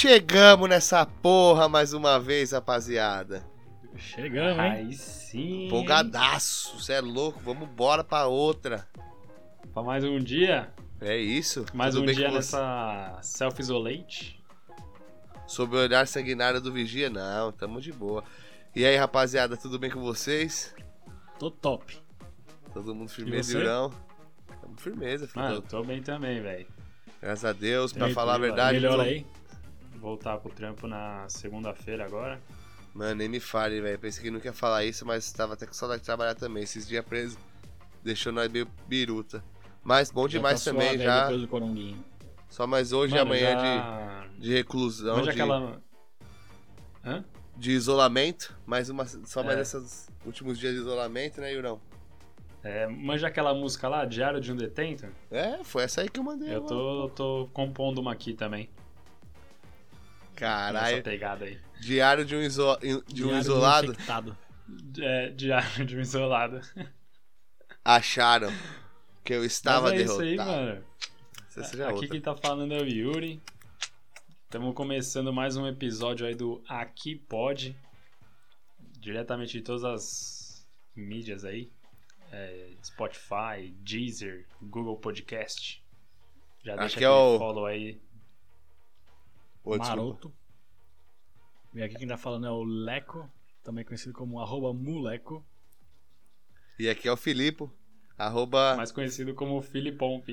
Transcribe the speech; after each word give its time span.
Chegamos 0.00 0.66
nessa 0.66 1.04
porra 1.04 1.68
mais 1.68 1.92
uma 1.92 2.18
vez, 2.18 2.52
rapaziada. 2.52 3.44
Chegamos, 3.98 4.64
hein? 4.64 4.70
Aí 4.70 4.92
sim. 4.94 5.66
Empolgadaço, 5.66 6.78
você 6.80 6.94
é 6.94 7.02
louco, 7.02 7.38
vamos 7.40 7.68
embora 7.68 8.02
pra 8.02 8.26
outra. 8.26 8.88
Pra 9.74 9.82
mais 9.82 10.02
um 10.02 10.18
dia. 10.18 10.72
É 11.02 11.18
isso. 11.18 11.66
Mais 11.74 11.94
Tudo 11.94 12.10
um 12.10 12.14
dia 12.14 12.30
nessa 12.30 13.18
self-isolate. 13.20 14.42
Sob 15.46 15.76
o 15.76 15.78
olhar 15.78 16.06
sanguinário 16.06 16.62
do 16.62 16.72
Vigia, 16.72 17.10
não, 17.10 17.52
tamo 17.52 17.78
de 17.78 17.92
boa. 17.92 18.24
E 18.74 18.86
aí, 18.86 18.96
rapaziada, 18.96 19.54
tudo 19.54 19.78
bem 19.78 19.90
com 19.90 20.00
vocês? 20.00 20.74
Tô 21.38 21.50
top. 21.50 21.98
Todo 22.72 22.94
mundo 22.94 23.10
firmeza? 23.10 23.58
Yurão? 23.58 23.90
Tamo 24.62 24.78
firmeza, 24.78 25.28
filho. 25.28 25.44
Mano, 25.44 25.60
tô 25.60 25.84
bem 25.84 26.00
também, 26.02 26.40
velho. 26.40 26.66
Graças 27.20 27.44
a 27.44 27.52
Deus, 27.52 27.92
pra 27.92 28.08
falar 28.08 28.36
a 28.36 28.38
verdade. 28.38 28.78
Melhor 28.80 28.94
tô- 28.94 29.02
aí. 29.02 29.26
Voltar 30.00 30.38
pro 30.38 30.50
trampo 30.50 30.86
na 30.86 31.28
segunda-feira 31.28 32.04
agora. 32.04 32.40
Mano, 32.94 33.14
nem 33.16 33.28
me 33.28 33.38
fale, 33.38 33.80
velho. 33.80 33.98
Pensei 33.98 34.22
que 34.22 34.30
não 34.30 34.40
ia 34.42 34.52
falar 34.52 34.84
isso, 34.84 35.04
mas 35.06 35.30
tava 35.32 35.54
até 35.54 35.66
com 35.66 35.72
saudade 35.72 36.00
de 36.00 36.06
trabalhar 36.06 36.34
também. 36.34 36.62
Esses 36.62 36.86
dias 36.88 37.04
preso 37.04 37.38
deixou 38.02 38.32
nós 38.32 38.50
meio 38.50 38.66
biruta. 38.88 39.44
Mas 39.84 40.10
bom 40.10 40.26
demais 40.26 40.62
Já 40.64 40.72
tá 40.72 40.78
também, 40.78 40.98
já. 40.98 41.22
Depois 41.24 41.40
do 41.42 41.48
coronguinho. 41.48 42.04
Só 42.48 42.66
mais 42.66 42.92
hoje 42.92 43.14
e 43.14 43.18
Mano, 43.18 43.30
amanhã 43.30 43.52
já... 43.52 44.26
de, 44.32 44.40
de 44.40 44.52
reclusão, 44.54 45.16
Manja 45.18 45.32
de, 45.32 45.40
aquela... 45.40 45.80
Hã? 47.04 47.24
de 47.56 47.70
isolamento. 47.70 48.56
Mais 48.66 48.88
uma, 48.90 49.06
só 49.06 49.42
mais 49.42 49.58
É. 49.58 49.62
esses 49.62 50.10
últimos 50.24 50.58
dias 50.58 50.74
de 50.74 50.80
isolamento, 50.80 51.40
né, 51.40 51.52
Yurão? 51.52 51.80
É, 52.62 52.86
manja 52.86 53.28
aquela 53.28 53.54
música 53.54 53.88
lá, 53.88 54.04
Diário 54.04 54.40
de 54.40 54.52
um 54.52 54.56
Detento? 54.56 55.06
É, 55.30 55.62
foi 55.62 55.84
essa 55.84 56.00
aí 56.02 56.08
que 56.10 56.18
eu 56.20 56.24
mandei. 56.24 56.54
Eu 56.54 56.62
tô, 56.62 57.10
tô 57.14 57.48
compondo 57.54 57.98
uma 57.98 58.12
aqui 58.12 58.34
também. 58.34 58.68
Caralho, 60.40 61.02
pegada 61.02 61.44
aí. 61.44 61.58
diário 61.80 62.24
de 62.24 62.34
um, 62.34 62.40
iso- 62.40 62.76
de 62.78 62.94
um 62.96 63.00
Diário 63.28 63.38
isolado. 63.38 63.92
infectado. 63.92 64.38
É, 65.00 65.28
Diário 65.30 65.84
de 65.84 65.96
um 65.96 66.00
Isolado. 66.00 66.60
Acharam 67.84 68.50
que 69.24 69.32
eu 69.34 69.44
estava 69.44 69.90
Mas 69.90 69.92
é 69.92 69.96
derrotado. 70.04 70.24
isso 70.28 70.40
aí, 70.40 70.46
mano. 70.46 70.84
Essa 71.48 71.60
Aqui 71.62 71.92
outra. 71.94 72.08
quem 72.08 72.20
tá 72.20 72.36
falando 72.36 72.72
é 72.74 72.80
o 72.80 72.86
Yuri. 72.86 73.40
Estamos 74.44 74.74
começando 74.74 75.32
mais 75.32 75.56
um 75.56 75.66
episódio 75.66 76.26
aí 76.26 76.34
do 76.34 76.62
Aqui 76.68 77.16
Pode. 77.16 77.76
Diretamente 78.98 79.52
de 79.52 79.62
todas 79.62 79.84
as 79.84 80.66
mídias 80.94 81.44
aí. 81.44 81.70
É, 82.32 82.70
Spotify, 82.84 83.74
Deezer, 83.80 84.46
Google 84.62 84.96
Podcast. 84.96 85.82
Já 86.64 86.76
deixa 86.76 86.94
é 86.94 86.96
aquele 86.98 87.10
o- 87.10 87.38
follow 87.38 87.66
aí. 87.66 88.00
Ô, 89.64 89.76
desculpa. 89.78 89.88
Maroto. 90.02 90.32
E 91.74 91.82
aqui 91.82 91.96
quem 91.96 92.08
tá 92.08 92.16
falando 92.16 92.46
é 92.46 92.50
o 92.50 92.62
Leco, 92.64 93.30
também 93.62 93.84
conhecido 93.84 94.12
como 94.12 94.40
arroba 94.40 94.72
Muleco. 94.72 95.44
E 96.78 96.88
aqui 96.88 97.06
é 97.08 97.12
o 97.12 97.16
Filipe. 97.16 97.68
Arroba. 98.18 98.76
Mais 98.76 98.92
conhecido 98.92 99.34
como 99.34 99.62
Filipomp. 99.62 100.28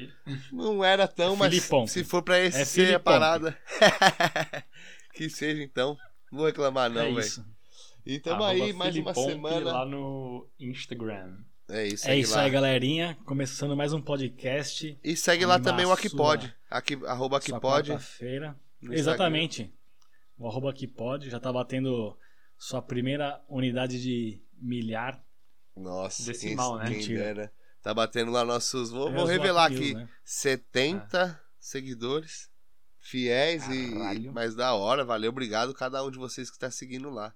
Não 0.51 0.83
era 0.83 1.07
tão, 1.07 1.35
mas 1.35 1.53
Filipomp. 1.53 1.87
se 1.87 2.03
for 2.03 2.21
pra 2.21 2.39
esse 2.39 2.59
É 2.61 2.65
ser 2.65 2.95
a 2.95 2.99
parada. 2.99 3.57
que 5.13 5.29
seja 5.29 5.63
então. 5.63 5.97
Não 6.31 6.39
vou 6.39 6.47
reclamar, 6.47 6.89
não, 6.89 7.01
é 7.01 7.05
velho. 7.05 7.19
isso. 7.19 7.45
E 8.05 8.19
tamo 8.19 8.43
Arroba 8.43 8.63
aí, 8.65 8.73
mais 8.73 8.95
uma 8.97 9.13
Filipomp 9.13 9.31
semana. 9.49 9.71
lá 9.71 9.85
no 9.85 10.47
Instagram. 10.59 11.37
É 11.69 11.85
isso, 11.87 12.07
É 12.09 12.17
isso 12.17 12.33
lá. 12.35 12.41
aí, 12.43 12.49
galerinha. 12.49 13.17
Começando 13.25 13.75
mais 13.75 13.91
um 13.93 14.01
podcast. 14.01 14.97
E 15.03 15.15
segue 15.17 15.45
lá 15.45 15.59
também 15.59 15.85
o 15.85 15.91
Aquipod. 15.91 16.53
Aqui, 16.69 16.97
arroba 17.05 17.37
Aquipod. 17.37 17.89
quarta-feira. 17.91 18.55
No 18.81 18.93
Exatamente. 18.93 19.73
O 20.37 20.47
arroba 20.47 20.69
aqui 20.69 20.87
pode. 20.87 21.29
Já 21.29 21.39
tá 21.39 21.51
batendo 21.51 22.17
sua 22.57 22.81
primeira 22.81 23.43
unidade 23.49 24.01
de 24.01 24.41
milhar. 24.59 25.21
Nossa, 25.75 26.25
Decimal, 26.25 26.79
quem, 26.81 26.89
né? 26.89 27.03
quem 27.03 27.15
dera. 27.15 27.53
Tá 27.81 27.93
batendo 27.93 28.31
lá 28.31 28.43
nossos. 28.43 28.89
Vou, 28.89 29.05
vou 29.05 29.25
Meus 29.25 29.29
revelar 29.29 29.65
aqui. 29.71 29.93
né? 29.93 30.07
70 30.23 31.39
seguidores. 31.59 32.49
Fiéis 32.99 33.67
e. 33.69 33.93
Caralho. 33.93 34.33
Mas 34.33 34.55
da 34.55 34.73
hora, 34.73 35.05
valeu, 35.05 35.29
obrigado 35.29 35.73
cada 35.73 36.03
um 36.03 36.11
de 36.11 36.17
vocês 36.17 36.51
que 36.51 36.59
tá 36.59 36.69
seguindo 36.69 37.09
lá. 37.09 37.33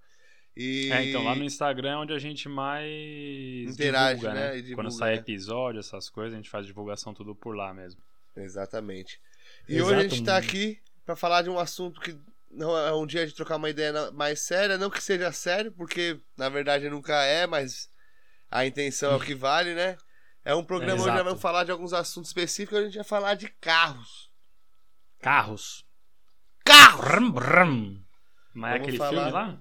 E. 0.55 0.91
É, 0.91 1.05
então 1.05 1.23
lá 1.23 1.35
no 1.35 1.43
Instagram 1.43 1.91
é 1.91 1.97
onde 1.97 2.13
a 2.13 2.19
gente 2.19 2.49
mais 2.49 3.71
Interage, 3.71 4.19
divulga, 4.19 4.33
né? 4.33 4.49
né? 4.49 4.57
E 4.57 4.61
divulga, 4.61 4.75
Quando 4.83 4.91
sai 4.91 5.13
né? 5.13 5.19
episódio, 5.21 5.79
essas 5.79 6.09
coisas, 6.09 6.33
a 6.33 6.37
gente 6.37 6.49
faz 6.49 6.65
divulgação 6.65 7.13
tudo 7.13 7.33
por 7.33 7.55
lá 7.55 7.73
mesmo. 7.73 8.01
Exatamente. 8.35 9.21
E 9.69 9.75
Exato. 9.75 9.91
hoje 9.91 9.99
a 9.99 10.07
gente 10.07 10.23
tá 10.23 10.37
aqui 10.37 10.79
pra 11.05 11.15
falar 11.15 11.41
de 11.41 11.49
um 11.49 11.59
assunto 11.59 11.99
que 12.01 12.17
não 12.49 12.77
é 12.77 12.93
um 12.93 13.05
dia 13.05 13.25
de 13.25 13.33
trocar 13.33 13.55
uma 13.55 13.69
ideia 13.69 14.11
mais 14.11 14.39
séria, 14.41 14.77
não 14.77 14.89
que 14.89 15.01
seja 15.01 15.31
sério, 15.31 15.71
porque 15.71 16.19
na 16.37 16.49
verdade 16.49 16.89
nunca 16.89 17.23
é, 17.23 17.47
mas 17.47 17.89
a 18.49 18.65
intenção 18.65 19.11
é 19.13 19.15
o 19.15 19.19
que 19.19 19.33
vale, 19.35 19.73
né? 19.73 19.97
É 20.43 20.53
um 20.55 20.63
programa 20.63 20.93
onde 20.95 21.03
Exato. 21.03 21.17
nós 21.17 21.25
vamos 21.25 21.41
falar 21.41 21.63
de 21.63 21.71
alguns 21.71 21.93
assuntos 21.93 22.29
específicos, 22.29 22.79
a 22.79 22.83
gente 22.85 22.95
vai 22.95 23.03
falar 23.03 23.35
de 23.35 23.47
carros. 23.47 24.29
Carros. 25.19 25.85
Carros! 26.65 27.05
Brum, 27.05 27.31
brum. 27.31 28.01
Mas 28.53 28.73
é 28.73 28.75
aquele 28.77 28.97
falar- 28.97 29.11
filme 29.11 29.31
lá? 29.31 29.59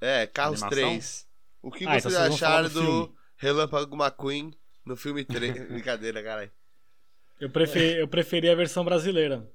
É, 0.00 0.26
Carros 0.26 0.62
Animação? 0.62 0.90
3. 0.90 1.28
O 1.62 1.70
que 1.70 1.86
Ah, 1.86 1.96
então 1.96 2.10
vocês 2.10 2.14
falar 2.14 2.28
acharam 2.34 2.68
do 2.68 2.82
do. 3.06 3.16
Relâmpago 3.36 3.94
McQueen 3.96 4.52
no 4.84 4.96
filme 4.96 5.24
3? 5.24 5.52
Brincadeira, 5.68 6.22
caralho. 6.22 6.50
Eu 7.40 7.48
preferi, 7.50 7.98
eu 8.00 8.08
preferi 8.08 8.48
a 8.50 8.54
versão 8.54 8.84
brasileira. 8.84 9.48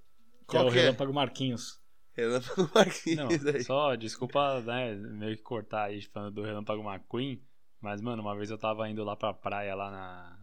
Que 0.47 0.51
Qual 0.53 0.65
é 0.65 0.69
o 0.69 0.71
que 0.71 0.79
é? 0.79 0.81
Relâmpago 0.83 1.13
Marquinhos. 1.13 1.81
Relâmpago 2.13 2.61
Não, 2.63 2.69
Marquinhos 2.73 3.45
aí. 3.45 3.63
só, 3.63 3.95
desculpa, 3.95 4.61
né, 4.61 4.95
meio 4.95 5.35
que 5.37 5.43
cortar 5.43 5.83
aí 5.85 6.01
falando 6.01 6.35
do 6.35 6.41
Relâmpago 6.43 6.81
McQueen, 6.81 7.41
mas, 7.79 8.01
mano, 8.01 8.21
uma 8.23 8.35
vez 8.35 8.49
eu 8.49 8.57
tava 8.57 8.89
indo 8.89 9.03
lá 9.03 9.15
pra 9.15 9.33
praia 9.33 9.75
lá 9.75 9.91
na... 9.91 10.39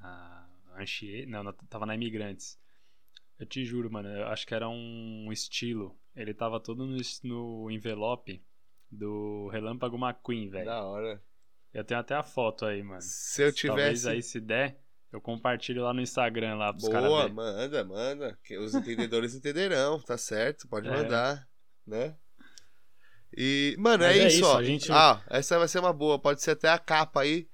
na 0.00 0.48
Anchieta, 0.78 1.30
não, 1.30 1.42
na- 1.42 1.52
tava 1.68 1.84
na 1.86 1.94
Imigrantes. 1.94 2.58
Eu 3.38 3.46
te 3.46 3.64
juro, 3.64 3.90
mano, 3.90 4.08
eu 4.08 4.26
acho 4.28 4.46
que 4.46 4.54
era 4.54 4.68
um 4.68 5.28
estilo. 5.30 5.96
Ele 6.16 6.32
tava 6.34 6.58
todo 6.60 6.86
no, 6.86 6.96
no 7.24 7.70
envelope 7.70 8.42
do 8.90 9.48
Relâmpago 9.48 9.96
McQueen, 9.96 10.48
velho. 10.48 10.66
Da 10.66 10.82
hora. 10.84 11.22
Eu 11.72 11.84
tenho 11.84 12.00
até 12.00 12.14
a 12.14 12.22
foto 12.22 12.64
aí, 12.66 12.82
mano. 12.82 13.00
Se 13.00 13.42
eu 13.42 13.52
Talvez 13.54 14.00
tivesse. 14.00 14.08
aí, 14.08 14.22
se 14.22 14.40
der, 14.40 14.80
eu 15.12 15.20
compartilho 15.20 15.82
lá 15.82 15.92
no 15.92 16.00
Instagram 16.00 16.54
lá 16.56 16.72
pros 16.72 16.88
caras 16.88 17.08
Boa, 17.08 17.28
manda, 17.28 17.84
manda. 17.84 18.38
Que 18.44 18.56
os 18.58 18.74
entendedores 18.74 19.34
entenderão, 19.36 20.00
tá 20.00 20.16
certo? 20.16 20.66
Pode 20.68 20.88
É. 20.88 20.90
mandar, 20.90 21.46
né? 21.86 22.16
E, 23.36 23.74
mano, 23.78 24.04
é, 24.04 24.18
é 24.18 24.26
isso, 24.28 24.44
ó. 24.44 24.58
a 24.58 24.64
gente- 24.64 24.90
Ah, 24.92 25.22
essa 25.28 25.58
vai 25.58 25.68
ser 25.68 25.78
uma 25.78 25.92
boa. 25.92 26.18
Pode 26.18 26.42
ser 26.42 26.52
até 26.52 26.68
a 26.68 26.78
capa 26.78 27.22
aí 27.22 27.48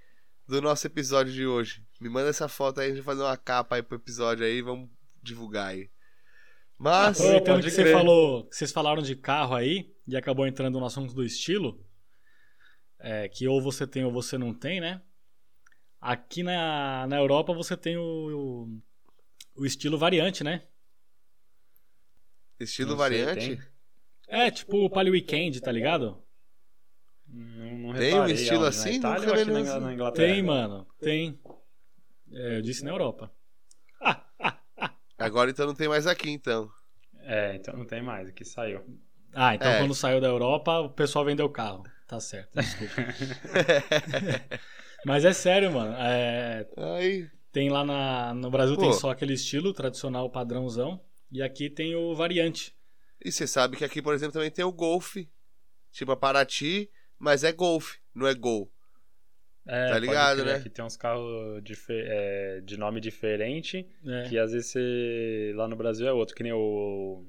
do 0.47 0.61
nosso 0.63 0.87
episódio 0.87 1.33
de 1.33 1.47
hoje. 1.47 1.85
Me 2.01 2.09
manda 2.09 2.29
essa 2.31 2.49
foto 2.49 2.81
aí, 2.81 2.87
a 2.87 2.95
gente 2.95 3.03
vai 3.05 3.15
fazer 3.15 3.27
uma 3.27 3.37
capa 3.37 3.77
aí 3.77 3.83
pro 3.83 3.97
episódio 3.97 4.45
aí, 4.45 4.61
vamos 4.63 4.89
divulgar 5.23 5.69
aí. 5.69 5.91
Mas, 6.79 7.19
Aproveitando 7.21 7.63
que 7.63 7.71
você 7.71 7.93
falou, 7.93 8.47
que 8.49 8.57
vocês 8.57 8.71
falaram 8.73 9.03
de 9.03 9.15
carro 9.17 9.55
aí 9.55 9.93
e 10.07 10.17
acabou 10.17 10.47
entrando 10.47 10.79
no 10.79 10.87
assunto 10.87 11.13
do 11.13 11.25
estilo, 11.25 11.85
é, 13.01 13.29
que 13.29 13.47
ou 13.49 13.61
você 13.61 13.87
tem 13.87 14.05
ou 14.05 14.13
você 14.13 14.39
não 14.39 14.55
tem, 14.55 14.81
né? 14.81 15.03
Aqui 16.01 16.43
na, 16.43 17.07
na 17.07 17.17
Europa 17.17 17.53
você 17.53 17.77
tem 17.77 17.97
o, 17.97 18.03
o, 19.57 19.63
o 19.63 19.67
estilo 19.67 19.99
variante, 19.99 20.45
né? 20.45 20.63
estilo 22.61 22.91
Não 22.91 22.99
sei, 22.99 23.25
variante? 23.25 23.57
tem? 23.57 23.69
É, 24.29 24.51
tipo 24.51 24.85
o 24.85 24.91
Palio 24.91 25.13
Weekend, 25.13 25.61
tá 25.61 25.73
ligado? 25.73 26.23
Não, 27.27 27.93
não 27.93 27.95
Tem 27.95 28.15
um 28.15 28.27
estilo 28.27 28.65
assim? 28.65 28.99
Na 28.99 29.19
Itália 29.19 29.45
Nunca 29.45 29.65
na, 29.65 29.81
na 29.81 29.93
Inglaterra? 29.93 30.33
Tem, 30.35 30.43
mano, 30.43 30.87
tem. 31.01 31.39
É, 32.33 32.57
eu 32.59 32.63
disse 32.63 32.85
na 32.85 32.91
Europa. 32.91 33.31
Agora 35.19 35.51
então 35.51 35.67
não 35.67 35.75
tem 35.75 35.89
mais 35.89 36.07
aqui, 36.07 36.31
então. 36.31 36.71
É, 37.23 37.57
então 37.57 37.77
não 37.77 37.85
tem 37.85 38.03
mais, 38.03 38.29
aqui 38.29 38.45
saiu. 38.45 38.85
Ah, 39.35 39.55
então 39.55 39.71
É. 39.71 39.79
quando 39.79 39.95
saiu 39.95 40.21
da 40.21 40.29
Europa, 40.29 40.81
o 40.81 40.91
pessoal 40.91 41.25
vendeu 41.25 41.47
o 41.47 41.51
carro. 41.51 41.85
Tá 42.07 42.19
certo, 42.21 42.55
desculpa. 42.55 42.95
Mas 45.05 45.25
é 45.25 45.33
sério, 45.33 45.73
mano. 45.73 45.95
É, 45.97 46.67
aí, 46.77 47.29
Tem 47.53 47.69
lá 47.71 47.85
na, 47.85 48.35
no 48.35 48.51
Brasil 48.51 48.75
Pô. 48.77 48.83
tem 48.83 48.93
só 48.93 49.11
aquele 49.11 49.35
estilo 49.35 49.73
tradicional 49.73 50.29
padrãozão 50.31 51.01
e 51.31 51.43
aqui 51.43 51.69
tem 51.71 51.95
o 51.95 52.15
variante. 52.15 52.75
e 53.25 53.31
você 53.33 53.47
sabe 53.47 53.77
que 53.77 53.85
aqui, 53.85 54.01
por 54.03 54.15
exemplo, 54.15 54.33
também 54.35 54.51
tem 54.51 54.65
o 54.65 54.73
Golf. 54.73 55.17
Tipo 55.91 56.13
a 56.13 56.17
Paraty, 56.17 56.91
mas 57.19 57.43
é 57.45 57.53
Golf, 57.53 57.95
não 58.15 58.27
é 58.27 58.35
Gol. 58.35 58.71
É, 59.67 59.89
Tá 59.89 59.99
ligado, 59.99 60.45
né? 60.45 60.55
Aqui 60.55 60.69
tem 60.71 60.85
uns 60.85 60.97
carros 60.97 61.63
dife- 61.63 61.93
é, 62.07 62.61
de 62.65 62.77
nome 62.79 63.01
diferente, 63.01 63.87
né? 64.03 64.27
que 64.29 64.39
às 64.39 64.53
vezes 64.53 64.71
você- 64.71 65.53
lá 65.55 65.67
no 65.69 65.77
Brasil 65.77 66.07
é 66.07 66.13
outro, 66.13 66.35
que 66.35 66.43
nem 66.43 66.53
o... 66.53 67.25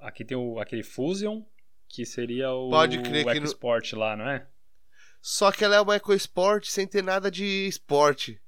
Aqui 0.00 0.24
tem 0.24 0.36
o, 0.36 0.58
aquele 0.58 0.82
Fusion, 0.82 1.42
que 1.88 2.04
seria 2.04 2.50
o 2.52 2.70
Pode 2.70 2.98
crer 3.02 3.24
que 3.24 3.30
no- 3.34 3.46
EcoSport 3.46 3.92
lá, 3.94 4.16
não 4.16 4.28
é? 4.28 4.46
Só 5.22 5.52
que 5.52 5.64
ela 5.64 5.76
é 5.76 5.80
uma 5.80 5.94
EcoSport 5.94 6.66
sem 6.66 6.84
ter 6.84 7.02
nada 7.02 7.30
de 7.30 7.44
esporte. 7.68 8.42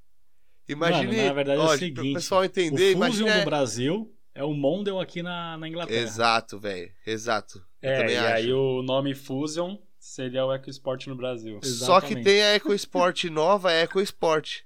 Imagine, 0.68 1.16
Mano, 1.16 1.28
na 1.28 1.32
verdade 1.32 1.60
é 1.60 1.64
o 1.64 1.78
seguinte, 1.78 2.14
pessoal 2.14 2.44
entender, 2.44 2.96
o 2.96 2.98
Fusion 2.98 3.26
imagina 3.26 3.38
do 3.38 3.44
Brasil 3.44 4.14
é 4.34 4.42
o 4.42 4.52
Mondel 4.52 4.98
aqui 4.98 5.22
na, 5.22 5.56
na 5.56 5.68
Inglaterra. 5.68 6.00
Exato, 6.00 6.58
velho. 6.58 6.90
Exato. 7.06 7.64
É, 7.80 8.12
e 8.12 8.16
acho. 8.16 8.34
aí 8.34 8.52
o 8.52 8.82
nome 8.82 9.14
Fusion 9.14 9.78
seria 9.98 10.44
o 10.44 10.52
EcoSport 10.52 11.06
no 11.06 11.14
Brasil. 11.14 11.60
Só 11.62 12.00
que 12.00 12.06
Exatamente. 12.06 12.24
tem 12.24 12.42
a 12.42 12.54
EcoSport 12.54 13.24
nova, 13.24 13.68
a 13.68 13.74
EcoSport. 13.74 14.62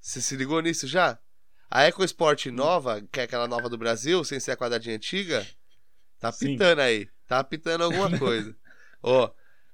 Você 0.00 0.20
se 0.20 0.34
ligou 0.34 0.60
nisso 0.60 0.88
já? 0.88 1.18
A 1.70 1.84
EcoSport 1.86 2.46
nova, 2.46 3.00
que 3.12 3.20
é 3.20 3.24
aquela 3.24 3.46
nova 3.46 3.68
do 3.68 3.78
Brasil, 3.78 4.24
sem 4.24 4.40
ser 4.40 4.52
a 4.52 4.56
quadradinha 4.56 4.96
antiga, 4.96 5.46
tá 6.18 6.32
Sim. 6.32 6.52
pitando 6.52 6.80
aí. 6.80 7.08
Tá 7.28 7.44
pitando 7.44 7.84
alguma 7.84 8.10
coisa. 8.18 8.56
ó, 9.02 9.30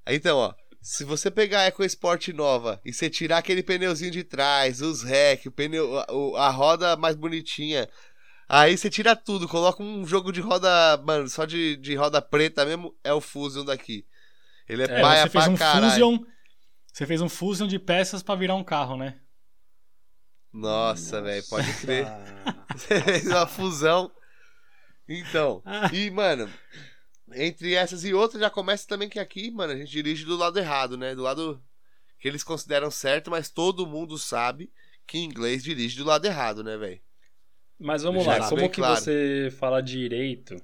então, 0.07 0.37
ó. 0.37 0.55
Se 0.87 1.03
você 1.03 1.31
pegar 1.31 1.61
a 1.63 1.67
EcoSport 1.69 2.29
nova 2.29 2.79
e 2.85 2.93
você 2.93 3.09
tirar 3.09 3.39
aquele 3.39 3.63
pneuzinho 3.63 4.11
de 4.11 4.23
trás, 4.23 4.83
os 4.83 5.03
rec, 5.03 5.47
o 5.47 5.51
pneu, 5.51 5.99
a, 5.99 6.47
a 6.47 6.51
roda 6.51 6.95
mais 6.95 7.17
bonitinha, 7.17 7.89
aí 8.47 8.77
você 8.77 8.91
tira 8.91 9.17
tudo, 9.17 9.49
coloca 9.49 9.83
um 9.83 10.07
jogo 10.07 10.31
de 10.31 10.43
roda, 10.43 10.69
mano, 10.99 11.27
só 11.31 11.47
de, 11.47 11.77
de 11.77 11.95
roda 11.95 12.21
preta 12.21 12.67
mesmo, 12.67 12.95
é 13.03 13.15
o 13.15 13.21
Fusion 13.21 13.65
daqui. 13.65 14.05
Ele 14.69 14.83
é, 14.83 14.85
É, 14.85 15.01
paia 15.01 15.23
você 15.23 15.31
fez 15.31 15.45
pra 15.45 15.53
um 15.55 15.57
caralho. 15.57 15.91
fusion. 15.91 16.19
Você 16.93 17.07
fez 17.07 17.21
um 17.23 17.29
fusion 17.31 17.67
de 17.67 17.79
peças 17.79 18.23
pra 18.23 18.35
virar 18.35 18.55
um 18.55 18.63
carro, 18.65 18.99
né? 18.99 19.19
Nossa, 20.53 21.23
velho, 21.23 21.43
pode 21.49 21.73
crer. 21.81 22.07
Você 22.77 23.01
fez 23.01 23.27
uma 23.27 23.47
fusão. 23.47 24.13
Então, 25.09 25.61
Ah. 25.65 25.91
e, 25.93 26.09
mano, 26.11 26.49
entre 27.35 27.75
essas 27.75 28.05
e 28.05 28.15
outras, 28.15 28.41
já 28.41 28.51
começa 28.51 28.87
também 28.87 29.09
que 29.09 29.19
aqui, 29.19 29.51
mano, 29.51 29.73
a 29.73 29.77
gente 29.77 29.91
dirige 29.91 30.25
do 30.25 30.37
lado 30.37 30.59
errado, 30.59 30.97
né? 30.97 31.15
Do 31.15 31.23
lado 31.23 31.63
que 32.19 32.29
eles 32.29 32.43
consideram 32.43 32.91
certo, 32.91 33.31
mas 33.31 33.51
todo 33.51 33.87
mundo 33.87 34.19
sabe 34.19 34.73
que 35.07 35.19
inglês 35.19 35.63
dirige 35.63 35.99
do 35.99 36.05
lado 36.05 36.25
errado, 36.25 36.65
né, 36.65 36.77
velho? 36.77 37.01
Mas 37.79 38.03
vamos 38.03 38.25
Já 38.25 38.39
lá, 38.39 38.49
como 38.49 38.71
que 38.71 38.77
claro. 38.77 38.97
você 38.97 39.51
fala 39.59 39.83
direito 39.83 40.57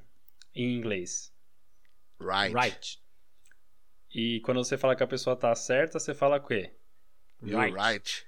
em 0.55 0.77
inglês? 0.77 1.33
Right. 2.21 2.55
Right. 2.55 3.01
E 4.15 4.41
quando 4.41 4.63
você 4.63 4.77
fala 4.77 4.97
que 4.97 5.03
a 5.03 5.07
pessoa 5.07 5.37
tá 5.37 5.55
certa, 5.55 5.99
você 5.99 6.15
fala 6.15 6.37
o 6.37 6.47
quê? 6.47 6.73
Right. 7.43 7.75
right. 7.75 8.27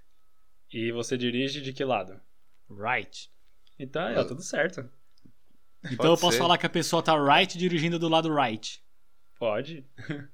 E 0.73 0.93
você 0.93 1.17
dirige 1.17 1.61
de 1.61 1.73
que 1.73 1.85
lado? 1.85 2.21
Right. 2.71 3.31
Então, 3.79 4.09
é, 4.09 4.25
tudo 4.25 4.43
certo. 4.43 4.89
Então 5.91 6.07
eu 6.11 6.17
posso 6.17 6.33
ser. 6.33 6.39
falar 6.39 6.59
que 6.59 6.67
a 6.67 6.71
pessoa 6.71 7.03
tá 7.03 7.15
right 7.17 7.57
dirigindo 7.59 7.99
do 7.99 8.09
lado 8.09 8.33
right. 8.35 8.81
Pode. 9.39 9.85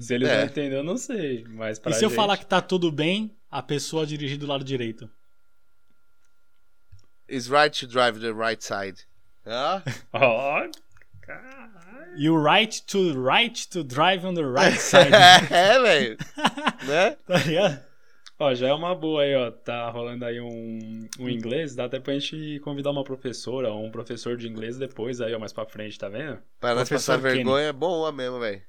Se 0.00 0.14
eles 0.14 0.28
É. 0.28 0.38
não 0.38 0.44
entenderam, 0.46 0.76
eu 0.78 0.84
não 0.84 0.96
sei. 0.96 1.44
Mas 1.48 1.78
pra 1.78 1.92
e 1.92 1.94
se 1.94 2.04
eu 2.04 2.08
gente- 2.08 2.16
falar 2.16 2.36
que 2.36 2.46
tá 2.46 2.60
tudo 2.60 2.90
bem, 2.90 3.36
a 3.50 3.62
pessoa 3.62 4.04
dirigir 4.06 4.38
do 4.38 4.46
lado 4.46 4.64
direito? 4.64 5.08
It's 7.30 7.48
right 7.48 7.70
to 7.78 7.86
drive 7.86 8.18
the 8.20 8.32
right 8.32 8.62
side. 8.62 9.04
Ah? 9.46 9.82
Ó, 10.12 10.68
caralho. 11.20 11.62
You 12.16 12.36
right 12.42 12.82
to 12.88 13.12
right 13.22 13.68
to 13.70 13.82
drive 13.84 14.26
on 14.26 14.34
the 14.34 14.42
right 14.44 14.78
side. 14.78 15.12
é, 15.50 15.78
velho. 15.80 16.18
né? 16.86 17.10
tá 17.26 17.38
ligado? 17.38 17.80
Ó, 18.42 18.52
já 18.54 18.68
é 18.68 18.72
uma 18.74 18.92
boa 18.92 19.22
aí, 19.22 19.36
ó. 19.36 19.52
Tá 19.52 19.88
rolando 19.88 20.24
aí 20.24 20.40
um, 20.40 21.08
um 21.20 21.28
inglês. 21.28 21.76
Dá 21.76 21.84
até 21.84 22.00
pra 22.00 22.12
gente 22.18 22.58
convidar 22.60 22.90
uma 22.90 23.04
professora 23.04 23.70
ou 23.70 23.84
um 23.84 23.90
professor 23.90 24.36
de 24.36 24.48
inglês 24.48 24.76
depois 24.76 25.20
aí, 25.20 25.32
ó, 25.32 25.38
mais 25.38 25.52
pra 25.52 25.64
frente, 25.64 25.96
tá 25.96 26.08
vendo? 26.08 26.42
Pra 26.58 26.74
nós 26.74 26.88
Professor 26.88 27.12
passar 27.14 27.22
vergonha 27.22 27.68
é 27.68 27.72
bom 27.72 28.10
mesmo, 28.10 28.40
velho. 28.40 28.60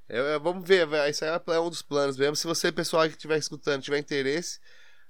Vamos 0.44 0.68
ver, 0.68 0.86
véio, 0.86 1.10
isso 1.10 1.26
aí 1.26 1.32
é 1.48 1.60
um 1.60 1.70
dos 1.72 1.82
planos 1.82 2.18
mesmo. 2.18 2.36
Se 2.36 2.46
você, 2.46 2.72
pessoal 2.72 3.04
que 3.04 3.16
estiver 3.16 3.38
escutando, 3.38 3.82
tiver 3.82 3.98
interesse, 3.98 4.60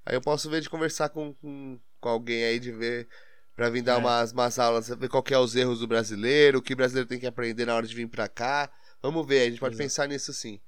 aí 0.05 0.15
eu 0.15 0.21
posso 0.21 0.49
ver 0.49 0.61
de 0.61 0.69
conversar 0.69 1.09
com, 1.09 1.33
com, 1.33 1.77
com 1.99 2.09
alguém 2.09 2.45
aí, 2.45 2.57
de 2.57 2.71
ver, 2.71 3.09
pra 3.57 3.69
vir 3.69 3.81
dar 3.81 3.95
É. 3.95 3.97
umas, 3.97 4.31
umas 4.31 4.57
aulas, 4.59 4.87
ver 4.87 5.09
qual 5.09 5.23
é 5.29 5.37
os 5.37 5.57
erros 5.57 5.79
do 5.81 5.87
brasileiro, 5.87 6.59
o 6.59 6.61
que 6.61 6.71
o 6.71 6.77
brasileiro 6.77 7.09
tem 7.09 7.19
que 7.19 7.27
aprender 7.27 7.65
na 7.65 7.75
hora 7.75 7.85
de 7.85 7.93
vir 7.93 8.07
pra 8.07 8.29
cá. 8.29 8.71
Vamos 9.01 9.27
ver, 9.27 9.41
a 9.41 9.49
gente 9.49 9.59
pode 9.59 9.75
Exato. 9.75 9.83
pensar 9.89 10.07
nisso 10.07 10.31
sim. 10.31 10.61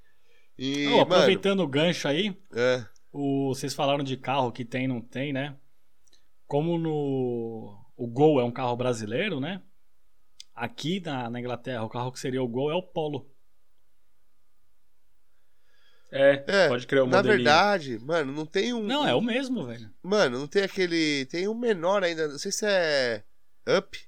E, 0.58 0.84
mano, 0.84 1.00
aproveitando 1.00 1.60
o 1.60 1.66
gancho 1.66 2.08
aí, 2.08 2.36
é, 2.54 2.84
o, 3.16 3.54
vocês 3.54 3.74
falaram 3.74 4.04
de 4.04 4.16
carro 4.16 4.52
que 4.52 4.64
tem 4.64 4.86
não 4.88 5.00
tem, 5.00 5.32
né? 5.32 5.56
Como 6.46 6.78
no 6.78 7.82
o 7.96 8.06
Gol 8.06 8.40
é 8.40 8.44
um 8.44 8.52
carro 8.52 8.76
brasileiro, 8.76 9.40
né? 9.40 9.62
Aqui 10.54 11.00
na, 11.00 11.28
na 11.30 11.40
Inglaterra, 11.40 11.84
o 11.84 11.88
carro 11.88 12.12
que 12.12 12.20
seria 12.20 12.42
o 12.42 12.48
Gol 12.48 12.70
é 12.70 12.74
o 12.74 12.82
Polo. 12.82 13.30
É, 16.10 16.44
É, 16.46 16.68
pode 16.68 16.86
criar 16.86 17.02
o 17.04 17.06
na 17.06 17.16
modelinho. 17.18 17.36
verdade, 17.44 17.98
mano, 17.98 18.32
não 18.32 18.46
tem 18.46 18.72
um. 18.72 18.82
Não, 18.82 19.06
é 19.06 19.14
o 19.14 19.20
mesmo, 19.20 19.66
velho. 19.66 19.90
Mano, 20.02 20.38
não 20.38 20.46
tem 20.46 20.62
aquele. 20.62 21.26
Tem 21.26 21.48
um 21.48 21.54
menor 21.54 22.04
ainda, 22.04 22.28
não 22.28 22.38
sei 22.38 22.52
se 22.52 22.64
é. 22.66 23.24
Up, 23.78 23.98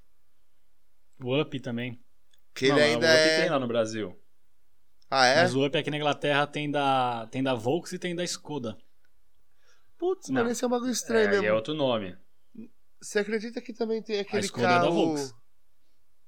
O 1.21 1.39
Up 1.41 1.59
também. 1.61 2.01
que 2.55 2.69
Não, 2.69 2.77
ele 2.77 2.85
ainda 2.85 3.07
o 3.07 3.11
Up 3.11 3.19
é. 3.19 3.41
tem 3.41 3.51
lá 3.51 3.59
no 3.59 3.67
Brasil. 3.67 4.17
Ah, 5.11 5.27
é? 5.27 5.37
Mas 5.43 5.55
o 5.55 5.65
Up 5.67 5.77
aqui 5.77 5.91
na 5.91 5.97
Inglaterra 5.97 6.47
tem 6.47 6.71
da, 6.71 7.27
tem 7.31 7.43
da 7.43 7.55
Volks 7.55 7.93
e 7.93 7.99
tem 7.99 8.15
da 8.15 8.23
Skoda. 8.25 8.77
Putz, 9.99 10.31
mano, 10.31 10.49
esse 10.50 10.62
é 10.62 10.67
um 10.67 10.71
bagulho 10.71 10.93
estranho 10.93 11.27
É, 11.27 11.31
mesmo. 11.33 11.47
é 11.47 11.53
outro 11.53 11.75
nome. 11.75 12.17
Você 13.00 13.19
acredita 13.19 13.61
que 13.61 13.73
também 13.73 14.03
tem 14.03 14.21
aquele 14.21 14.45
Skoda 14.47 14.67
é 14.67 14.71
da 14.71 14.81
carro. 14.81 14.95
Volks. 14.95 15.35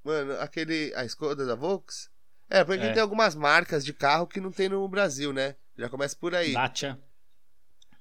Mano, 0.03 0.33
aquele. 0.39 0.93
A 0.95 1.05
Skoda 1.05 1.45
da 1.45 1.55
Volks? 1.55 2.09
É, 2.49 2.63
porque 2.63 2.83
É. 2.83 2.91
tem 2.93 3.01
algumas 3.01 3.33
marcas 3.35 3.83
de 3.85 3.93
carro 3.93 4.27
que 4.27 4.41
não 4.41 4.51
tem 4.51 4.67
no 4.69 4.85
Brasil, 4.87 5.31
né? 5.31 5.55
Já 5.77 5.89
começa 5.89 6.15
por 6.15 6.35
aí. 6.35 6.53
Dacia. 6.53 6.99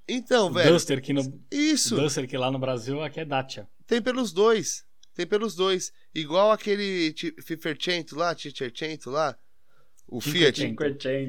Então, 0.09 0.49
O 0.49 0.53
velho. 0.53 0.73
Duster 0.73 1.01
que 1.01 1.13
no 1.13 1.23
Isso! 1.51 1.95
Duster 1.95 2.27
que 2.29 2.37
lá 2.37 2.51
no 2.51 2.59
Brasil 2.59 3.01
aqui 3.03 3.21
é 3.21 3.25
Dacia. 3.25 3.69
Tem 3.87 4.03
pelos 4.03 4.33
dois. 4.33 4.85
Tem 5.15 5.27
pelos 5.27 5.55
dois. 5.55 5.93
Igual 6.15 6.51
aquele 6.51 7.15
Fifercento 7.45 8.17
lá, 8.17 8.35
Ticercento 8.35 9.11
lá. 9.11 9.37
O 10.09 10.21
Fiat. 10.21 10.75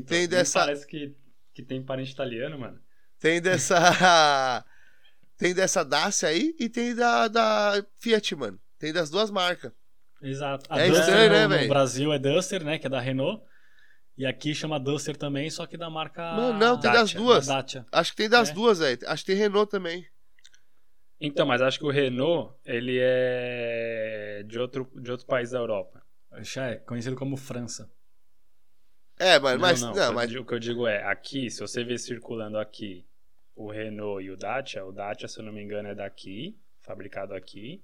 Tem 0.07 0.27
dessa- 0.27 0.61
Parece 0.61 0.87
que, 0.87 1.15
que 1.53 1.61
tem 1.61 1.83
parente 1.83 2.11
italiano, 2.11 2.57
mano. 2.57 2.79
Tem 3.21 3.39
dessa. 3.41 3.77
tem 5.37 5.53
dessa 5.53 5.85
Dacia 5.85 6.27
aí 6.29 6.53
e 6.59 6.67
tem 6.67 6.93
da, 6.93 7.27
da 7.29 7.85
Fiat, 7.99 8.35
mano. 8.35 8.59
Tem 8.77 8.91
das 8.91 9.09
duas 9.09 9.31
marcas. 9.31 9.71
Exato. 10.21 10.65
A 10.69 10.79
É 10.79 10.87
Duster 10.89 11.05
estranho, 11.07 11.29
no, 11.29 11.35
né, 11.35 11.43
no 11.43 11.49
velho? 11.49 11.69
Brasil 11.69 12.11
é 12.13 12.19
Duster, 12.19 12.63
né? 12.65 12.77
Que 12.79 12.87
é 12.87 12.89
da 12.89 12.99
Renault. 12.99 13.43
E 14.17 14.25
aqui 14.25 14.53
chama 14.53 14.79
Duster 14.79 15.15
também, 15.15 15.49
só 15.49 15.65
que 15.65 15.77
da 15.77 15.89
marca. 15.89 16.21
Mano, 16.33 16.59
não, 16.59 16.79
tem 16.79 16.91
das 16.91 17.01
Dacia, 17.11 17.19
duas. 17.19 17.47
Da 17.47 17.61
Dacia. 17.61 17.85
Acho 17.91 18.11
que 18.11 18.17
tem 18.17 18.29
das 18.29 18.49
É. 18.49 18.53
duas, 18.53 18.79
velho. 18.79 18.99
Acho 19.07 19.23
que 19.25 19.31
tem 19.31 19.39
Renault 19.39 19.69
também. 19.71 20.05
Então, 21.19 21.45
mas 21.45 21.61
acho 21.61 21.77
que 21.79 21.85
o 21.85 21.91
Renault, 21.91 22.53
ele 22.65 22.97
é 22.99 24.43
de 24.47 24.59
outro, 24.59 24.91
de 24.99 25.11
outro 25.11 25.25
país 25.27 25.51
da 25.51 25.59
Europa. 25.59 26.01
Já 26.39 26.67
é 26.67 26.75
conhecido 26.77 27.15
como 27.15 27.37
França. 27.37 27.89
É, 29.19 29.37
mas. 29.39 29.81
não, 29.81 29.89
Não, 29.89 29.91
o, 29.91 29.93
que 29.93 29.99
eu 30.09 30.13
mas. 30.13 30.29
digo- 30.29 30.43
o 30.43 30.45
que 30.45 30.53
eu 30.55 30.59
digo 30.59 30.87
é, 30.87 31.03
aqui, 31.03 31.49
se 31.51 31.59
você 31.61 31.83
vê 31.83 31.97
circulando 31.97 32.57
aqui 32.57 33.05
o 33.65 33.71
Renault 33.71 34.23
e 34.25 34.29
o 34.31 34.37
Dacia, 34.37 34.85
o 34.85 34.91
Dacia, 34.91 35.27
se 35.27 35.39
eu 35.39 35.43
não 35.45 35.51
me 35.53 35.61
engano, 35.63 35.87
é 35.89 35.95
daqui, 35.95 36.57
fabricado 36.79 37.33
aqui, 37.33 37.83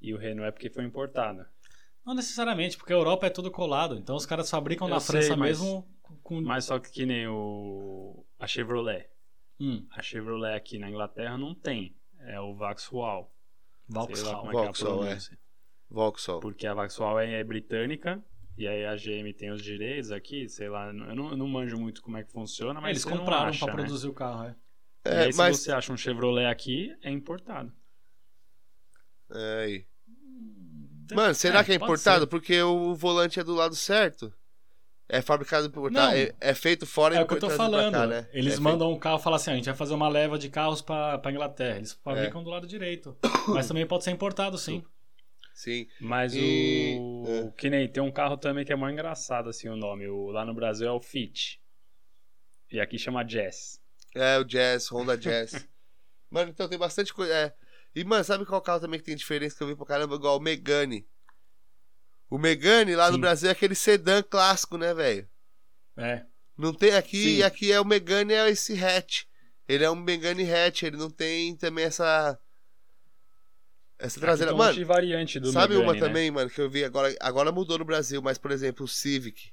e 0.00 0.12
o 0.14 0.18
Renault 0.18 0.48
é 0.48 0.50
porque 0.50 0.70
foi 0.70 0.84
importado. 0.84 1.44
Não 2.04 2.14
necessariamente, 2.14 2.76
porque 2.76 2.92
a 2.92 2.96
Europa 2.96 3.26
é 3.26 3.30
tudo 3.30 3.50
colado. 3.50 3.96
Então 3.96 4.14
os 4.14 4.24
caras 4.26 4.48
fabricam 4.48 4.86
Eu 4.86 4.94
na 4.94 5.00
sei, 5.00 5.20
França 5.22 5.36
mas- 5.36 5.60
mesmo 5.60 5.88
com. 6.22 6.40
Mas 6.40 6.64
só 6.66 6.78
que 6.78 6.90
que 6.90 7.04
nem 7.06 7.26
o 7.26 8.24
a 8.38 8.46
Chevrolet. 8.46 9.08
Hum, 9.58 9.86
A 9.90 10.02
Chevrolet 10.02 10.54
aqui 10.54 10.78
na 10.78 10.88
Inglaterra 10.90 11.36
não 11.36 11.54
tem. 11.54 11.96
É 12.20 12.38
o 12.40 12.54
Vauxhall. 12.54 13.32
Vauxhall. 13.88 14.46
é 14.46 14.48
é 14.48 14.52
Vauxhall, 14.52 15.04
é. 15.06 15.18
Vauxhall. 15.90 16.40
Porque 16.40 16.66
a 16.66 16.74
Vauxhall 16.74 17.18
é, 17.20 17.40
é 17.40 17.44
britânica 17.44 18.22
e 18.58 18.66
aí 18.66 18.84
a 18.84 18.94
GM 18.96 19.32
tem 19.34 19.50
os 19.50 19.62
direitos 19.62 20.10
aqui, 20.12 20.48
sei 20.48 20.68
lá, 20.68 20.88
eu 20.88 20.92
não, 20.92 21.30
eu 21.30 21.36
não 21.36 21.46
manjo 21.48 21.76
muito 21.78 22.02
como 22.02 22.16
é 22.16 22.24
que 22.24 22.32
funciona, 22.32 22.80
mas 22.80 22.90
Eles 22.90 23.04
compraram 23.04 23.56
pra 23.56 23.66
né? 23.68 23.72
produzir 23.72 24.08
o 24.08 24.14
carro, 24.14 24.44
é. 24.44 24.56
E 25.06 25.14
É, 25.14 25.24
aí, 25.24 25.32
se 25.32 25.38
mas. 25.38 25.58
você 25.60 25.72
acha 25.72 25.92
um 25.92 25.96
Chevrolet 25.96 26.46
aqui, 26.46 26.94
é 27.02 27.10
importado. 27.10 27.72
É 29.32 29.62
aí. 29.64 29.86
Mano, 31.12 31.34
será 31.34 31.62
que 31.64 31.72
é 31.72 31.74
importado? 31.76 32.20
ser. 32.22 32.26
Porque 32.26 32.60
o 32.62 32.94
volante 32.94 33.38
é 33.38 33.44
do 33.44 33.54
lado 33.54 33.74
certo. 33.76 34.32
É 35.08 35.22
fabricado 35.22 35.70
por. 35.70 35.88
Não. 35.90 36.10
é, 36.10 36.32
é 36.40 36.52
feito 36.52 36.84
fora 36.84 37.14
e 37.14 37.18
É 37.18 37.22
o 37.22 37.26
que 37.28 37.34
eu 37.34 37.38
tô 37.38 37.48
falando. 37.50 37.92
cá, 37.92 38.06
né? 38.08 38.28
Eles 38.32 38.56
É 38.56 38.60
mandam 38.60 38.90
um 38.90 38.98
carro 38.98 39.20
e 39.20 39.22
falam 39.22 39.36
assim: 39.36 39.50
"Ah, 39.50 39.52
a 39.52 39.56
gente 39.56 39.66
vai 39.66 39.74
fazer 39.76 39.94
uma 39.94 40.08
leva 40.08 40.36
de 40.36 40.48
carros 40.48 40.82
pra, 40.82 41.16
pra 41.18 41.30
Inglaterra. 41.30 41.76
Eles 41.76 41.92
fabricam 41.92 42.42
do 42.42 42.50
lado 42.50 42.66
direito. 42.66 43.16
Mas 43.48 43.68
também 43.68 43.86
pode 43.86 44.02
ser 44.02 44.10
importado, 44.10 44.58
sim. 44.58 44.80
feito- 44.80 44.96
Sim. 45.54 45.86
Mas 46.00 46.34
E- 46.34 46.96
o. 47.00 47.52
Que 47.56 47.70
nem 47.70 47.88
tem 47.88 48.02
um 48.02 48.10
carro 48.10 48.36
também 48.36 48.64
que 48.64 48.72
é 48.72 48.76
mais 48.76 48.92
engraçado 48.92 49.48
assim 49.48 49.68
o 49.68 49.76
nome. 49.76 50.08
O, 50.08 50.26
lá 50.32 50.44
no 50.44 50.52
Brasil 50.52 50.88
é 50.88 50.92
o 50.92 51.00
Fit. 51.00 51.60
E 52.70 52.80
aqui 52.80 52.98
chama 52.98 53.22
Jazz. 53.24 53.80
É, 54.16 54.38
o 54.38 54.44
Jazz, 54.44 54.88
Honda 54.90 55.16
Jazz. 55.16 55.66
mano, 56.30 56.50
então 56.50 56.68
tem 56.68 56.78
bastante 56.78 57.12
coisa. 57.12 57.32
É. 57.34 57.54
E, 57.94 58.02
mano, 58.04 58.24
sabe 58.24 58.44
qual 58.46 58.60
carro 58.62 58.80
também 58.80 58.98
que 58.98 59.06
tem 59.06 59.16
diferença 59.16 59.56
que 59.56 59.62
eu 59.62 59.66
vi 59.68 59.76
pra 59.76 59.86
caramba? 59.86 60.14
Igual 60.16 60.36
o 60.38 60.40
Megane. 60.40 61.06
O 62.28 62.38
Megane 62.38 62.94
lá 62.96 63.08
no 63.08 63.14
Sim. 63.16 63.20
Brasil 63.20 63.48
é 63.48 63.52
aquele 63.52 63.74
sedã 63.74 64.22
clássico, 64.22 64.76
né, 64.76 64.92
velho? 64.92 65.28
É. 65.96 66.24
Não 66.56 66.72
tem 66.72 66.94
aqui, 66.94 67.22
Sim. 67.22 67.36
e 67.36 67.42
aqui 67.42 67.70
é 67.70 67.80
o 67.80 67.84
Megane, 67.84 68.32
é 68.32 68.48
esse 68.50 68.72
hatch. 68.82 69.24
Ele 69.68 69.84
é 69.84 69.90
um 69.90 69.94
Megane 69.96 70.50
hatch, 70.50 70.82
ele 70.84 70.96
não 70.96 71.10
tem 71.10 71.54
também 71.56 71.84
essa. 71.84 72.38
Essa 73.98 74.16
Aqui 74.18 74.20
traseira. 74.26 74.52
um 74.52 74.56
monte 74.56 74.64
Mano, 74.66 74.78
de 74.78 74.84
variante 74.84 75.40
do 75.40 75.50
sabe 75.52 75.74
uma 75.74 75.92
Megane, 75.92 76.00
né? 76.00 76.06
também, 76.06 76.30
mano, 76.30 76.50
que 76.50 76.60
eu 76.60 76.68
vi 76.68 76.84
agora. 76.84 77.14
Agora 77.20 77.52
mudou 77.52 77.78
no 77.78 77.84
Brasil, 77.84 78.20
mas, 78.22 78.36
por 78.38 78.50
exemplo, 78.50 78.84
o 78.84 78.88
Civic. 78.88 79.52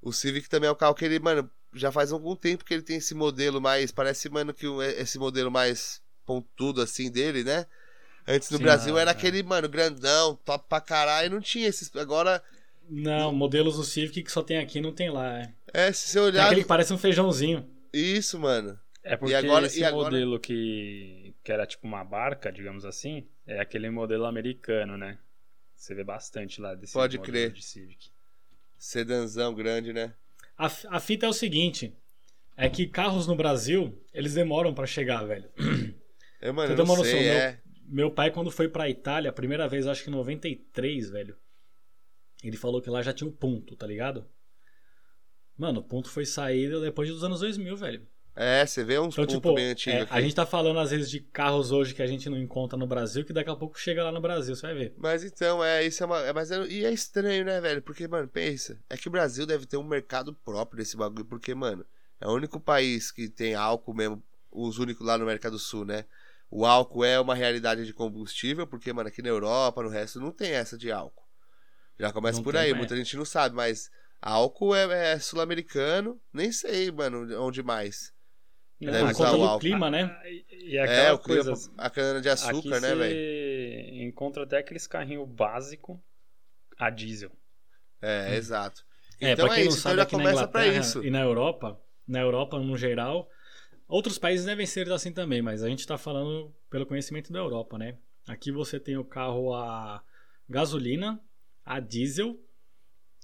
O 0.00 0.12
Civic 0.12 0.48
também 0.48 0.68
é 0.68 0.72
um 0.72 0.76
carro 0.76 0.94
que 0.94 1.04
ele, 1.04 1.20
mano, 1.20 1.48
já 1.74 1.90
faz 1.92 2.12
algum 2.12 2.34
tempo 2.36 2.64
que 2.64 2.72
ele 2.74 2.82
tem 2.82 2.96
esse 2.96 3.14
modelo 3.14 3.60
mais. 3.60 3.90
Parece, 3.90 4.28
mano, 4.28 4.52
que 4.54 4.66
o- 4.66 4.82
esse 4.82 5.18
modelo 5.18 5.50
mais 5.50 6.00
pontudo 6.26 6.80
assim 6.82 7.10
dele, 7.10 7.42
né? 7.44 7.66
Antes 8.26 8.50
no 8.50 8.58
Sim, 8.58 8.62
Brasil 8.62 8.96
ah, 8.96 9.00
era 9.00 9.10
é. 9.10 9.12
aquele, 9.12 9.42
mano, 9.42 9.68
grandão, 9.68 10.36
top 10.44 10.66
pra 10.68 10.80
caralho, 10.80 11.30
não 11.30 11.40
tinha 11.40 11.66
esses. 11.68 11.94
Agora, 11.96 12.42
Não, 12.88 13.32
modelos 13.32 13.76
do 13.76 13.84
Civic 13.84 14.22
que 14.22 14.30
só 14.32 14.42
tem 14.42 14.58
aqui 14.58 14.80
não 14.80 14.92
tem 14.92 15.10
lá. 15.10 15.40
É. 15.40 15.54
é, 15.72 15.92
se 15.92 16.08
você 16.08 16.18
Tem 16.18 16.22
olhar. 16.28 16.46
aquele 16.46 16.62
que 16.62 16.68
parece 16.68 16.92
um 16.92 16.98
feijãozinho. 16.98 17.68
Isso, 17.92 18.38
mano. 18.38 18.78
É 19.02 19.16
porque 19.16 19.34
agora- 19.34 19.66
esse 19.66 19.80
e 19.80 19.84
agora- 19.84 20.04
modelo 20.10 20.38
que, 20.38 21.34
que 21.42 21.50
era 21.50 21.66
tipo 21.66 21.86
uma 21.86 22.04
barca, 22.04 22.52
digamos 22.52 22.84
assim, 22.84 23.26
é 23.46 23.60
aquele 23.60 23.90
modelo 23.90 24.24
americano, 24.26 24.96
né? 24.96 25.18
Você 25.76 25.92
vê 25.94 26.04
bastante 26.04 26.60
lá 26.60 26.74
desse 26.76 26.92
Pode 26.92 27.18
modelo 27.18 27.32
crer. 27.32 27.52
de 27.52 27.62
Civic. 27.64 28.10
Sedanzão 28.78 29.54
grande, 29.54 29.92
né? 29.92 30.12
A, 30.66 30.96
a 30.96 31.00
fita 31.00 31.26
é 31.26 31.28
o 31.28 31.32
seguinte: 31.32 31.92
é 32.56 32.68
que 32.68 32.86
carros 32.86 33.26
no 33.26 33.34
Brasil, 33.34 33.98
eles 34.12 34.34
demoram 34.34 34.72
pra 34.72 34.86
chegar, 34.86 35.24
velho. 35.24 35.50
É, 36.40 36.50
mano, 36.52 36.74
Você 36.74 36.80
eu 36.80 36.86
tem 36.86 37.04
sei, 37.04 37.22
meu- 37.22 37.32
é. 37.32 37.62
Meu 37.84 38.10
pai, 38.10 38.30
quando 38.30 38.50
foi 38.50 38.68
pra 38.68 38.88
Itália, 38.88 39.30
a 39.30 39.34
primeira 39.34 39.68
vez, 39.68 39.86
acho 39.86 40.02
que 40.04 40.08
em 40.08 40.12
93, 40.12 41.10
velho. 41.10 41.36
Ele 42.42 42.56
falou 42.56 42.80
que 42.80 42.88
lá 42.88 43.02
já 43.02 43.12
tinha 43.12 43.28
o 43.28 43.32
ponto, 43.32 43.76
tá 43.76 43.86
ligado? 43.86 44.26
Mano, 45.56 45.80
o 45.80 45.84
ponto 45.84 46.08
foi 46.08 46.24
saída 46.24 46.80
depois 46.80 47.08
dos 47.10 47.22
anos 47.22 47.40
2000, 47.40 47.76
velho. 47.76 48.06
É, 48.34 48.64
você 48.64 48.82
vê 48.82 48.98
uns 48.98 49.12
Então, 49.12 49.24
pontos 49.24 49.34
tipo, 49.34 49.54
bem 49.54 49.70
antigos 49.72 50.00
é, 50.00 50.06
a 50.08 50.18
gente 50.20 50.34
tá 50.34 50.46
falando 50.46 50.78
às 50.80 50.90
vezes 50.90 51.10
de 51.10 51.20
carros 51.20 51.70
hoje 51.70 51.94
que 51.94 52.00
a 52.00 52.06
gente 52.06 52.30
não 52.30 52.38
encontra 52.38 52.78
no 52.78 52.86
Brasil, 52.86 53.26
que 53.26 53.32
daqui 53.32 53.50
a 53.50 53.54
pouco 53.56 53.78
chega 53.78 54.02
lá 54.02 54.10
no 54.10 54.22
Brasil, 54.22 54.56
você 54.56 54.62
vai 54.62 54.74
ver. 54.74 54.94
Mas 54.96 55.22
então, 55.22 55.62
é, 55.62 55.84
isso 55.84 56.02
é 56.02 56.06
uma. 56.06 56.18
É, 56.20 56.32
mas 56.32 56.50
é, 56.50 56.66
e 56.66 56.82
é 56.84 56.90
estranho, 56.90 57.44
né, 57.44 57.60
velho? 57.60 57.82
Porque, 57.82 58.08
mano, 58.08 58.26
pensa. 58.26 58.78
É 58.88 58.96
que 58.96 59.06
o 59.06 59.10
Brasil 59.10 59.44
deve 59.44 59.66
ter 59.66 59.76
um 59.76 59.84
mercado 59.84 60.32
próprio 60.32 60.78
desse 60.78 60.96
bagulho. 60.96 61.26
Porque, 61.26 61.54
mano, 61.54 61.84
é 62.18 62.26
o 62.26 62.32
único 62.32 62.58
país 62.58 63.10
que 63.12 63.28
tem 63.28 63.54
álcool 63.54 63.92
mesmo. 63.92 64.22
Os 64.50 64.78
únicos 64.78 65.06
lá 65.06 65.18
no 65.18 65.24
América 65.24 65.50
do 65.50 65.58
Sul, 65.58 65.84
né? 65.84 66.06
O 66.50 66.64
álcool 66.64 67.04
é 67.04 67.20
uma 67.20 67.34
realidade 67.34 67.84
de 67.84 67.92
combustível. 67.92 68.66
Porque, 68.66 68.94
mano, 68.94 69.08
aqui 69.08 69.20
na 69.20 69.28
Europa, 69.28 69.82
no 69.82 69.90
resto, 69.90 70.18
não 70.18 70.30
tem 70.30 70.52
essa 70.52 70.78
de 70.78 70.90
álcool. 70.90 71.22
Já 72.00 72.10
começa 72.10 72.38
Não 72.38 72.44
por 72.44 72.56
aí. 72.56 72.70
é. 72.70 72.74
Muita 72.74 72.96
gente 72.96 73.14
não 73.14 73.26
sabe, 73.26 73.54
mas 73.54 73.90
álcool 74.22 74.74
é, 74.74 75.12
é 75.12 75.18
sul-americano. 75.18 76.18
Nem 76.32 76.50
sei, 76.50 76.90
mano, 76.90 77.28
onde 77.42 77.62
mais. 77.62 78.10
Deve 78.90 78.98
por 79.04 79.10
usar 79.10 79.24
conta 79.24 79.32
o 79.32 79.38
do 79.38 79.44
álcool. 79.44 79.60
clima, 79.60 79.90
né? 79.90 80.16
Ah, 80.20 80.28
E, 80.28 80.44
e 80.50 80.76
É, 80.76 80.82
aquela 80.82 81.14
o 81.14 81.18
clima, 81.18 81.44
coisa. 81.44 81.70
a 81.78 81.90
cana 81.90 82.20
de 82.20 82.28
açúcar, 82.28 82.50
aqui 82.50 82.68
né, 82.80 82.94
velho? 82.94 83.14
você 83.14 84.02
encontra 84.04 84.42
até 84.44 84.58
aqueles 84.58 84.86
carrinhos 84.86 85.28
básicos 85.28 85.98
a 86.78 86.90
diesel. 86.90 87.30
É, 88.00 88.36
exato. 88.36 88.84
É, 89.20 89.32
então 89.32 89.46
pra 89.46 89.54
é 89.54 89.58
quem 89.58 89.68
isso, 89.68 89.76
não 89.76 89.80
então 89.80 89.90
sabe, 89.90 89.96
já 89.96 90.02
aqui 90.02 90.16
na 90.16 90.22
começa 90.24 90.48
pra 90.48 90.60
Inglaterra 90.62 90.80
isso. 90.80 91.04
e 91.04 91.10
na 91.10 91.20
Europa, 91.20 91.80
na 92.06 92.20
Europa 92.20 92.58
no 92.58 92.76
geral, 92.76 93.30
outros 93.88 94.18
países 94.18 94.44
devem 94.44 94.66
ser 94.66 94.90
assim 94.92 95.12
também, 95.12 95.40
mas 95.40 95.62
a 95.62 95.68
gente 95.68 95.86
tá 95.86 95.96
falando 95.96 96.52
pelo 96.70 96.86
conhecimento 96.86 97.32
da 97.32 97.38
Europa, 97.38 97.78
né? 97.78 97.96
Aqui 98.26 98.50
você 98.50 98.80
tem 98.80 98.96
o 98.96 99.04
carro 99.04 99.54
a 99.54 100.02
gasolina, 100.48 101.20
a 101.64 101.78
diesel, 101.78 102.38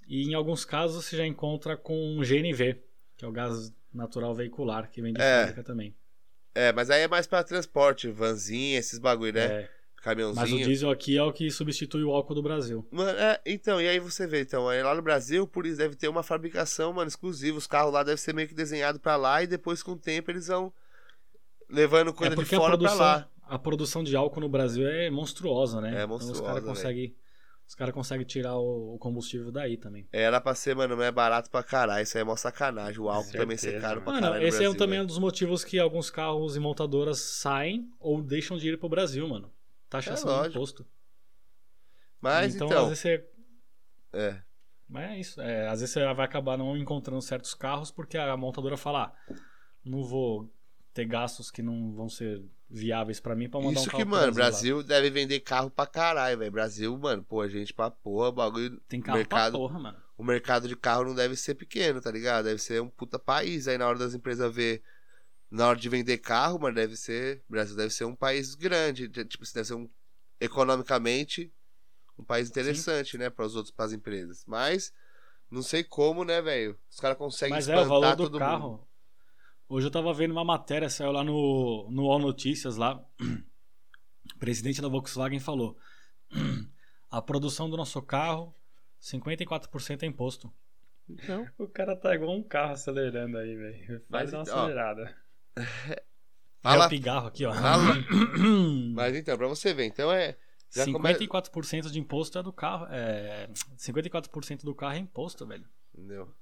e 0.07 0.23
em 0.31 0.35
alguns 0.35 0.65
casos 0.65 1.05
você 1.05 1.17
já 1.17 1.27
encontra 1.27 1.77
com 1.77 2.21
GNV, 2.23 2.81
que 3.17 3.25
é 3.25 3.29
o 3.29 3.33
gás 3.33 3.73
natural 3.93 4.35
veicular, 4.35 4.91
que 4.91 5.01
vem 5.03 5.13
de 5.13 5.21
É. 5.21 5.41
fábrica 5.41 5.63
também. 5.65 5.95
É, 6.55 6.73
mas 6.73 6.91
aí 6.91 7.03
é 7.03 7.09
mais 7.09 7.27
pra 7.27 7.45
transporte, 7.45 8.11
vanzinha, 8.11 8.79
esses 8.79 8.99
bagulho, 8.99 9.33
né? 9.35 9.45
É, 9.63 9.69
Caminhãozinho. 10.03 10.41
mas 10.41 10.53
o 10.53 10.59
diesel 10.59 10.91
aqui 10.91 11.17
é 11.17 11.23
o 11.23 11.33
que 11.33 11.51
substitui 11.51 12.03
o 12.05 12.11
álcool 12.11 12.35
do 12.35 12.43
Brasil. 12.43 12.87
Mano, 12.91 13.19
é, 13.19 13.41
então, 13.45 13.81
e 13.81 13.89
aí 13.89 13.99
você 13.99 14.27
vê, 14.27 14.41
então, 14.43 14.69
aí 14.69 14.83
lá 14.83 14.95
no 14.95 15.03
Brasil, 15.03 15.47
por 15.47 15.67
isso 15.67 15.77
deve 15.77 15.97
ter 15.97 16.09
uma 16.09 16.23
fabricação, 16.23 16.93
mano, 16.93 17.09
exclusiva. 17.09 17.59
Os 17.59 17.67
carros 17.67 17.93
lá 17.93 18.03
devem 18.03 18.17
ser 18.17 18.33
meio 18.35 18.49
que 18.49 18.55
desenhados 18.55 19.01
pra 19.01 19.17
lá 19.17 19.43
e 19.43 19.47
depois 19.47 19.83
com 19.83 19.93
o 19.93 19.99
tempo 19.99 20.31
eles 20.31 20.47
vão 20.47 20.73
levando 21.69 22.13
coisa 22.13 22.35
é 22.35 22.37
de 22.37 22.45
fora 22.45 22.61
pra 22.61 22.79
produção, 22.79 22.99
lá. 22.99 23.29
a 23.43 23.59
produção 23.59 24.03
de 24.05 24.17
álcool 24.17 24.41
no 24.41 24.49
Brasil 24.49 24.87
é 24.89 25.11
monstruosa, 25.11 25.81
né? 25.81 25.91
É 25.91 25.93
Então 26.05 26.17
os 26.17 26.23
monstruosa, 26.25 26.43
caras 26.45 26.65
conseguem 26.65 27.15
os 27.69 27.75
cara 27.75 27.93
conseguem 27.93 28.25
tirar 28.27 28.57
o, 28.57 28.95
o 28.95 28.99
combustível 28.99 29.53
daí 29.53 29.77
também. 29.77 30.09
Era 30.11 30.41
pra 30.41 30.55
ser, 30.55 30.75
mano, 30.75 30.97
não 30.97 31.03
é 31.03 31.13
barato 31.13 31.51
pra 31.51 31.63
caralho. 31.63 32.03
Isso 32.03 32.17
aí 32.17 32.23
é 32.23 32.25
mó 32.25 32.35
sacanagem. 32.35 32.99
O 32.99 33.11
álcool 33.11 33.25
Certeza, 33.25 33.45
também 33.45 33.57
ser 33.59 33.79
caro 33.79 34.01
pra 34.01 34.13
Mano, 34.15 34.23
caralho. 34.27 34.43
no 34.43 34.49
esse 34.49 34.57
é 34.57 34.61
um, 34.61 34.73
Brasil, 34.73 34.79
também 34.79 35.01
um 35.03 35.07
dos 35.07 35.19
motivos 35.19 35.63
que 35.65 35.79
alguns 35.79 36.09
carros 36.11 36.57
e 36.57 36.61
montadoras 36.61 37.19
saem 37.21 37.87
ou 38.01 38.23
deixam 38.23 38.57
de 38.57 38.71
ir 38.71 38.79
pro 38.79 38.89
Brasil, 38.89 39.29
mano. 39.29 39.53
Taxação 39.91 40.31
É 40.31 40.33
de 40.33 40.39
lógico. 40.39 40.57
imposto. 40.57 40.87
Mas 42.21 42.55
então, 42.55 42.69
então. 42.69 42.83
às 42.85 42.89
vezes 42.89 43.01
você. 43.03 43.29
É. 44.15 44.43
Mas 44.89 45.11
é 45.11 45.19
isso. 45.21 45.41
é, 45.43 45.69
às 45.69 45.81
vezes 45.81 45.93
você 45.93 46.15
vai 46.15 46.25
acabar 46.25 46.57
não 46.57 46.75
encontrando 46.75 47.21
certos 47.21 47.53
carros 47.53 47.91
porque 47.91 48.17
a 48.17 48.35
montadora 48.37 48.79
fala: 48.79 49.13
ah, 49.29 49.35
não 49.85 50.03
vou 50.03 50.51
ter 50.99 51.05
gastos 51.07 51.51
que 51.51 51.63
não 51.63 51.93
vão 51.93 52.09
ser 52.09 52.43
viáveis 52.69 53.21
pra 53.21 53.35
mim 53.37 53.49
pra 53.49 53.61
mandar 53.61 53.71
um 53.79 53.83
Isso 53.83 53.91
carro 53.91 54.03
que, 54.03 54.09
mano, 54.09 54.33
Brasil 54.33 54.79
lá. 54.79 54.83
Deve 54.83 55.11
vender 55.11 55.41
carro 55.41 55.71
pra 55.71 55.87
caralho, 55.87 56.39
velho. 56.39 56.51
Brasil, 56.51 56.97
mano, 56.99 57.23
pô, 57.23 57.41
a 57.41 57.49
gente 57.49 57.73
pra 57.73 57.89
porra, 57.91 58.33
bagulho. 58.33 58.81
Tem 58.89 59.01
carro 59.01 59.19
mercado, 59.19 59.53
pra 59.53 59.59
porra, 59.61 59.79
mano. 59.79 59.99
o 60.17 60.25
mercado 60.25 60.67
de 60.67 60.75
carro 60.77 61.05
não 61.05 61.15
deve 61.15 61.37
ser 61.37 61.55
pequeno, 61.55 62.01
tá 62.01 62.11
ligado? 62.11 62.47
Deve 62.47 62.59
ser 62.61 62.83
um 62.83 62.89
puta 62.89 63.19
país. 63.19 63.69
Aí 63.69 63.79
na 63.79 63.87
hora 63.87 63.99
das 63.99 64.13
empresas 64.15 64.53
ver. 64.55 64.83
Na 65.51 65.69
hora 65.69 65.79
de 65.79 65.89
vender 65.89 66.19
carro, 66.19 66.59
mano, 66.59 66.75
deve 66.75 66.97
ser. 66.97 67.43
Brasil 67.49 67.77
deve 67.77 67.91
ser 67.95 68.05
um 68.05 68.15
país 68.17 68.55
grande. 68.55 69.07
de- 69.09 69.25
Tipo, 69.25 69.45
deve 69.55 69.65
ser 69.67 69.75
um. 69.75 69.89
Economicamente, 70.41 71.53
um 72.19 72.25
país 72.25 72.49
interessante, 72.51 73.17
né? 73.17 73.31
Para 73.31 73.47
os 73.47 73.55
outros, 73.55 73.73
para 73.75 73.85
as 73.87 73.93
empresas. 73.93 74.45
Mas. 74.47 74.93
Não 75.51 75.63
sei 75.63 75.83
como, 75.83 76.25
né, 76.25 76.43
velho? 76.43 76.79
Os 76.91 77.01
caras 77.01 77.17
conseguem 77.17 77.55
Mas 77.55 77.69
é, 77.69 77.75
o 77.81 77.85
valor 77.87 78.15
do 78.17 78.39
carro. 78.39 78.71
mundo. 78.73 78.88
Hoje 79.69 79.87
eu 79.87 79.91
tava 79.91 80.13
vendo 80.15 80.31
uma 80.33 80.45
matéria, 80.45 80.89
saiu 80.89 81.13
lá 81.13 81.23
no, 81.23 81.89
no 81.91 82.11
All 82.11 82.19
Notícias 82.19 82.77
lá. 82.77 83.03
O 84.35 84.39
presidente 84.39 84.83
da 84.83 84.89
Volkswagen 84.89 85.41
falou: 85.41 85.77
a 87.11 87.21
produção 87.23 87.69
do 87.69 87.79
nosso 87.79 88.01
carro, 88.03 88.55
54% 89.01 90.03
é 90.03 90.07
imposto. 90.07 90.53
Então, 91.09 91.49
O 91.59 91.67
cara 91.67 91.97
tá 91.97 92.15
igual 92.15 92.37
um 92.37 92.43
carro 92.43 92.73
acelerando 92.73 93.39
aí, 93.39 93.57
velho. 93.57 94.03
Mas 94.09 94.31
Faz 94.31 94.33
uma 94.35 94.43
então, 94.43 94.55
ó, 94.55 94.61
acelerada. 94.61 95.17
É 96.61 96.71
fala. 96.71 96.87
o 96.87 96.89
pigarro 96.91 97.29
aqui, 97.29 97.47
ó. 97.47 97.55
Fala. 97.55 97.95
Mas 98.95 99.17
então, 99.17 99.39
pra 99.39 99.47
você 99.47 99.73
ver, 99.73 99.87
então 99.87 100.13
é. 100.13 100.37
Já 100.71 100.85
come- 100.85 101.15
54% 101.15 101.91
de 101.91 101.99
imposto 101.99 102.39
é 102.39 102.43
do 102.43 102.53
carro. 102.53 102.87
É, 102.91 103.49
54% 103.79 104.65
do 104.65 104.75
carro 104.75 104.95
é 104.95 104.99
imposto, 104.99 105.47
velho. 105.47 105.65
Entendeu? 105.95 106.35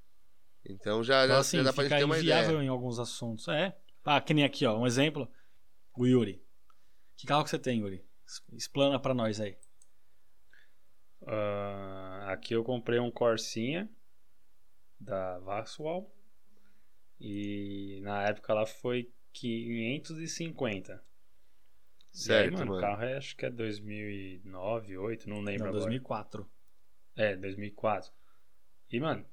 Então 0.68 1.02
já, 1.04 1.25
Então, 1.25 1.35
já, 1.35 1.38
assim, 1.38 1.58
já 1.58 1.62
dá 1.64 1.73
pra 1.73 1.85
gente 1.85 1.90
fica 1.90 1.99
ter 2.00 2.04
uma 2.04 2.18
inviável 2.18 2.50
ideia. 2.54 2.64
em 2.64 2.68
alguns 2.68 2.99
assuntos. 2.99 3.46
É. 3.49 3.76
Ah, 4.04 4.20
que 4.20 4.35
nem 4.35 4.44
aqui, 4.44 4.66
ó. 4.66 4.78
Um 4.78 4.87
exemplo. 4.87 5.30
O 5.96 6.06
Yuri. 6.06 6.42
Que 7.16 7.26
carro 7.26 7.44
que 7.44 7.50
você 7.50 7.58
tem, 7.58 7.80
Yuri? 7.80 8.04
Explana 8.52 8.99
pra 9.00 9.14
nós 9.14 9.40
aí. 9.40 9.56
Ah, 11.26 12.26
aqui 12.32 12.54
eu 12.54 12.62
comprei 12.64 12.99
um 12.99 13.11
Corsinha 13.11 13.88
da 15.00 15.38
Vauxhall 15.40 16.12
e 17.18 18.00
na 18.02 18.25
época 18.28 18.52
lá 18.54 18.66
foi 18.66 19.11
550. 19.32 21.02
Certo, 22.12 22.44
e 22.44 22.44
aí, 22.44 22.50
mano, 22.50 22.66
mano. 22.73 22.78
o 22.78 22.80
carro 22.80 23.02
é, 23.02 23.16
acho 23.16 23.37
que 23.37 23.44
é 23.46 23.50
2009, 23.50 24.87
2008, 24.94 25.28
não 25.28 25.40
lembro 25.40 25.64
Não, 25.64 25.68
agora. 25.68 25.85
2004. 25.85 26.50
É, 27.14 27.37
2004. 27.37 28.12
E, 28.90 29.00
mano, 29.00 29.26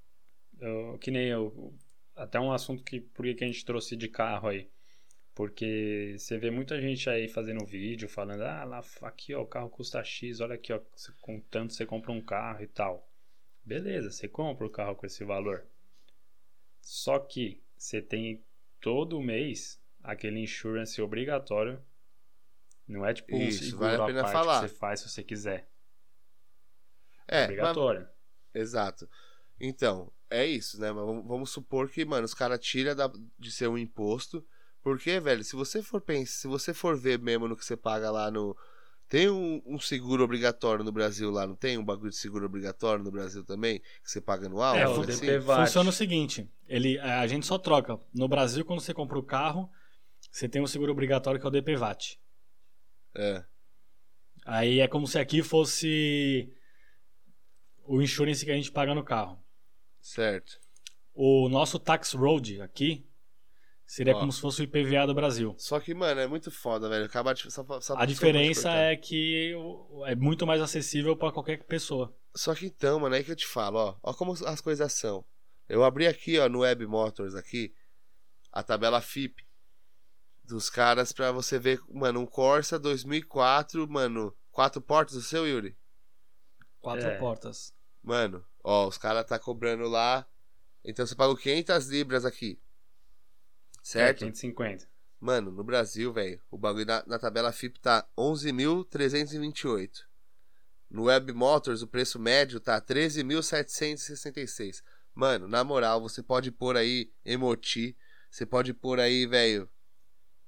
eu, 0.63 0.97
que 0.99 1.11
nem 1.11 1.27
eu. 1.27 1.73
Até 2.15 2.39
um 2.39 2.51
assunto 2.51 2.83
que. 2.83 3.01
Por 3.01 3.25
que 3.35 3.43
a 3.43 3.47
gente 3.47 3.65
trouxe 3.65 3.95
de 3.95 4.07
carro 4.07 4.47
aí? 4.47 4.69
Porque 5.35 6.15
você 6.17 6.37
vê 6.37 6.51
muita 6.51 6.79
gente 6.79 7.09
aí 7.09 7.27
fazendo 7.27 7.65
vídeo 7.65 8.07
falando: 8.07 8.41
ah, 8.43 8.63
lá, 8.63 8.81
aqui 9.01 9.33
ó, 9.33 9.41
o 9.41 9.47
carro 9.47 9.69
custa 9.69 10.03
X, 10.03 10.39
olha 10.39 10.55
aqui 10.55 10.71
ó, 10.71 10.79
com 11.21 11.39
tanto 11.41 11.73
você 11.73 11.85
compra 11.85 12.11
um 12.11 12.21
carro 12.21 12.63
e 12.63 12.67
tal. 12.67 13.09
Beleza, 13.65 14.11
você 14.11 14.27
compra 14.27 14.65
o 14.65 14.69
carro 14.69 14.95
com 14.95 15.05
esse 15.05 15.23
valor. 15.23 15.65
Só 16.81 17.17
que 17.17 17.61
você 17.77 18.01
tem 18.01 18.43
todo 18.79 19.21
mês 19.21 19.81
aquele 20.03 20.39
insurance 20.39 21.01
obrigatório. 21.01 21.81
Não 22.87 23.05
é 23.05 23.13
tipo 23.13 23.35
um 23.35 23.41
Isso, 23.41 23.63
seguro 23.63 23.79
vale 23.97 24.01
a 24.01 24.05
pena 24.05 24.21
parte 24.23 24.33
falar. 24.33 24.61
que 24.61 24.69
você 24.69 24.75
faz 24.75 24.99
se 24.99 25.09
você 25.09 25.23
quiser. 25.23 25.67
É, 27.27 27.35
mas- 27.37 27.43
obrigatório. 27.45 28.07
exato. 28.53 29.09
Então, 29.59 30.11
é 30.29 30.45
isso, 30.45 30.79
né? 30.79 30.91
Mas 30.91 31.05
vamos, 31.25 31.49
supor 31.51 31.89
que, 31.89 32.03
mano, 32.03 32.25
os 32.25 32.33
caras 32.33 32.59
tiram 32.59 32.95
de 33.37 33.51
ser 33.51 33.67
um 33.67 33.77
imposto. 33.77 34.45
Porque, 34.81 35.19
velho, 35.19 35.43
se 35.43 35.55
você 35.55 35.81
for 35.81 36.01
pensar, 36.01 36.33
se 36.33 36.47
você 36.47 36.73
for 36.73 36.97
ver 36.97 37.19
mesmo 37.19 37.47
no 37.47 37.55
que 37.55 37.65
você 37.65 37.77
paga 37.77 38.11
lá 38.11 38.29
no. 38.29 38.57
Tem 39.07 39.29
um, 39.29 39.61
um 39.65 39.79
seguro 39.79 40.23
obrigatório 40.23 40.83
no 40.83 40.91
Brasil 40.91 41.29
lá, 41.29 41.45
não 41.45 41.55
tem 41.55 41.77
um 41.77 41.85
bagulho 41.85 42.09
de 42.09 42.15
seguro 42.15 42.45
obrigatório 42.45 43.03
no 43.03 43.11
Brasil 43.11 43.43
também? 43.45 43.79
Que 43.79 44.09
você 44.09 44.19
paga 44.19 44.47
anual? 44.47 44.75
É, 44.75 44.87
o 44.87 45.01
assim? 45.01 45.25
DPVAT. 45.25 45.67
Funciona 45.67 45.89
o 45.89 45.93
seguinte: 45.93 46.49
ele, 46.67 46.99
a 46.99 47.25
gente 47.27 47.45
só 47.45 47.57
troca. 47.57 47.99
No 48.13 48.27
Brasil, 48.27 48.65
quando 48.65 48.79
você 48.79 48.93
compra 48.93 49.19
o 49.19 49.23
carro, 49.23 49.69
você 50.31 50.49
tem 50.49 50.61
um 50.61 50.67
seguro 50.67 50.91
obrigatório 50.91 51.39
que 51.39 51.45
é 51.45 51.49
o 51.49 51.51
DPVAT. 51.51 52.19
É. 53.15 53.43
Aí 54.45 54.79
é 54.79 54.87
como 54.87 55.07
se 55.07 55.19
aqui 55.19 55.43
fosse 55.43 56.51
o 57.85 58.01
insurance 58.01 58.43
que 58.43 58.51
a 58.51 58.55
gente 58.55 58.71
paga 58.71 58.95
no 58.95 59.03
carro. 59.03 59.42
Certo. 60.03 60.59
O 61.13 61.47
nosso 61.47 61.79
tax 61.79 62.11
road 62.13 62.61
aqui 62.61 63.07
seria 63.85 64.13
Ó. 64.15 64.19
como 64.19 64.33
se 64.33 64.41
fosse 64.41 64.61
o 64.61 64.65
IPVA 64.65 65.07
do 65.07 65.13
Brasil. 65.13 65.55
Só 65.57 65.79
que, 65.79 65.93
mano, 65.93 66.19
é 66.19 66.27
muito 66.27 66.51
foda, 66.51 66.89
velho. 66.89 67.05
Acaba 67.05 67.33
de. 67.33 67.49
Só, 67.49 67.65
só, 67.79 67.95
A 67.97 68.05
diferença 68.05 68.69
é 68.69 68.97
que 68.97 69.55
é 70.05 70.13
muito 70.15 70.45
mais 70.45 70.61
acessível 70.61 71.15
para 71.15 71.31
qualquer 71.31 71.63
pessoa. 71.63 72.13
Só 72.35 72.53
que 72.53 72.65
então, 72.65 72.99
mano, 72.99 73.15
aí 73.15 73.23
que 73.23 73.31
eu 73.31 73.35
te 73.35 73.47
falo, 73.47 73.77
ó. 73.77 73.95
Ó 74.03 74.13
como 74.13 74.33
as 74.45 74.59
coisas 74.59 74.91
são. 74.91 75.23
Eu 75.69 75.83
abri 75.85 76.05
aqui, 76.05 76.37
ó, 76.37 76.49
no 76.49 76.59
Web 76.59 76.85
Motors 76.85 77.33
aqui, 77.35 77.73
a 78.51 78.61
tabela 78.61 78.99
FIP 78.99 79.41
dos 80.43 80.69
caras 80.69 81.13
pra 81.13 81.31
você 81.31 81.57
ver, 81.57 81.79
mano, 81.89 82.19
um 82.19 82.25
Corsa 82.25 82.77
2004, 82.77 83.89
mano, 83.89 84.35
quatro 84.51 84.81
portas 84.81 85.15
o 85.15 85.21
seu, 85.21 85.47
Yuri? 85.47 85.77
Quatro 86.81 87.07
É. 87.07 87.17
portas. 87.17 87.73
Mano, 88.03 88.43
ó, 88.63 88.87
os 88.87 88.97
caras 88.97 89.25
tá 89.25 89.37
cobrando 89.37 89.87
lá. 89.87 90.25
Então 90.83 91.05
você 91.05 91.15
pagou 91.15 91.35
500 91.35 91.87
libras 91.87 92.25
aqui. 92.25 92.59
É, 92.59 92.63
Certo? 93.83 94.19
550. 94.19 94.87
Mano, 95.19 95.51
no 95.51 95.63
Brasil, 95.63 96.11
velho, 96.11 96.41
o 96.51 96.57
bagulho 96.57 96.85
na, 96.85 97.03
na 97.05 97.19
tabela 97.19 97.51
FIP 97.51 97.79
tá 97.79 98.07
11.328. 98.17 100.03
No 100.89 101.03
Web 101.03 101.31
Motors, 101.33 101.81
o 101.81 101.87
preço 101.87 102.19
médio 102.19 102.59
tá 102.59 102.81
13.766. 102.81 104.83
Mano, 105.15 105.47
na 105.47 105.63
moral, 105.63 106.01
você 106.01 106.21
pode 106.21 106.51
pôr 106.51 106.75
aí 106.75 107.09
Emoti, 107.23 107.95
você 108.29 108.45
pode 108.45 108.73
pôr 108.73 108.99
aí, 108.99 109.25
velho, 109.25 109.69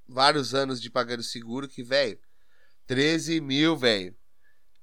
vários 0.08 0.54
anos 0.54 0.82
de 0.82 0.90
pagando 0.90 1.24
seguro 1.24 1.70
que, 1.70 1.82
velho, 1.82 2.20
13 2.86 3.40
mil, 3.40 3.78
velho, 3.78 4.14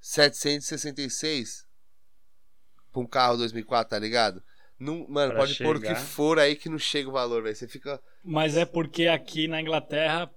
766 0.00 1.66
pra 2.92 3.00
um 3.02 3.06
carro 3.06 3.36
2004, 3.36 3.90
tá 3.90 3.98
ligado? 3.98 4.42
Não, 4.78 5.06
mano, 5.08 5.32
Pra 5.32 5.40
pode 5.40 5.56
pôr 5.58 5.76
o 5.76 5.80
que 5.80 5.94
for 5.94 6.38
aí 6.38 6.56
que 6.56 6.68
não 6.68 6.78
chega 6.78 7.08
o 7.08 7.12
valor, 7.12 7.42
velho. 7.42 7.54
Você 7.54 7.68
fica 7.68 8.00
Mas 8.24 8.56
é 8.56 8.64
porque 8.64 9.06
aqui 9.06 9.46
na 9.48 9.60
Inglaterra, 9.60 10.30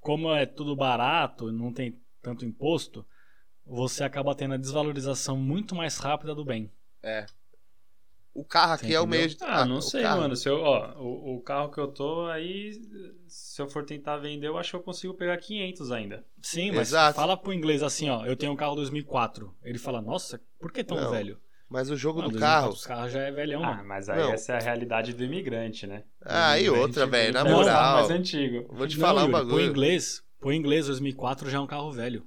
como 0.00 0.32
é 0.32 0.44
tudo 0.46 0.76
barato, 0.76 1.50
não 1.50 1.72
tem 1.72 1.98
tanto 2.22 2.44
imposto, 2.44 3.04
você 3.64 4.04
acaba 4.04 4.34
tendo 4.34 4.54
a 4.54 4.58
desvalorização 4.58 5.36
muito 5.36 5.74
mais 5.74 5.98
rápida 5.98 6.34
do 6.34 6.44
bem. 6.44 6.70
É. 7.02 7.26
O 8.34 8.44
carro 8.44 8.74
aqui 8.74 8.94
é 8.94 9.00
o 9.00 9.06
meio 9.06 9.26
de. 9.28 9.36
Ah, 9.40 9.64
não 9.64 9.78
o 9.78 9.82
sei, 9.82 10.02
carro- 10.02 10.20
mano. 10.20 10.36
Se 10.36 10.48
eu, 10.48 10.60
ó, 10.60 10.92
o, 11.00 11.36
o 11.36 11.40
carro 11.40 11.70
que 11.70 11.80
eu 11.80 11.88
tô 11.88 12.26
aí, 12.26 12.72
se 13.26 13.60
eu 13.60 13.68
for 13.68 13.84
tentar 13.84 14.18
vender, 14.18 14.46
eu 14.46 14.56
acho 14.56 14.70
que 14.70 14.76
eu 14.76 14.82
consigo 14.82 15.12
pegar 15.14 15.36
500 15.38 15.90
ainda. 15.90 16.24
Sim, 16.40 16.70
mas 16.70 16.88
Exato. 16.88 17.16
fala 17.16 17.36
pro 17.36 17.52
inglês 17.52 17.82
assim, 17.82 18.08
ó, 18.10 18.24
eu 18.24 18.36
tenho 18.36 18.52
um 18.52 18.56
carro 18.56 18.76
2004. 18.76 19.52
Ele 19.64 19.78
fala, 19.78 20.00
nossa, 20.00 20.40
por 20.60 20.70
que 20.70 20.84
tão 20.84 21.00
Não, 21.00 21.10
velho? 21.10 21.40
Mas 21.68 21.90
o 21.90 21.96
jogo 21.96 22.20
Mano, 22.20 22.30
do 22.32 22.38
2004, 22.38 22.60
carro. 22.62 22.72
Os 22.72 22.86
carros 22.86 23.12
já 23.12 23.20
é 23.20 23.30
velhão, 23.30 23.62
Ah, 23.62 23.76
mano. 23.76 23.88
mas 23.88 24.08
aí 24.08 24.18
Não. 24.18 24.32
essa 24.32 24.54
é 24.54 24.56
a 24.56 24.60
realidade 24.60 25.12
do 25.12 25.22
imigrante, 25.22 25.86
né? 25.86 26.02
Ah, 26.24 26.52
O 26.52 26.56
e 26.56 26.60
imigrante 26.60 26.80
outra, 26.80 27.06
velho, 27.06 27.32
na 27.34 27.42
com 27.42 27.48
um 27.48 27.52
carro 27.52 27.64
moral. 27.64 27.94
mais 27.96 28.10
antigo. 28.10 28.66
Vou 28.74 28.86
te 28.88 28.98
Não, 28.98 29.06
falar 29.06 29.20
um 29.22 29.26
Yuri, 29.26 29.32
Pro 29.32 29.44
bagulho. 29.46 29.66
inglês, 29.66 30.22
pro 30.40 30.52
inglês 30.52 30.86
2004 30.86 31.50
já 31.50 31.58
é 31.58 31.60
um 31.60 31.66
carro 31.66 31.92
velho. 31.92 32.26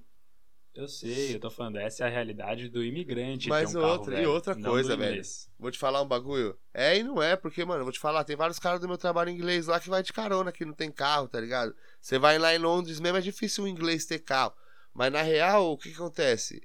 Eu 0.74 0.88
sei, 0.88 1.36
eu 1.36 1.40
tô 1.40 1.50
falando, 1.50 1.78
essa 1.78 2.06
é 2.06 2.08
a 2.08 2.10
realidade 2.10 2.70
do 2.70 2.82
imigrante. 2.82 3.50
Mas 3.50 3.76
um 3.76 3.82
carro 3.82 3.92
outra- 3.94 4.14
e 4.14 4.16
velho, 4.18 4.32
outra 4.32 4.56
não 4.56 4.70
coisa, 4.72 4.96
velho. 4.96 5.22
Vou 5.60 5.70
te 5.70 5.78
falar 5.78 6.02
um 6.02 6.08
bagulho. 6.08 6.58
É 6.74 6.98
e 6.98 7.04
não 7.04 7.22
é, 7.22 7.36
porque, 7.36 7.66
mano, 7.66 7.84
vou 7.84 7.92
te 7.92 8.00
falar, 8.00 8.24
tem 8.24 8.38
vários 8.38 8.58
caras 8.58 8.80
do 8.80 8.88
meu 8.88 8.98
trabalho 8.98 9.30
em 9.32 9.34
inglês 9.36 9.68
lá 9.68 9.80
que 9.82 9.90
vai 9.90 10.01
de 10.01 10.14
carona, 10.14 10.50
que 10.51 10.64
não 10.64 10.72
tem 10.74 10.90
carro, 10.90 11.27
tá 11.27 11.42
ligado? 11.42 11.75
Você 12.00 12.18
vai 12.18 12.38
lá 12.40 12.56
em 12.56 12.60
Londres 12.60 13.00
mesmo, 13.01 13.18
é 13.18 13.22
difícil 13.22 13.66
o 13.66 13.68
inglês 13.68 14.06
ter 14.06 14.20
carro. 14.20 14.54
Mas 14.94 15.12
na 15.12 15.22
real, 15.22 15.72
o 15.74 15.77
que, 15.77 15.90
que 15.90 15.96
acontece? 15.96 16.62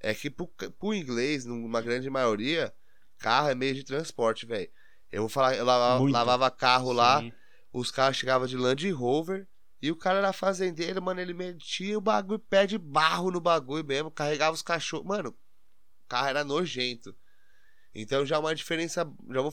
É 0.00 0.14
que 0.14 0.30
pro, 0.30 0.46
pro 0.78 0.94
inglês, 0.94 1.44
numa 1.44 1.80
grande 1.80 2.08
maioria, 2.08 2.72
carro 3.18 3.48
é 3.50 3.54
meio 3.54 3.74
de 3.74 3.84
transporte, 3.84 4.46
velho. 4.46 4.70
Eu 5.12 5.22
vou 5.22 5.28
falar, 5.28 5.54
eu 5.56 5.64
lavava, 5.64 6.02
lavava 6.10 6.50
carro 6.50 6.92
lá, 6.92 7.20
Sim. 7.20 7.32
os 7.72 7.90
caras 7.90 8.16
chegavam 8.16 8.46
de 8.46 8.56
Land 8.56 8.88
Rover 8.90 9.46
e 9.82 9.90
o 9.90 9.96
cara 9.96 10.18
era 10.18 10.32
fazendeiro, 10.32 11.02
mano, 11.02 11.20
ele 11.20 11.34
metia 11.34 11.98
o 11.98 12.00
bagulho, 12.00 12.38
pé 12.38 12.66
de 12.66 12.78
barro 12.78 13.30
no 13.30 13.40
bagulho 13.40 13.84
mesmo, 13.84 14.10
carregava 14.10 14.54
os 14.54 14.62
cachorros. 14.62 15.06
Mano, 15.06 15.30
o 15.30 16.08
carro 16.08 16.28
era 16.28 16.44
nojento. 16.44 17.14
Então 17.94 18.24
já 18.24 18.38
uma 18.38 18.54
diferença, 18.54 19.00
já 19.30 19.40
vou 19.40 19.52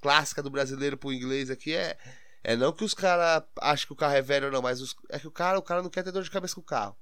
clássica 0.00 0.42
do 0.42 0.50
brasileiro 0.50 0.96
pro 0.96 1.12
inglês 1.12 1.50
aqui 1.50 1.74
é 1.74 1.96
é 2.42 2.56
não 2.56 2.72
que 2.72 2.82
os 2.84 2.94
caras 2.94 3.42
acham 3.60 3.86
que 3.86 3.92
o 3.92 3.96
carro 3.96 4.14
é 4.14 4.22
velho 4.22 4.46
ou 4.46 4.52
não, 4.52 4.62
mas 4.62 4.80
os- 4.80 4.96
é 5.10 5.18
que 5.18 5.28
o 5.28 5.30
cara, 5.30 5.58
o 5.58 5.62
cara 5.62 5.82
não 5.82 5.90
quer 5.90 6.02
ter 6.02 6.10
dor 6.10 6.22
de 6.22 6.30
cabeça 6.30 6.54
com 6.54 6.62
o 6.62 6.64
carro. 6.64 6.96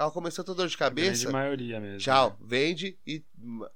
Carro 0.00 0.12
começou 0.12 0.40
a 0.42 0.46
ter 0.46 0.54
dor 0.54 0.66
de 0.66 0.76
A 0.76 0.88
grande 0.88 1.02
cabeça. 1.02 1.30
maioria 1.30 1.78
mesmo. 1.78 1.98
Tchau, 1.98 2.30
né? 2.30 2.36
vende 2.40 2.98
e 3.06 3.22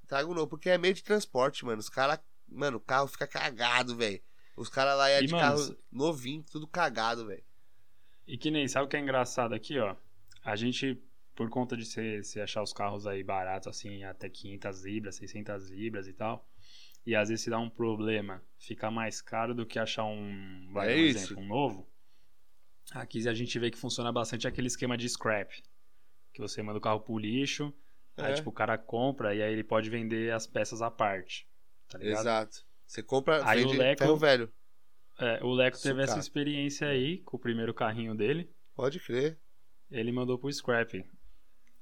traga 0.06 0.26
um 0.26 0.32
novo. 0.32 0.46
Porque 0.46 0.70
é 0.70 0.78
meio 0.78 0.94
de 0.94 1.04
transporte, 1.04 1.66
mano. 1.66 1.78
Os 1.78 1.90
caras. 1.90 2.18
Mano, 2.48 2.78
o 2.78 2.80
carro 2.80 3.06
fica 3.06 3.26
cagado, 3.26 3.94
velho. 3.94 4.22
Os 4.56 4.70
caras 4.70 4.96
lá 4.96 5.10
é 5.10 5.22
E, 5.22 5.26
de 5.26 5.32
mano, 5.34 5.44
carro 5.44 5.76
novinho, 5.92 6.42
tudo 6.50 6.66
cagado, 6.66 7.26
velho. 7.26 7.44
E 8.26 8.38
que 8.38 8.50
nem, 8.50 8.66
sabe 8.66 8.86
o 8.86 8.88
que 8.88 8.96
é 8.96 9.00
engraçado 9.00 9.54
aqui, 9.54 9.78
ó? 9.78 9.96
A 10.42 10.56
gente, 10.56 10.98
por 11.34 11.50
conta 11.50 11.76
de 11.76 11.84
você 11.84 12.40
achar 12.40 12.62
os 12.62 12.72
carros 12.72 13.06
aí 13.06 13.22
baratos, 13.22 13.68
assim, 13.68 14.02
até 14.04 14.26
500 14.26 14.82
libras, 14.82 15.16
600 15.16 15.68
libras 15.68 16.08
e 16.08 16.14
tal, 16.14 16.48
e 17.04 17.14
às 17.14 17.28
vezes 17.28 17.44
se 17.44 17.50
dá 17.50 17.58
um 17.58 17.68
problema, 17.68 18.42
fica 18.58 18.90
mais 18.90 19.20
caro 19.20 19.54
do 19.54 19.66
que 19.66 19.78
achar 19.78 20.04
um, 20.04 20.70
vai, 20.72 20.90
É 20.90 20.96
um 20.96 21.00
exemplo, 21.00 21.42
um 21.42 21.46
novo. 21.46 21.86
Aqui 22.92 23.28
a 23.28 23.34
gente 23.34 23.58
vê 23.58 23.70
que 23.70 23.76
funciona 23.78 24.10
bastante 24.10 24.48
aquele 24.48 24.68
esquema 24.68 24.96
de 24.96 25.06
scrap, 25.06 25.62
que 26.34 26.40
você 26.40 26.62
manda 26.62 26.78
o 26.78 26.82
carro 26.82 27.00
pro 27.00 27.16
lixo, 27.18 27.72
aí 28.18 28.32
É. 28.32 28.34
tipo 28.34 28.50
o 28.50 28.52
cara 28.52 28.76
compra 28.76 29.34
e 29.34 29.40
aí 29.42 29.52
ele 29.52 29.64
pode 29.64 29.88
vender 29.88 30.32
as 30.32 30.46
peças 30.46 30.82
à 30.82 30.90
parte, 30.90 31.48
tá 31.88 31.96
ligado? 31.98 32.20
Exato. 32.20 32.56
Você 32.86 33.02
compra, 33.02 33.48
Aí 33.48 33.60
vende 33.62 33.76
o 33.76 33.78
Leco- 33.78 33.98
ferro 34.04 34.16
velho. 34.16 34.52
É, 35.18 35.42
o 35.42 35.52
Leco 35.52 35.80
teve 35.80 36.02
essa 36.02 36.18
experiência 36.18 36.88
aí 36.88 37.18
com 37.22 37.36
o 37.36 37.40
primeiro 37.40 37.72
carrinho 37.72 38.14
dele, 38.14 38.50
Pode 38.74 38.98
crer. 39.00 39.38
ele 39.90 40.10
mandou 40.12 40.38
pro 40.38 40.52
scrap. 40.52 40.92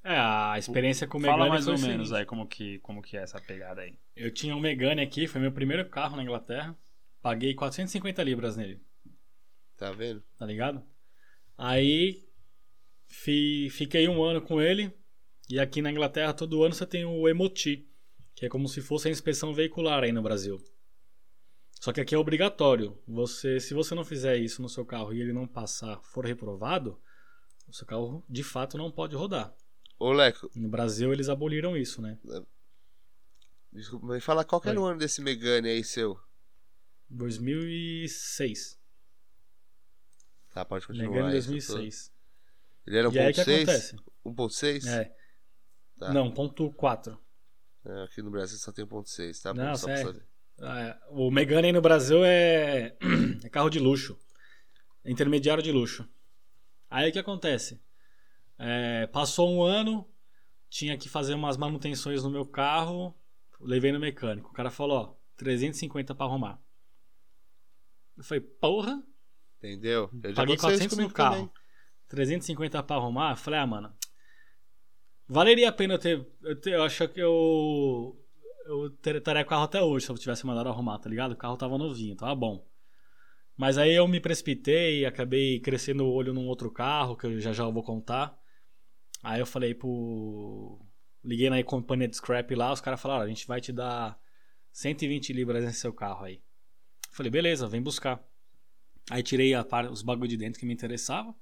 É, 0.04 0.16
a 0.18 0.54
experiência 0.58 1.06
com 1.06 1.16
o 1.18 1.20
Fala 1.20 1.32
Megane 1.44 1.50
mais 1.50 1.64
foi 1.64 1.74
ou 1.74 1.78
o 1.78 1.82
menos 1.82 2.08
seguinte. 2.08 2.20
aí 2.20 2.26
como 2.26 2.46
que, 2.46 2.78
como 2.80 3.00
que 3.00 3.16
é 3.16 3.22
essa 3.22 3.40
pegada 3.40 3.80
aí. 3.82 3.96
Eu 4.14 4.32
tinha 4.32 4.54
um 4.54 4.60
Megane 4.60 5.00
aqui, 5.00 5.26
foi 5.26 5.40
meu 5.40 5.52
primeiro 5.52 5.88
carro 5.88 6.16
na 6.16 6.22
Inglaterra. 6.22 6.76
Paguei 7.22 7.54
450 7.54 8.22
libras 8.22 8.56
nele, 8.56 8.80
Tá 9.76 9.92
vendo? 9.92 10.22
tá 10.36 10.44
ligado? 10.44 10.84
Aí 11.56 12.22
fiquei 13.12 14.08
um 14.08 14.22
ano 14.22 14.40
com 14.40 14.60
ele. 14.60 14.92
E 15.48 15.58
aqui 15.60 15.82
na 15.82 15.90
Inglaterra, 15.90 16.32
todo 16.32 16.62
ano 16.64 16.74
você 16.74 16.86
tem 16.86 17.04
o 17.04 17.28
Emoti, 17.28 17.86
que 18.34 18.46
é 18.46 18.48
como 18.48 18.68
se 18.68 18.80
fosse 18.80 19.08
a 19.08 19.10
inspeção 19.10 19.52
veicular 19.52 20.02
aí 20.02 20.12
no 20.12 20.22
Brasil. 20.22 20.62
Só 21.80 21.92
que 21.92 22.00
aqui 22.00 22.14
é 22.14 22.18
obrigatório. 22.18 22.96
Você, 23.06 23.58
se 23.60 23.74
você 23.74 23.94
não 23.94 24.04
fizer 24.04 24.36
isso 24.36 24.62
no 24.62 24.68
seu 24.68 24.86
carro 24.86 25.12
e 25.12 25.20
ele 25.20 25.32
não 25.32 25.46
passar, 25.48 26.00
for 26.02 26.24
reprovado, 26.24 26.98
o 27.68 27.72
seu 27.74 27.86
carro 27.86 28.24
de 28.28 28.42
fato 28.42 28.78
não 28.78 28.90
pode 28.90 29.16
rodar. 29.16 29.54
Ô, 29.98 30.12
Leco, 30.12 30.50
No 30.54 30.68
Brasil 30.68 31.12
eles 31.12 31.28
aboliram 31.28 31.76
isso, 31.76 32.00
né? 32.00 32.18
desculpa, 33.72 34.06
me 34.06 34.20
fala 34.20 34.44
qual 34.44 34.60
que 34.60 34.68
era 34.68 34.78
Oi. 34.80 34.84
o 34.84 34.88
ano 34.88 34.98
desse 34.98 35.20
Megane 35.20 35.68
aí 35.68 35.82
seu. 35.84 36.18
2006. 37.10 38.78
Tá, 40.54 40.64
pode 40.64 40.86
continuar. 40.86 41.10
Megane 41.10 41.32
aí, 41.34 41.42
só 41.42 41.48
tô- 41.48 41.52
2006. 41.52 42.11
Ele 42.86 42.98
era 42.98 43.08
E 43.12 43.18
aí 43.18 43.30
o 43.30 43.34
que 43.34 43.40
1.6? 43.40 43.56
acontece? 43.56 43.96
1.6? 44.24 44.86
É. 44.88 45.14
Tá. 45.98 46.12
Não, 46.12 46.30
ponto 46.32 46.70
4. 46.72 47.18
É, 47.84 48.02
aqui 48.04 48.22
no 48.22 48.30
Brasil 48.30 48.58
só 48.58 48.72
tem 48.72 48.84
1.6, 48.86 49.42
tá 49.42 49.54
Não, 49.54 49.74
sério. 49.74 50.06
saber. 50.06 50.26
É, 50.60 50.98
o 51.10 51.30
Megane 51.30 51.68
aí 51.68 51.72
no 51.72 51.80
Brasil 51.80 52.24
é... 52.24 52.96
é 53.44 53.48
carro 53.48 53.70
de 53.70 53.78
luxo. 53.78 54.18
É 55.04 55.10
intermediário 55.10 55.62
de 55.62 55.72
luxo. 55.72 56.08
Aí 56.88 57.08
o 57.08 57.12
que 57.12 57.18
acontece? 57.18 57.80
É, 58.58 59.06
passou 59.08 59.50
um 59.50 59.62
ano, 59.62 60.08
tinha 60.68 60.96
que 60.96 61.08
fazer 61.08 61.34
umas 61.34 61.56
manutenções 61.56 62.22
no 62.22 62.30
meu 62.30 62.46
carro, 62.46 63.14
levei 63.60 63.90
no 63.90 63.98
mecânico. 63.98 64.50
O 64.50 64.52
cara 64.52 64.70
falou, 64.70 64.98
ó, 64.98 65.14
350 65.36 66.14
pra 66.14 66.26
arrumar. 66.26 66.60
Eu 68.16 68.22
falei, 68.24 68.40
porra, 68.42 69.02
Entendeu? 69.58 70.10
Eu 70.22 70.30
já 70.30 70.36
paguei 70.36 70.56
aconteceu 70.56 70.86
isso 70.86 70.96
400 70.96 70.98
no 70.98 71.10
carro. 71.12 71.34
também. 71.36 71.50
350 72.12 72.82
pra 72.82 72.96
arrumar. 72.96 73.36
Falei, 73.36 73.60
ah, 73.60 73.66
mano. 73.66 73.92
Valeria 75.26 75.70
a 75.70 75.72
pena 75.72 75.94
eu 75.94 75.98
ter. 75.98 76.26
Eu, 76.42 76.60
ter, 76.60 76.74
eu 76.74 76.82
acho 76.82 77.08
que 77.08 77.20
eu. 77.20 78.18
Eu 78.66 78.86
estaria 78.88 79.42
o 79.42 79.46
carro 79.46 79.64
até 79.64 79.82
hoje 79.82 80.06
se 80.06 80.12
eu 80.12 80.18
tivesse 80.18 80.46
mandado 80.46 80.68
arrumar, 80.68 80.98
tá 80.98 81.08
ligado? 81.08 81.32
O 81.32 81.36
carro 81.36 81.56
tava 81.56 81.78
novinho, 81.78 82.14
tava 82.14 82.34
bom. 82.34 82.64
Mas 83.56 83.76
aí 83.78 83.94
eu 83.94 84.06
me 84.06 84.20
precipitei 84.20 85.04
acabei 85.04 85.58
crescendo 85.60 86.04
o 86.04 86.12
olho 86.12 86.32
num 86.32 86.46
outro 86.46 86.70
carro, 86.70 87.16
que 87.16 87.26
eu 87.26 87.40
já 87.40 87.52
já 87.52 87.64
vou 87.66 87.82
contar. 87.82 88.38
Aí 89.22 89.40
eu 89.40 89.46
falei 89.46 89.74
pro. 89.74 90.78
Liguei 91.24 91.48
na 91.48 91.62
companhia 91.64 92.08
de 92.08 92.16
scrap 92.16 92.54
lá, 92.54 92.72
os 92.72 92.80
caras 92.80 93.00
falaram: 93.00 93.22
a 93.22 93.28
gente 93.28 93.46
vai 93.46 93.60
te 93.60 93.72
dar 93.72 94.18
120 94.72 95.32
libras 95.32 95.64
nesse 95.64 95.80
seu 95.80 95.92
carro 95.92 96.24
aí. 96.24 96.42
Falei, 97.10 97.30
beleza, 97.30 97.66
vem 97.66 97.82
buscar. 97.82 98.22
Aí 99.10 99.22
tirei 99.22 99.52
os 99.90 100.02
bagulho 100.02 100.28
de 100.28 100.36
dentro 100.36 100.60
que 100.60 100.66
me 100.66 100.74
interessava. 100.74 101.34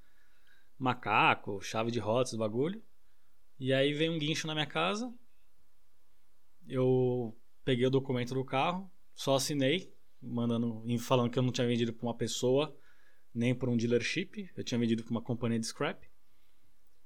Macaco, 0.80 1.60
chave 1.60 1.90
de 1.90 1.98
rodas, 1.98 2.34
bagulho. 2.34 2.82
E 3.58 3.70
aí 3.70 3.92
veio 3.92 4.12
um 4.12 4.18
guincho 4.18 4.46
na 4.46 4.54
minha 4.54 4.66
casa. 4.66 5.12
Eu 6.66 7.36
peguei 7.64 7.86
o 7.86 7.90
documento 7.90 8.32
do 8.32 8.44
carro, 8.44 8.90
só 9.14 9.34
assinei, 9.34 9.92
mandando, 10.22 10.82
falando 10.98 11.30
que 11.30 11.38
eu 11.38 11.42
não 11.42 11.52
tinha 11.52 11.66
vendido 11.66 11.92
para 11.92 12.06
uma 12.06 12.16
pessoa, 12.16 12.74
nem 13.34 13.54
para 13.54 13.68
um 13.68 13.76
dealership, 13.76 14.50
eu 14.56 14.64
tinha 14.64 14.78
vendido 14.78 15.04
para 15.04 15.10
uma 15.10 15.20
companhia 15.20 15.58
de 15.58 15.66
scrap. 15.66 16.08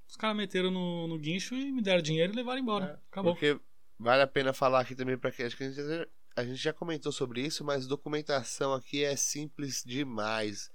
Os 0.06 0.16
caras 0.16 0.36
meteram 0.36 0.70
no, 0.70 1.08
no 1.08 1.18
guincho 1.18 1.56
e 1.56 1.72
me 1.72 1.82
deram 1.82 2.00
dinheiro 2.00 2.32
e 2.32 2.36
levaram 2.36 2.60
embora. 2.60 2.84
É, 2.84 2.92
Acabou. 3.10 3.32
Porque 3.34 3.58
vale 3.98 4.22
a 4.22 4.26
pena 4.26 4.52
falar 4.52 4.80
aqui 4.80 4.94
também 4.94 5.18
para 5.18 5.32
que 5.32 5.42
acho 5.42 5.56
que 5.56 5.64
a 5.64 5.70
gente, 5.70 6.08
a 6.36 6.44
gente 6.44 6.62
já 6.62 6.72
comentou 6.72 7.10
sobre 7.10 7.40
isso, 7.40 7.64
mas 7.64 7.88
documentação 7.88 8.72
aqui 8.72 9.02
é 9.02 9.16
simples 9.16 9.82
demais. 9.84 10.70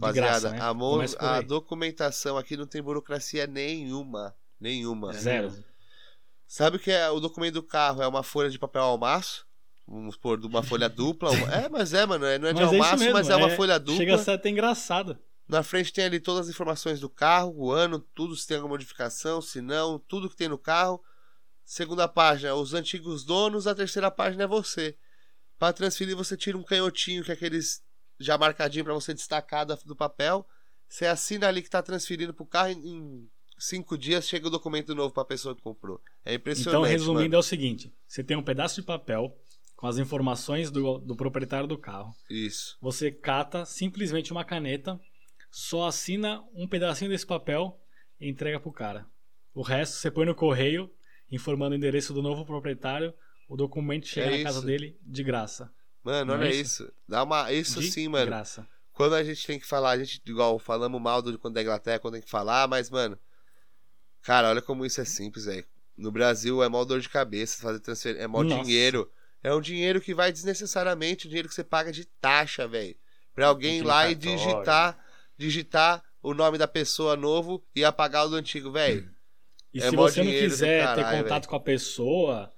Rapaziada, 0.00 0.50
né? 0.50 0.58
a, 0.60 0.72
mo- 0.74 0.92
Começa 0.92 1.16
por 1.16 1.24
a 1.24 1.40
documentação 1.40 2.36
aqui 2.38 2.56
não 2.56 2.66
tem 2.66 2.82
burocracia 2.82 3.46
nenhuma. 3.46 4.34
Nenhuma. 4.60 5.12
Zero. 5.12 5.52
Sabe 6.46 6.76
o 6.76 6.80
que 6.80 6.90
é 6.90 7.08
o 7.10 7.20
documento 7.20 7.54
do 7.54 7.62
carro? 7.62 8.02
É 8.02 8.06
uma 8.08 8.22
folha 8.22 8.50
de 8.50 8.58
papel 8.58 8.82
almaço? 8.82 9.46
Vamos 9.86 10.14
supor, 10.14 10.38
de 10.38 10.46
uma 10.46 10.62
folha 10.62 10.88
dupla. 10.88 11.30
uma- 11.30 11.46
É, 11.54 11.68
mas 11.68 11.92
é, 11.94 12.04
mano. 12.06 12.24
é- 12.26 12.38
Não 12.38 12.48
é 12.48 12.52
de 12.52 12.60
Mas 12.60 12.72
é 12.72 12.76
almaço, 12.76 12.96
mesmo, 12.98 13.12
mas 13.14 13.28
é 13.28 13.36
uma 13.36 13.50
é- 13.50 13.56
folha 13.56 13.78
dupla. 13.78 13.96
Chega 13.96 14.14
a 14.14 14.18
ser 14.18 14.30
até 14.32 14.48
engraçado. 14.48 15.18
Na 15.48 15.62
frente 15.64 15.92
tem 15.92 16.04
ali 16.04 16.20
todas 16.20 16.46
as 16.46 16.54
informações 16.54 17.00
do 17.00 17.08
carro, 17.08 17.52
o 17.56 17.72
ano, 17.72 17.98
tudo, 17.98 18.36
se 18.36 18.46
tem 18.46 18.56
alguma 18.56 18.74
modificação, 18.74 19.40
se 19.42 19.60
não, 19.60 19.98
tudo 19.98 20.30
que 20.30 20.36
tem 20.36 20.48
no 20.48 20.56
carro. 20.58 21.02
Segunda 21.64 22.06
página, 22.08 22.54
os 22.54 22.72
antigos 22.74 23.24
donos, 23.24 23.66
a 23.66 23.74
terceira 23.74 24.10
página 24.10 24.44
é 24.44 24.46
você. 24.46 24.96
Para 25.58 25.72
transferir, 25.72 26.16
você 26.16 26.36
tira 26.36 26.56
um 26.56 26.62
canhotinho, 26.62 27.22
que 27.24 27.30
é 27.30 27.34
aqueles 27.34 27.82
já 28.20 28.38
marcadinho 28.38 28.84
para 28.84 28.94
você 28.94 29.12
destacar 29.14 29.66
do 29.66 29.96
papel. 29.96 30.46
Você 30.88 31.06
assina 31.06 31.48
ali 31.48 31.62
que 31.62 31.70
tá 31.70 31.82
transferindo 31.82 32.34
pro 32.34 32.46
carro 32.46 32.70
em 32.70 32.86
em 32.86 33.30
cinco 33.58 33.96
dias 33.96 34.26
chega 34.26 34.46
o 34.46 34.50
documento 34.50 34.94
novo 34.94 35.12
para 35.12 35.22
a 35.22 35.26
pessoa 35.26 35.54
que 35.54 35.62
comprou. 35.62 36.00
É 36.24 36.34
impressionante. 36.34 36.70
Então, 36.70 36.82
resumindo, 36.82 37.22
mano. 37.22 37.34
é 37.34 37.38
o 37.38 37.42
seguinte: 37.42 37.92
você 38.06 38.24
tem 38.24 38.36
um 38.36 38.42
pedaço 38.42 38.80
de 38.80 38.86
papel 38.86 39.36
com 39.76 39.86
as 39.86 39.98
informações 39.98 40.70
do, 40.70 40.98
do 40.98 41.16
proprietário 41.16 41.66
do 41.66 41.78
carro. 41.78 42.14
Isso. 42.28 42.76
Você 42.80 43.10
cata 43.10 43.64
simplesmente 43.64 44.32
uma 44.32 44.44
caneta, 44.44 45.00
só 45.50 45.86
assina 45.86 46.44
um 46.54 46.68
pedacinho 46.68 47.10
desse 47.10 47.26
papel 47.26 47.80
e 48.20 48.28
entrega 48.28 48.60
pro 48.60 48.72
cara. 48.72 49.06
O 49.54 49.62
resto 49.62 49.96
você 49.96 50.10
põe 50.10 50.26
no 50.26 50.34
correio, 50.34 50.90
informando 51.30 51.74
o 51.74 51.76
endereço 51.78 52.12
do 52.12 52.22
novo 52.22 52.44
proprietário, 52.44 53.14
o 53.48 53.56
documento 53.56 54.06
chega 54.06 54.34
É 54.34 54.38
na 54.38 54.44
casa 54.44 54.62
dele 54.62 54.98
de 55.02 55.24
graça. 55.24 55.72
Mano, 56.02 56.34
Não 56.36 56.42
é 56.42 56.46
olha 56.46 56.54
isso? 56.54 56.84
isso. 56.84 56.92
Dá 57.08 57.22
uma. 57.22 57.52
Isso 57.52 57.80
de 57.80 57.90
sim, 57.90 58.08
mano. 58.08 58.26
graça. 58.26 58.66
Quando 58.92 59.14
a 59.14 59.22
gente 59.24 59.46
tem 59.46 59.58
que 59.58 59.66
falar, 59.66 59.90
a 59.90 59.98
gente, 59.98 60.20
igual, 60.26 60.58
falamos 60.58 61.00
mal 61.00 61.22
do 61.22 61.38
quando 61.38 61.54
da 61.54 61.62
Inglaterra, 61.62 61.98
quando 61.98 62.14
tem 62.14 62.22
que 62.22 62.30
falar, 62.30 62.68
mas, 62.68 62.90
mano. 62.90 63.18
Cara, 64.22 64.50
olha 64.50 64.60
como 64.62 64.84
isso 64.84 65.00
é 65.00 65.04
simples, 65.04 65.46
velho. 65.46 65.64
No 65.96 66.10
Brasil 66.10 66.62
é 66.62 66.68
mó 66.68 66.84
dor 66.84 67.00
de 67.00 67.08
cabeça 67.08 67.62
fazer 67.62 67.80
transferência. 67.80 68.24
É 68.24 68.26
mó 68.26 68.42
Nossa. 68.42 68.62
dinheiro. 68.62 69.10
É 69.42 69.54
um 69.54 69.60
dinheiro 69.60 70.00
que 70.00 70.14
vai 70.14 70.30
desnecessariamente, 70.30 71.26
o 71.26 71.28
dinheiro 71.28 71.48
que 71.48 71.54
você 71.54 71.64
paga 71.64 71.90
de 71.90 72.04
taxa, 72.04 72.68
velho. 72.68 72.94
Pra 73.34 73.46
alguém 73.46 73.78
ir 73.78 73.82
lá 73.82 74.10
e 74.10 74.14
digitar, 74.14 74.98
digitar 75.36 76.02
o 76.22 76.34
nome 76.34 76.58
da 76.58 76.68
pessoa 76.68 77.16
novo 77.16 77.64
e 77.74 77.82
apagar 77.84 78.26
o 78.26 78.28
do 78.28 78.36
antigo, 78.36 78.70
velho. 78.70 79.10
E 79.72 79.78
É 79.78 79.88
se 79.88 79.96
você 79.96 80.22
não 80.22 80.30
quiser 80.30 80.94
ter 80.94 81.04
contato 81.22 81.48
com 81.48 81.56
a 81.56 81.60
pessoa, 81.60 82.52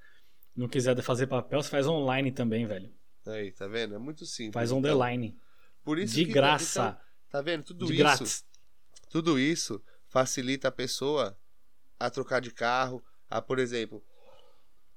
não 0.56 0.66
quiser 0.66 1.00
fazer 1.02 1.26
papel, 1.28 1.62
você 1.62 1.68
faz 1.68 1.86
online 1.86 2.32
também, 2.32 2.66
velho. 2.66 2.90
Aí, 3.26 3.52
tá 3.52 3.66
vendo? 3.66 3.94
É 3.94 3.98
muito 3.98 4.26
simples. 4.26 4.54
Faz 4.54 4.72
on 4.72 4.82
the 4.82 4.88
então. 4.88 4.98
Por 5.84 5.98
isso 5.98 6.14
De 6.14 6.24
que- 6.26 6.32
graça. 6.32 6.80
então, 6.90 7.00
tá 7.30 7.42
vendo? 7.42 7.64
Tudo 7.64 7.86
de 7.86 7.92
isso. 7.94 8.02
grátis. 8.02 8.44
Tudo 9.08 9.38
isso 9.38 9.82
facilita 10.08 10.68
a 10.68 10.72
pessoa 10.72 11.38
a 11.98 12.10
trocar 12.10 12.40
de 12.40 12.50
carro, 12.50 13.02
a, 13.30 13.40
por 13.40 13.58
exemplo, 13.58 14.02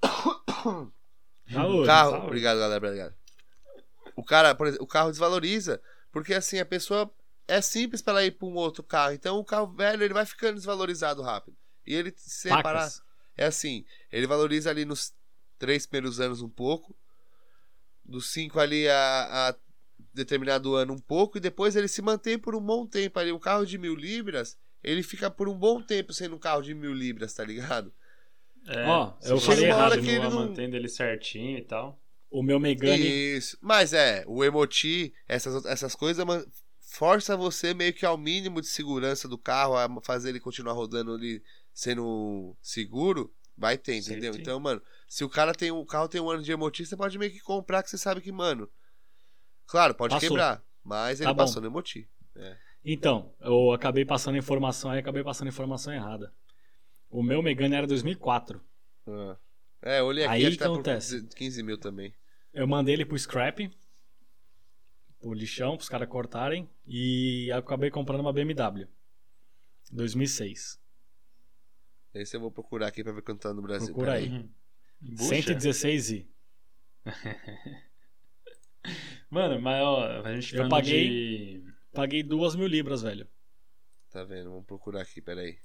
Saúde, 1.51 1.81
o 1.81 1.85
carro. 1.85 2.11
saúde. 2.11 2.25
Obrigado, 2.27 2.57
galera, 2.59 2.77
obrigado. 2.87 3.15
O 4.15 4.23
cara, 4.23 4.55
por 4.55 4.67
exemplo, 4.67 4.83
o 4.85 4.87
carro 4.87 5.09
desvaloriza, 5.11 5.81
porque 6.11 6.33
assim 6.33 6.59
a 6.59 6.65
pessoa 6.65 7.11
é 7.47 7.61
simples 7.61 8.01
para 8.01 8.13
ela 8.13 8.25
ir 8.25 8.31
para 8.31 8.47
um 8.47 8.55
outro 8.55 8.81
carro. 8.83 9.13
Então 9.13 9.37
o 9.37 9.45
carro 9.45 9.67
velho 9.67 10.03
ele 10.03 10.13
vai 10.13 10.25
ficando 10.25 10.55
desvalorizado 10.55 11.21
rápido. 11.21 11.55
E 11.85 11.93
ele 11.93 12.13
se 12.17 12.49
reparar, 12.49 12.79
Pacas. 12.79 13.03
é 13.37 13.45
assim, 13.45 13.85
ele 14.11 14.25
valoriza 14.25 14.69
ali 14.69 14.85
nos 14.85 15.13
três 15.59 15.85
primeiros 15.85 16.19
anos 16.19 16.41
um 16.41 16.49
pouco, 16.49 16.95
dos 18.05 18.31
cinco 18.31 18.59
ali 18.59 18.87
a, 18.87 19.49
a 19.49 19.55
determinado 20.13 20.75
ano 20.75 20.93
um 20.93 20.99
pouco, 20.99 21.37
e 21.37 21.41
depois 21.41 21.75
ele 21.75 21.87
se 21.87 22.01
mantém 22.01 22.37
por 22.39 22.55
um 22.55 22.61
bom 22.61 22.85
tempo 22.87 23.19
ali. 23.19 23.31
Um 23.31 23.39
carro 23.39 23.65
de 23.65 23.77
mil 23.77 23.95
libras, 23.95 24.57
ele 24.83 25.03
fica 25.03 25.29
por 25.29 25.49
um 25.49 25.57
bom 25.57 25.81
tempo 25.81 26.13
sendo 26.13 26.35
um 26.35 26.39
carro 26.39 26.61
de 26.61 26.73
mil 26.73 26.93
libras, 26.93 27.33
tá 27.33 27.43
ligado? 27.43 27.91
É, 28.67 28.85
Ó, 28.85 29.13
eu 29.23 29.37
você 29.39 29.45
falei 29.47 29.65
errado. 29.65 30.01
que 30.01 30.09
ele 30.09 30.19
não- 30.19 30.31
mantendo 30.31 30.75
ele 30.75 30.87
certinho 30.87 31.57
e 31.57 31.61
tal. 31.63 31.99
O 32.31 32.41
meu 32.41 32.59
Megane. 32.59 33.01
Isso. 33.37 33.57
Mas 33.61 33.93
é, 33.93 34.23
o 34.27 34.43
emoti, 34.43 35.13
essas, 35.27 35.65
essas 35.65 35.95
coisas 35.95 36.25
força 36.81 37.35
você 37.37 37.73
meio 37.73 37.93
que 37.93 38.05
ao 38.05 38.17
mínimo 38.17 38.61
de 38.61 38.67
segurança 38.67 39.27
do 39.27 39.37
carro, 39.37 39.75
a 39.75 40.01
fazer 40.01 40.29
ele 40.29 40.39
continuar 40.39 40.73
rodando 40.73 41.13
ali 41.13 41.43
sendo 41.73 42.55
seguro, 42.61 43.33
vai 43.57 43.77
ter, 43.77 43.95
entendeu? 43.95 44.33
Certinho. 44.33 44.41
Então, 44.41 44.59
mano, 44.59 44.81
se 45.07 45.23
o 45.23 45.29
cara 45.29 45.53
tem 45.53 45.71
o 45.71 45.85
carro 45.85 46.07
tem 46.07 46.21
um 46.21 46.29
ano 46.29 46.43
de 46.43 46.51
emoti, 46.51 46.85
você 46.85 46.95
pode 46.95 47.17
meio 47.17 47.31
que 47.31 47.39
comprar 47.39 47.83
que 47.83 47.89
você 47.89 47.97
sabe 47.97 48.21
que, 48.21 48.31
mano. 48.31 48.69
Claro, 49.67 49.95
pode 49.95 50.13
Passou. 50.13 50.29
quebrar, 50.29 50.63
mas 50.83 51.19
ele 51.19 51.29
Tá 51.29 51.35
passou 51.35 51.61
no 51.61 51.67
emoti. 51.67 52.07
Então, 52.83 53.33
eu 53.39 53.71
acabei 53.71 54.05
passando 54.05 54.37
informação 54.37 54.91
aí, 54.91 54.99
acabei 54.99 55.23
passando 55.23 55.47
informação 55.47 55.91
errada. 55.93 56.33
O 57.09 57.23
meu 57.23 57.41
Megane 57.41 57.75
era 57.75 57.87
2004. 57.87 58.61
Ah. 59.07 59.37
É, 59.81 59.99
eu 59.99 60.05
olhei 60.05 60.25
aqui, 60.25 60.33
Aí 60.33 60.45
acho 60.45 60.57
que 60.57 60.63
tá 60.63 60.65
acontece. 60.65 61.21
por 61.23 61.35
15 61.35 61.63
mil 61.63 61.77
também. 61.77 62.13
Eu 62.53 62.67
mandei 62.67 62.93
ele 62.93 63.05
pro 63.05 63.17
scrap, 63.17 63.71
pro 65.19 65.33
lixão, 65.33 65.77
pros 65.77 65.89
caras 65.89 66.07
cortarem, 66.09 66.69
e 66.85 67.51
acabei 67.51 67.89
comprando 67.89 68.21
uma 68.21 68.33
BMW. 68.33 68.87
2006. 69.91 70.79
Esse 72.15 72.35
eu 72.37 72.39
vou 72.41 72.49
procurar 72.51 72.87
aqui 72.87 73.03
pra 73.03 73.11
ver 73.11 73.21
quanto 73.21 73.41
tá 73.41 73.53
no 73.53 73.61
Brasil. 73.61 73.87
Procura 73.93 74.13
aí. 74.13 74.29
Uhum. 74.29 74.49
Bucha. 75.01 75.35
116i. 75.35 76.25
Mano, 79.29 79.59
mas 79.61 79.81
ó, 79.83 80.21
a 80.23 80.33
gente 80.35 80.55
Eu 80.55 80.69
paguei. 80.69 81.09
de... 81.61 81.73
Paguei 81.93 82.23
duas 82.23 82.55
mil 82.55 82.67
libras, 82.67 83.01
velho. 83.01 83.27
Tá 84.09 84.23
vendo? 84.23 84.49
Vamos 84.49 84.65
procurar 84.65 85.01
aqui, 85.01 85.21
peraí. 85.21 85.57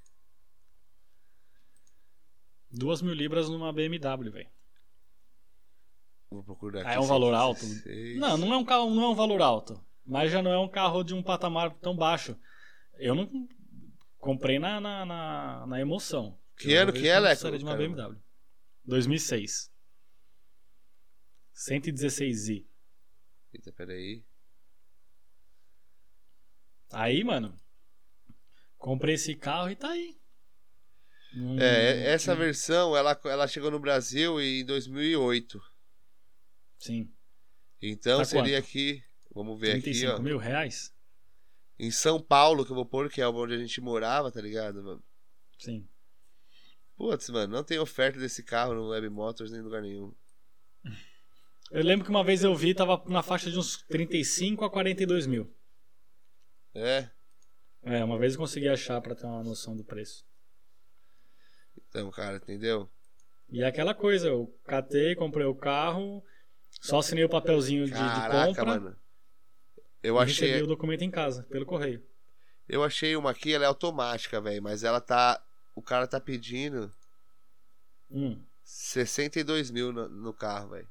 Duas 2.70 3.02
mil 3.02 3.14
libras 3.14 3.48
numa 3.48 3.72
BMW, 3.72 4.30
velho. 4.30 4.48
Vou 6.30 6.42
procurar 6.44 6.80
Ah, 6.80 6.88
aqui. 6.88 6.96
é 6.96 7.00
um 7.00 7.06
valor 7.06 7.34
alto? 7.34 7.60
116. 7.60 8.18
Não, 8.18 8.36
não 8.36 8.52
é 8.54 8.56
um 8.56 8.64
carro, 8.64 8.90
não 8.94 9.02
é 9.04 9.08
um 9.08 9.14
valor 9.14 9.42
alto. 9.42 9.84
Mas 10.06 10.30
já 10.32 10.40
não 10.42 10.52
é 10.52 10.58
um 10.58 10.68
carro 10.68 11.02
de 11.04 11.14
um 11.14 11.22
patamar 11.22 11.72
tão 11.74 11.94
baixo. 11.96 12.36
Eu 12.94 13.14
não 13.14 13.48
comprei 14.18 14.58
na, 14.58 14.80
na, 14.80 15.04
na, 15.04 15.66
na 15.66 15.80
emoção. 15.80 16.38
Que 16.60 16.72
Eu 16.72 16.82
ano 16.82 16.92
que 16.92 17.08
é, 17.08 17.16
eu 17.16 17.20
Leco? 17.20 17.34
gostaria 17.34 17.58
de 17.58 17.64
uma. 17.64 17.76
BMW. 17.76 18.16
2006. 18.84 19.70
116i. 21.54 22.66
Eita, 23.52 23.72
peraí. 23.72 24.22
Aí, 26.92 27.22
mano. 27.24 27.58
Comprei 28.78 29.14
esse 29.14 29.34
carro 29.34 29.70
e 29.70 29.76
tá 29.76 29.90
aí. 29.90 30.18
Hum, 31.34 31.58
É, 31.60 32.12
essa 32.12 32.34
versão, 32.34 32.96
ela, 32.96 33.18
ela 33.24 33.46
chegou 33.46 33.70
no 33.70 33.78
Brasil 33.78 34.40
em 34.40 34.64
2008. 34.64 35.60
Sim. 36.78 37.12
Então 37.80 38.18
Tá 38.18 38.24
seria 38.24 38.58
quanto? 38.60 38.66
aqui, 38.68 39.02
vamos 39.34 39.58
ver 39.60 39.72
aqui, 39.72 39.82
35 39.82 40.12
ó. 40.16 40.18
mil 40.20 40.38
reais? 40.38 40.92
Em 41.78 41.90
São 41.90 42.20
Paulo, 42.20 42.64
que 42.64 42.72
eu 42.72 42.76
vou 42.76 42.84
pôr, 42.86 43.08
que 43.10 43.20
é 43.20 43.28
onde 43.28 43.54
a 43.54 43.58
gente 43.58 43.80
morava, 43.80 44.30
tá 44.32 44.40
ligado? 44.40 44.82
mano? 44.82 45.04
Sim. 45.58 45.88
Putz, 47.00 47.30
mano, 47.30 47.56
não 47.56 47.64
tem 47.64 47.78
oferta 47.78 48.18
desse 48.18 48.42
carro 48.42 48.74
no 48.74 48.88
Web 48.88 49.08
Motors 49.08 49.50
nem 49.50 49.60
em 49.60 49.64
lugar 49.64 49.80
nenhum. 49.80 50.12
Eu 51.70 51.82
lembro 51.82 52.04
que 52.04 52.10
uma 52.10 52.22
vez 52.22 52.44
eu 52.44 52.54
vi, 52.54 52.74
tava 52.74 53.02
na 53.06 53.22
faixa 53.22 53.50
de 53.50 53.58
uns 53.58 53.82
35 53.84 54.66
a 54.66 54.70
42 54.70 55.26
mil. 55.26 55.50
É, 56.74 57.08
É, 57.84 58.04
uma 58.04 58.18
vez 58.18 58.34
eu 58.34 58.38
consegui 58.38 58.68
achar 58.68 59.00
pra 59.00 59.14
ter 59.14 59.24
uma 59.24 59.42
noção 59.42 59.74
do 59.74 59.82
preço. 59.82 60.26
então, 61.88 62.10
cara, 62.10 62.36
entendeu? 62.36 62.86
E 63.48 63.62
é 63.62 63.66
aquela 63.66 63.94
coisa, 63.94 64.28
eu 64.28 64.54
catei, 64.66 65.14
comprei 65.14 65.46
o 65.46 65.54
carro, 65.54 66.22
só 66.82 66.98
assinei 66.98 67.24
o 67.24 67.30
papelzinho 67.30 67.86
de, 67.86 67.92
de 67.92 67.98
Caraca, 67.98 68.46
compra 68.48 68.66
mano. 68.66 68.96
Eu 70.02 70.20
e 70.20 70.24
recebi 70.26 70.50
achei, 70.50 70.62
o 70.62 70.66
documento 70.66 71.00
em 71.02 71.10
casa, 71.10 71.44
pelo 71.44 71.64
correio. 71.64 72.06
eu 72.68 72.84
achei 72.84 73.16
uma 73.16 73.30
aqui, 73.30 73.54
ela 73.54 73.64
é 73.64 73.68
automática, 73.68 74.38
velho, 74.38 74.62
mas 74.62 74.84
ela 74.84 75.00
tá, 75.00 75.42
o 75.80 75.82
cara 75.82 76.06
tá 76.06 76.20
pedindo 76.20 76.92
Hum, 78.10 78.42
62 78.62 79.70
mil 79.70 79.92
no, 79.92 80.08
no 80.08 80.32
carro, 80.32 80.70
velho. 80.70 80.88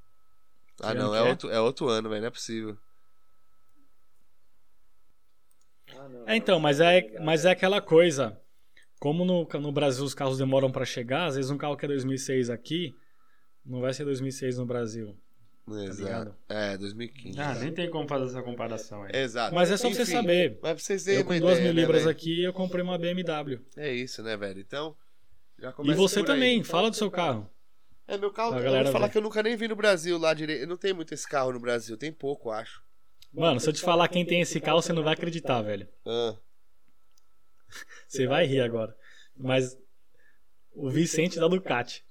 Ah, 0.82 0.94
não, 0.94 1.14
é 1.14 1.20
é? 1.20 1.22
outro, 1.22 1.50
é 1.50 1.60
outro 1.60 1.90
ano, 1.90 2.10
velho, 2.10 2.22
não 2.22 2.28
é 2.28 2.32
possível. 2.32 2.78
É, 6.26 6.36
então, 6.36 6.60
mas 6.60 6.80
é, 6.80 7.20
mas 7.20 7.46
é 7.46 7.52
aquela 7.52 7.82
coisa. 7.82 8.40
como 9.00 9.26
no, 9.26 9.48
no 9.60 9.72
Brasil 9.72 10.04
os 10.04 10.14
carros 10.14 10.38
demoram 10.38 10.72
pra 10.72 10.86
chegar, 10.86 11.26
às 11.26 11.36
vezes 11.36 11.52
um 11.52 11.58
carro 11.58 11.78
que 11.78 11.86
é 11.86 11.90
2006 11.90 12.50
aqui, 12.50 12.96
não 13.66 13.82
vai 13.82 13.94
ser 13.94 14.06
2006 14.06 14.58
no 14.58 14.66
Brasil. 14.66 15.18
Exato. 15.78 16.02
ligado? 16.04 16.36
é, 16.50 16.78
2015. 16.78 17.40
Ah, 17.40 17.54
nem 17.56 17.74
tem 17.74 17.90
como 17.90 18.08
fazer 18.08 18.26
essa 18.26 18.42
comparação 18.44 19.04
aí. 19.04 19.12
Exato. 19.14 19.54
Mas 19.56 19.70
é 19.72 19.78
só 19.78 19.88
pra 19.88 19.96
você 19.96 20.02
Enfim, 20.04 20.12
saber. 20.12 20.60
Mas 20.62 20.74
pra 20.74 20.80
vocês 20.84 21.04
terem 21.04 21.20
Eu 21.20 21.26
com 21.26 21.38
2 21.40 21.42
ideia, 21.44 21.62
mil 21.64 21.74
né, 21.74 21.82
libras 21.82 22.04
velho? 22.04 22.12
aqui, 22.12 22.44
eu 22.44 22.54
comprei 22.54 22.84
uma 22.84 22.98
BMW. 22.98 23.60
É 23.78 23.92
isso, 23.94 24.22
né, 24.24 24.36
velho? 24.38 24.60
Então. 24.60 24.96
já 25.58 25.70
E 25.70 25.74
começa 25.74 25.98
você 25.98 26.20
por 26.22 26.30
aí. 26.32 26.36
também, 26.36 26.64
fala 26.64 26.90
do 26.90 26.96
seu 26.96 27.12
carro. 27.12 27.50
É, 28.08 28.18
meu 28.18 28.32
carro, 28.32 28.56
eu 28.58 28.64
galera 28.64 28.86
vou 28.86 28.92
falar 28.94 29.10
que 29.10 29.18
eu 29.18 29.22
nunca 29.22 29.44
nem 29.44 29.56
vi 29.56 29.68
no 29.68 29.76
Brasil 29.76 30.18
lá 30.18 30.34
direito. 30.34 30.62
Eu 30.62 30.68
não 30.68 30.78
tenho 30.78 30.96
muito 30.96 31.14
esse 31.14 31.28
carro 31.28 31.52
no 31.52 31.60
Brasil, 31.60 31.96
tem 31.96 32.12
pouco, 32.12 32.50
acho. 32.50 32.82
Mano, 33.32 33.60
se 33.60 33.70
eu 33.70 33.74
te 33.74 33.82
falar 33.82 34.08
quem 34.08 34.26
tem 34.26 34.42
esse 34.42 34.60
carro, 34.60 34.82
você 34.82 34.92
não 34.92 35.04
vai 35.04 35.14
acreditar, 35.14 35.62
velho. 35.62 35.88
Ah, 36.08 36.36
Você 38.08 38.26
vai 38.26 38.46
rir 38.48 38.62
agora. 38.62 38.96
Mas 39.38 39.78
o 40.74 40.90
Vicente 40.90 41.40
da 41.40 41.48
Ducati. 41.48 42.04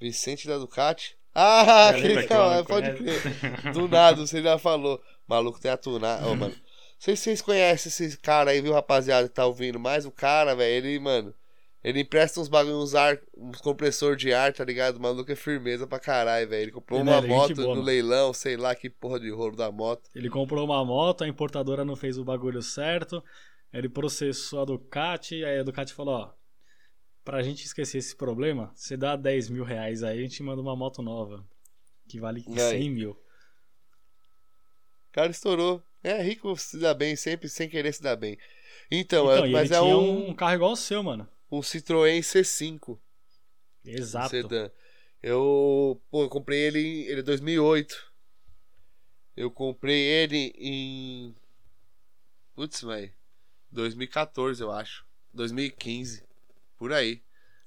Vicente 0.00 0.48
da 0.48 0.58
Ducati. 0.58 1.16
Ah, 1.34 1.88
aquele 1.90 2.22
que 2.22 2.28
cara, 2.28 2.62
pode 2.64 2.92
conhece? 2.92 3.02
crer. 3.02 3.72
Do 3.72 3.88
nada, 3.88 4.26
você 4.26 4.42
já 4.42 4.58
falou. 4.58 5.00
Maluco 5.26 5.60
tem 5.60 5.70
a 5.70 5.76
tunar. 5.76 6.22
Ô, 6.26 6.34
mano. 6.36 6.54
Não 6.54 6.60
sei 6.98 7.16
se 7.16 7.22
vocês 7.24 7.42
conhecem 7.42 7.88
esse 8.06 8.18
cara 8.18 8.50
aí, 8.52 8.60
viu, 8.60 8.72
rapaziada, 8.72 9.28
que 9.28 9.34
tá 9.34 9.44
ouvindo. 9.46 9.78
Mas 9.80 10.04
o 10.06 10.10
cara, 10.10 10.54
velho, 10.54 10.86
ele, 10.86 10.98
mano. 10.98 11.34
Ele 11.82 12.00
empresta 12.00 12.38
uns 12.40 12.46
bagulho, 12.48 12.76
uns 12.76 12.94
ar, 12.94 13.18
uns 13.36 13.60
compressor 13.60 14.14
de 14.14 14.32
ar, 14.32 14.52
tá 14.52 14.64
ligado? 14.64 14.96
O 14.98 15.00
maluco 15.02 15.32
é 15.32 15.34
firmeza 15.34 15.84
pra 15.84 15.98
caralho, 15.98 16.48
velho. 16.48 16.62
Ele 16.62 16.70
comprou 16.70 17.00
Ele 17.00 17.10
uma 17.10 17.18
é 17.18 17.20
moto 17.26 17.54
boa, 17.56 17.66
no 17.68 17.70
mano. 17.70 17.82
leilão, 17.82 18.32
sei 18.32 18.56
lá 18.56 18.72
que 18.74 18.88
porra 18.88 19.18
de 19.18 19.30
rolo 19.32 19.56
da 19.56 19.72
moto. 19.72 20.08
Ele 20.14 20.30
comprou 20.30 20.64
uma 20.64 20.84
moto, 20.84 21.24
a 21.24 21.28
importadora 21.28 21.84
não 21.84 21.96
fez 21.96 22.18
o 22.18 22.24
bagulho 22.24 22.62
certo. 22.62 23.20
Ele 23.72 23.88
processou 23.88 24.60
a 24.60 24.64
Ducati, 24.64 25.44
aí 25.44 25.58
a 25.58 25.62
Ducati 25.64 25.92
falou, 25.92 26.14
ó. 26.14 26.30
Pra 27.24 27.42
gente 27.42 27.64
esquecer 27.64 27.98
esse 27.98 28.16
problema, 28.16 28.72
você 28.74 28.96
dá 28.96 29.14
10 29.14 29.48
mil 29.48 29.64
reais 29.64 30.02
aí, 30.02 30.18
a 30.18 30.22
gente 30.22 30.42
manda 30.42 30.60
uma 30.60 30.74
moto 30.74 31.02
nova. 31.02 31.46
Que 32.08 32.18
vale 32.18 32.44
E 32.48 32.60
aí? 32.60 32.80
100 32.80 32.90
mil. 32.90 33.10
O 33.12 33.16
cara 35.12 35.30
estourou. 35.30 35.82
É, 36.02 36.20
rico 36.20 36.56
se 36.56 36.78
dá 36.78 36.92
bem, 36.92 37.14
sempre 37.14 37.48
sem 37.48 37.68
querer 37.68 37.92
se 37.92 38.02
dá 38.02 38.16
bem. 38.16 38.36
Então, 38.90 39.32
Então, 39.32 39.46
é, 39.46 39.50
mas 39.50 39.70
é 39.70 39.80
um, 39.80 40.30
um 40.30 40.34
carro 40.34 40.54
igual 40.54 40.72
o 40.72 40.76
seu, 40.76 41.02
mano. 41.02 41.28
um 41.50 41.60
Citroën 41.60 42.18
C5. 42.20 42.98
Exato. 43.84 44.30
sedã. 44.30 44.70
Eu, 45.22 46.00
pô, 46.10 46.24
eu 46.24 46.28
comprei 46.28 46.58
ele 46.58 46.80
em 46.80 47.00
ele 47.02 47.20
é 47.20 47.22
2008. 47.22 48.12
Eu 49.36 49.50
comprei 49.50 50.00
ele 50.00 50.52
em 50.56 51.34
Putz, 52.54 52.82
velho. 52.82 53.12
2014, 53.70 54.62
eu 54.62 54.72
acho. 54.72 55.06
2015. 55.32 56.24
Por 56.82 56.92
aí. 56.92 57.22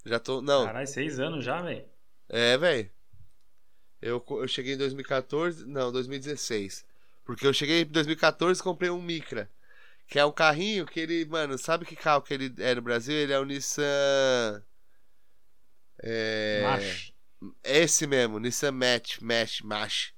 Já 0.05 0.19
tô, 0.19 0.41
não. 0.41 0.65
Caralho, 0.65 0.85
seis 0.85 1.21
anos 1.21 1.45
já, 1.45 1.61
velho. 1.61 1.85
É, 2.27 2.57
velho. 2.57 2.91
Eu, 4.01 4.21
eu 4.29 4.45
cheguei 4.45 4.73
em 4.73 4.77
2014, 4.77 5.65
não, 5.65 5.89
2016. 5.89 6.85
Porque 7.23 7.47
eu 7.47 7.53
cheguei 7.53 7.83
em 7.83 7.85
2014 7.85 8.59
e 8.59 8.63
comprei 8.63 8.89
um 8.89 9.01
Micra. 9.01 9.49
Que 10.05 10.19
é 10.19 10.25
um 10.25 10.33
carrinho 10.33 10.85
que 10.85 10.99
ele, 10.99 11.23
mano, 11.23 11.57
sabe 11.57 11.85
que 11.85 11.95
carro 11.95 12.23
que 12.23 12.33
ele 12.33 12.53
é 12.57 12.75
no 12.75 12.81
Brasil? 12.81 13.15
Ele 13.15 13.31
é 13.31 13.39
o 13.39 13.45
Nissan. 13.45 14.61
É. 16.03 16.61
Esse 17.63 18.05
mesmo, 18.05 18.37
Nissan 18.37 18.73
Match, 18.73 19.19
Match, 19.21 19.61
Match. 19.61 20.09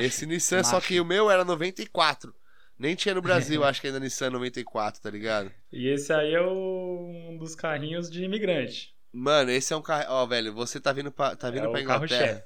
Esse 0.00 0.26
Nissan, 0.26 0.62
só 0.62 0.82
que 0.82 1.00
o 1.00 1.04
meu 1.04 1.30
era 1.30 1.46
94. 1.46 2.36
Nem 2.78 2.94
tinha 2.96 3.14
no 3.14 3.22
Brasil, 3.22 3.62
acho 3.64 3.80
que 3.80 3.86
ainda 3.86 4.00
Nissan 4.00 4.30
94, 4.30 5.00
tá 5.00 5.10
ligado? 5.10 5.50
E 5.72 5.88
esse 5.88 6.12
aí 6.12 6.34
é 6.34 6.40
o- 6.40 7.30
um 7.30 7.36
dos 7.38 7.54
carrinhos 7.54 8.10
de 8.10 8.24
imigrante. 8.24 8.92
Mano, 9.12 9.50
esse 9.50 9.72
é 9.72 9.76
um 9.76 9.82
carro. 9.82 10.06
Ó, 10.08 10.26
velho, 10.26 10.52
você 10.52 10.80
tá 10.80 10.92
vindo 10.92 11.12
pra, 11.12 11.36
tá 11.36 11.50
vindo 11.50 11.66
é 11.66 11.70
pra 11.70 11.78
o 11.78 11.82
Inglaterra. 11.82 12.44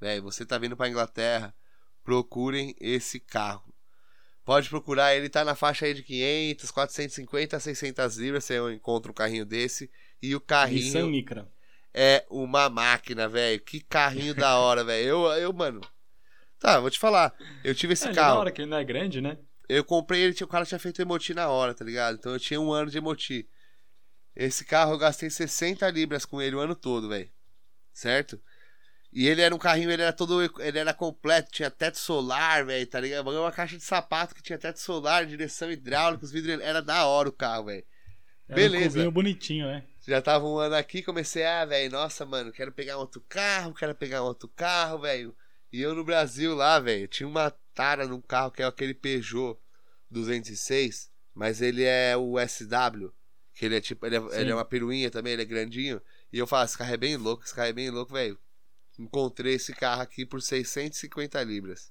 Velho, 0.00 0.22
você 0.22 0.44
tá 0.44 0.58
vindo 0.58 0.76
pra 0.76 0.88
Inglaterra, 0.88 1.54
procurem 2.04 2.74
esse 2.80 3.18
carro. 3.18 3.72
Pode 4.44 4.68
procurar, 4.68 5.14
ele 5.14 5.28
tá 5.28 5.44
na 5.44 5.54
faixa 5.54 5.86
aí 5.86 5.94
de 5.94 6.02
500, 6.02 6.70
450, 6.70 7.58
600 7.60 8.16
libras, 8.18 8.44
você 8.44 8.58
encontra 8.74 9.10
um 9.10 9.14
carrinho 9.14 9.46
desse. 9.46 9.90
E 10.20 10.34
o 10.34 10.38
Nissan 10.38 10.46
carrinho 10.46 11.06
Micra. 11.06 11.48
é 11.94 12.26
uma 12.28 12.68
máquina, 12.68 13.28
velho. 13.28 13.60
Que 13.60 13.80
carrinho 13.80 14.34
da 14.34 14.58
hora, 14.58 14.84
velho. 14.84 15.06
Eu, 15.08 15.26
eu, 15.32 15.52
mano. 15.52 15.80
Tá, 16.58 16.78
vou 16.80 16.90
te 16.90 16.98
falar. 16.98 17.32
Eu 17.64 17.74
tive 17.74 17.92
esse 17.94 18.08
É, 18.08 18.12
carro. 18.12 18.34
da 18.34 18.40
hora 18.40 18.50
que 18.52 18.60
ele 18.62 18.70
não 18.70 18.76
é 18.76 18.84
grande, 18.84 19.20
né? 19.20 19.38
Eu 19.72 19.84
comprei 19.84 20.22
ele, 20.22 20.36
o 20.42 20.46
cara 20.46 20.66
tinha 20.66 20.78
feito 20.78 21.00
emoti 21.00 21.32
na 21.32 21.48
hora, 21.48 21.72
tá 21.72 21.84
ligado? 21.84 22.16
Então 22.16 22.32
eu 22.32 22.38
tinha 22.38 22.60
um 22.60 22.72
ano 22.72 22.90
de 22.90 22.98
emoti. 22.98 23.48
Esse 24.36 24.64
carro 24.64 24.92
eu 24.92 24.98
gastei 24.98 25.30
60 25.30 25.88
libras 25.90 26.24
com 26.24 26.42
ele 26.42 26.56
o 26.56 26.60
ano 26.60 26.74
todo, 26.74 27.08
velho. 27.08 27.30
Certo? 27.92 28.40
E 29.12 29.26
ele 29.26 29.40
era 29.40 29.54
um 29.54 29.58
carrinho, 29.58 29.90
ele 29.90 30.02
era 30.02 30.12
todo. 30.12 30.42
Ele 30.60 30.78
era 30.78 30.92
completo, 30.92 31.50
tinha 31.50 31.70
teto 31.70 31.98
solar, 31.98 32.64
velho, 32.64 32.86
tá 32.86 33.00
ligado? 33.00 33.28
Uma 33.30 33.52
caixa 33.52 33.76
de 33.76 33.82
sapato 33.82 34.34
que 34.34 34.42
tinha 34.42 34.58
teto 34.58 34.78
solar, 34.78 35.24
direção 35.24 35.70
hidráulica, 35.70 36.24
os 36.24 36.32
vidros. 36.32 36.60
Era 36.60 36.82
da 36.82 37.06
hora 37.06 37.28
o 37.28 37.32
carro, 37.32 37.66
velho. 37.66 37.84
Beleza. 38.48 39.08
Um 39.08 39.10
bonitinho, 39.10 39.66
né? 39.66 39.84
Já 40.06 40.20
tava 40.20 40.46
um 40.46 40.58
ano 40.58 40.74
aqui, 40.74 41.02
comecei, 41.02 41.46
ah, 41.46 41.64
velho, 41.64 41.90
nossa, 41.92 42.26
mano, 42.26 42.52
quero 42.52 42.72
pegar 42.72 42.96
um 42.96 43.00
outro 43.00 43.24
carro, 43.28 43.72
quero 43.72 43.94
pegar 43.94 44.22
outro 44.22 44.48
carro, 44.48 44.98
velho. 44.98 45.34
E 45.72 45.80
eu 45.80 45.94
no 45.94 46.04
Brasil 46.04 46.54
lá, 46.54 46.78
velho, 46.80 47.06
tinha 47.06 47.28
uma 47.28 47.50
tara 47.72 48.06
num 48.06 48.20
carro 48.20 48.50
que 48.50 48.62
é 48.62 48.66
aquele 48.66 48.92
Peugeot 48.92 49.61
206, 50.12 51.10
mas 51.34 51.60
ele 51.62 51.82
é 51.84 52.16
o 52.16 52.38
SW, 52.38 53.10
que 53.54 53.64
ele 53.64 53.76
é 53.76 53.80
tipo, 53.80 54.06
ele 54.06 54.16
é, 54.16 54.40
ele 54.40 54.50
é 54.50 54.54
uma 54.54 54.64
peruinha 54.64 55.10
também, 55.10 55.32
ele 55.32 55.42
é 55.42 55.46
grandinho. 55.46 56.00
E 56.32 56.38
eu 56.38 56.46
falo, 56.46 56.64
esse 56.64 56.76
carro 56.78 56.92
é 56.92 56.96
bem 56.96 57.16
louco, 57.16 57.44
esse 57.44 57.54
carro 57.54 57.68
é 57.68 57.72
bem 57.72 57.90
louco, 57.90 58.12
velho. 58.12 58.38
Encontrei 58.98 59.54
esse 59.54 59.72
carro 59.72 60.02
aqui 60.02 60.24
por 60.26 60.40
650 60.42 61.42
libras. 61.42 61.90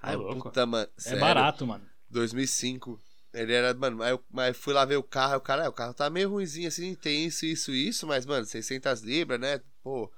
Aí, 0.00 0.16
Ô, 0.16 0.20
louco. 0.20 0.42
puta, 0.44 0.64
mano. 0.66 0.88
É 0.96 1.00
sério, 1.00 1.20
barato, 1.20 1.66
mano. 1.66 1.84
2005. 2.10 3.00
Ele 3.32 3.52
era, 3.52 3.74
mano, 3.74 3.98
mas 3.98 4.10
eu, 4.10 4.24
mas 4.30 4.48
eu 4.48 4.54
fui 4.54 4.72
lá 4.72 4.84
ver 4.84 4.96
o 4.96 5.02
carro, 5.02 5.36
o 5.36 5.40
cara, 5.40 5.64
"É, 5.64 5.68
o 5.68 5.72
carro 5.72 5.92
tá 5.92 6.08
meio 6.08 6.30
ruimzinho 6.30 6.68
assim, 6.68 6.94
tem 6.94 7.26
isso, 7.26 7.44
isso, 7.44 7.72
isso, 7.72 8.06
mas, 8.06 8.24
mano, 8.24 8.44
600 8.46 9.00
libras, 9.02 9.38
né? 9.40 9.60
Pô. 9.82 10.10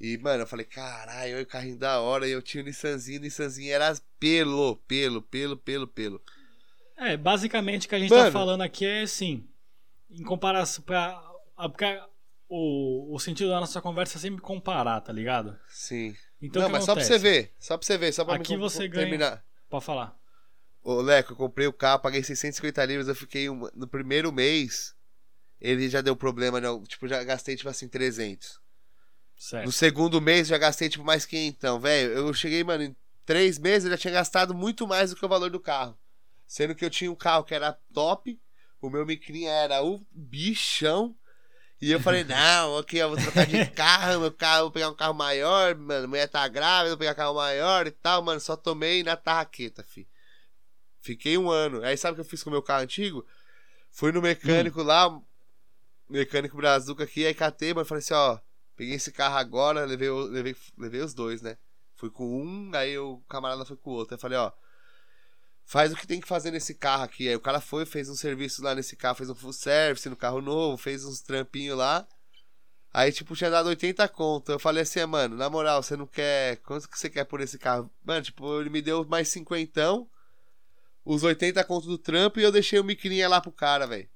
E, 0.00 0.16
mano, 0.18 0.42
eu 0.42 0.46
falei, 0.46 0.64
caralho, 0.64 1.34
olha 1.34 1.42
o 1.42 1.46
carrinho 1.46 1.76
da 1.76 2.00
hora, 2.00 2.26
e 2.26 2.30
eu 2.30 2.40
tinha 2.40 2.62
o 2.62 2.66
Nissanzinho, 2.66 3.18
o 3.18 3.22
Nissanzinho 3.22 3.70
era 3.72 3.94
pelo, 4.18 4.76
pelo, 4.88 5.20
pelo, 5.20 5.56
pelo, 5.58 5.86
pelo. 5.86 6.22
É, 6.96 7.16
basicamente 7.16 7.86
o 7.86 7.88
que 7.88 7.94
a 7.94 7.98
gente 7.98 8.10
Mano. 8.10 8.24
tá 8.24 8.32
falando 8.32 8.62
aqui 8.62 8.86
é 8.86 9.02
assim, 9.02 9.46
em 10.10 10.22
comparação 10.22 10.82
pra, 10.84 11.22
o, 12.48 13.14
o 13.14 13.18
sentido 13.18 13.50
da 13.50 13.60
nossa 13.60 13.80
conversa 13.80 14.18
é 14.18 14.20
sempre 14.20 14.40
comparar, 14.40 15.00
tá 15.00 15.12
ligado? 15.12 15.58
Sim. 15.68 16.16
Então 16.42 16.62
Não, 16.62 16.68
mas 16.70 16.84
só 16.84 16.94
pra 16.94 17.02
acontece? 17.02 17.18
você 17.20 17.30
ver, 17.30 17.52
só 17.58 17.76
pra 17.76 17.86
você 17.86 17.98
ver, 17.98 18.12
só 18.12 18.24
pra 18.24 18.34
Aqui 18.36 18.54
me 18.54 18.60
você 18.62 18.88
ganha- 18.88 19.04
terminar. 19.04 19.44
Pode 19.68 19.84
falar. 19.84 20.18
Ô, 20.82 21.00
Leco, 21.02 21.32
eu 21.32 21.36
comprei 21.36 21.66
o 21.66 21.72
carro, 21.72 22.00
paguei 22.00 22.22
650 22.22 22.84
libras, 22.86 23.06
eu 23.08 23.14
fiquei 23.14 23.50
um- 23.50 23.68
no 23.74 23.86
primeiro 23.86 24.32
mês, 24.32 24.94
ele 25.60 25.88
já 25.90 26.00
deu 26.00 26.16
problema, 26.16 26.58
né? 26.60 26.68
Tipo, 26.88 27.06
já 27.06 27.22
gastei, 27.22 27.54
tipo 27.54 27.68
assim, 27.68 27.86
300. 27.86 28.58
Certo. 29.40 29.64
No 29.64 29.72
segundo 29.72 30.20
mês 30.20 30.48
já 30.48 30.58
gastei 30.58 30.90
tipo 30.90 31.02
mais 31.02 31.24
que 31.24 31.34
então, 31.38 31.80
velho. 31.80 32.12
Eu 32.12 32.34
cheguei, 32.34 32.62
mano, 32.62 32.84
em 32.84 32.96
três 33.24 33.58
meses 33.58 33.86
eu 33.86 33.92
já 33.92 33.96
tinha 33.96 34.12
gastado 34.12 34.52
muito 34.52 34.86
mais 34.86 35.08
do 35.08 35.16
que 35.16 35.24
o 35.24 35.28
valor 35.30 35.48
do 35.48 35.58
carro. 35.58 35.98
Sendo 36.46 36.74
que 36.74 36.84
eu 36.84 36.90
tinha 36.90 37.10
um 37.10 37.14
carro 37.14 37.42
que 37.42 37.54
era 37.54 37.72
top, 37.94 38.38
o 38.82 38.90
meu 38.90 39.06
micrinha 39.06 39.50
era 39.50 39.82
o 39.82 40.06
bichão. 40.12 41.16
E 41.80 41.90
eu 41.90 41.98
falei, 41.98 42.22
não, 42.28 42.72
ok, 42.72 43.00
eu 43.00 43.08
vou 43.08 43.16
trocar 43.16 43.46
de 43.46 43.64
carro, 43.72 44.20
meu 44.20 44.30
carro, 44.30 44.64
vou 44.64 44.72
pegar 44.72 44.90
um 44.90 44.94
carro 44.94 45.14
maior, 45.14 45.74
mano, 45.74 46.06
mulher 46.06 46.28
tá 46.28 46.46
grávida, 46.46 46.90
vou 46.90 46.98
pegar 46.98 47.14
carro 47.14 47.34
maior 47.34 47.86
e 47.86 47.90
tal, 47.90 48.22
mano, 48.22 48.40
só 48.40 48.54
tomei 48.58 49.02
na 49.02 49.16
tarraqueta, 49.16 49.82
fi. 49.82 50.06
Fiquei 51.00 51.38
um 51.38 51.50
ano. 51.50 51.82
Aí 51.82 51.96
sabe 51.96 52.12
o 52.12 52.14
que 52.16 52.20
eu 52.20 52.30
fiz 52.30 52.42
com 52.42 52.50
o 52.50 52.52
meu 52.52 52.62
carro 52.62 52.82
antigo? 52.82 53.26
Fui 53.90 54.12
no 54.12 54.20
mecânico 54.20 54.82
lá, 54.82 55.18
mecânico 56.10 56.58
Brazuca 56.58 57.04
aqui, 57.04 57.24
aí 57.24 57.32
catei, 57.32 57.72
mano, 57.72 57.86
falei 57.86 58.00
assim, 58.00 58.12
ó, 58.12 58.38
peguei 58.80 58.94
esse 58.94 59.12
carro 59.12 59.36
agora, 59.36 59.84
levei, 59.84 60.08
levei, 60.10 60.56
levei 60.78 61.02
os 61.02 61.12
dois, 61.12 61.42
né? 61.42 61.58
Fui 61.96 62.08
com 62.08 62.24
um, 62.42 62.70
aí 62.74 62.96
o 62.96 63.18
camarada 63.28 63.62
foi 63.66 63.76
com 63.76 63.90
o 63.90 63.92
outro. 63.92 64.14
Aí 64.14 64.18
falei, 64.20 64.38
ó, 64.38 64.50
faz 65.66 65.92
o 65.92 65.96
que 65.96 66.06
tem 66.06 66.18
que 66.18 66.26
fazer 66.26 66.50
nesse 66.50 66.74
carro 66.74 67.02
aqui. 67.02 67.28
Aí 67.28 67.36
o 67.36 67.40
cara 67.40 67.60
foi, 67.60 67.84
fez 67.84 68.08
um 68.08 68.14
serviço 68.14 68.62
lá 68.62 68.74
nesse 68.74 68.96
carro, 68.96 69.16
fez 69.16 69.28
um 69.28 69.34
full 69.34 69.52
service 69.52 70.08
no 70.08 70.16
carro 70.16 70.40
novo, 70.40 70.78
fez 70.78 71.04
uns 71.04 71.20
trampinhos 71.20 71.76
lá. 71.76 72.08
Aí, 72.90 73.12
tipo, 73.12 73.36
tinha 73.36 73.50
dado 73.50 73.68
80 73.68 74.08
conto. 74.08 74.50
Eu 74.50 74.58
falei 74.58 74.82
assim, 74.82 75.04
mano, 75.04 75.36
na 75.36 75.50
moral, 75.50 75.82
você 75.82 75.94
não 75.94 76.06
quer. 76.06 76.56
Quanto 76.62 76.88
que 76.88 76.98
você 76.98 77.10
quer 77.10 77.24
por 77.24 77.42
esse 77.42 77.58
carro? 77.58 77.90
Mano, 78.02 78.22
tipo, 78.22 78.58
ele 78.62 78.70
me 78.70 78.80
deu 78.80 79.04
mais 79.04 79.28
cinquentão, 79.28 80.08
os 81.04 81.22
80 81.22 81.62
conto 81.64 81.86
do 81.86 81.98
trampo 81.98 82.40
e 82.40 82.42
eu 82.42 82.50
deixei 82.50 82.80
o 82.80 82.84
micrinha 82.84 83.28
lá 83.28 83.42
pro 83.42 83.52
cara, 83.52 83.86
velho. 83.86 84.08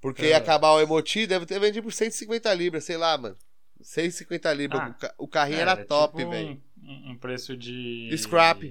Porque 0.00 0.26
ia 0.26 0.34
É. 0.34 0.36
acabar 0.36 0.70
o 0.74 0.80
emoti, 0.80 1.26
deve 1.26 1.44
ter 1.44 1.58
vendido 1.58 1.82
por 1.82 1.92
150 1.92 2.54
libras, 2.54 2.84
sei 2.84 2.96
lá, 2.96 3.18
mano. 3.18 3.36
150 3.80 4.52
libras. 4.52 4.80
Ah. 4.82 4.88
o, 4.88 4.94
ca- 4.94 5.14
o 5.18 5.28
carrinho 5.28 5.58
É, 5.58 5.62
era 5.62 5.72
é 5.72 5.84
top, 5.84 6.16
tipo 6.18 6.30
velho. 6.30 6.62
Um, 6.82 7.10
um 7.12 7.18
preço 7.18 7.56
de. 7.56 8.10
Scrap. 8.16 8.62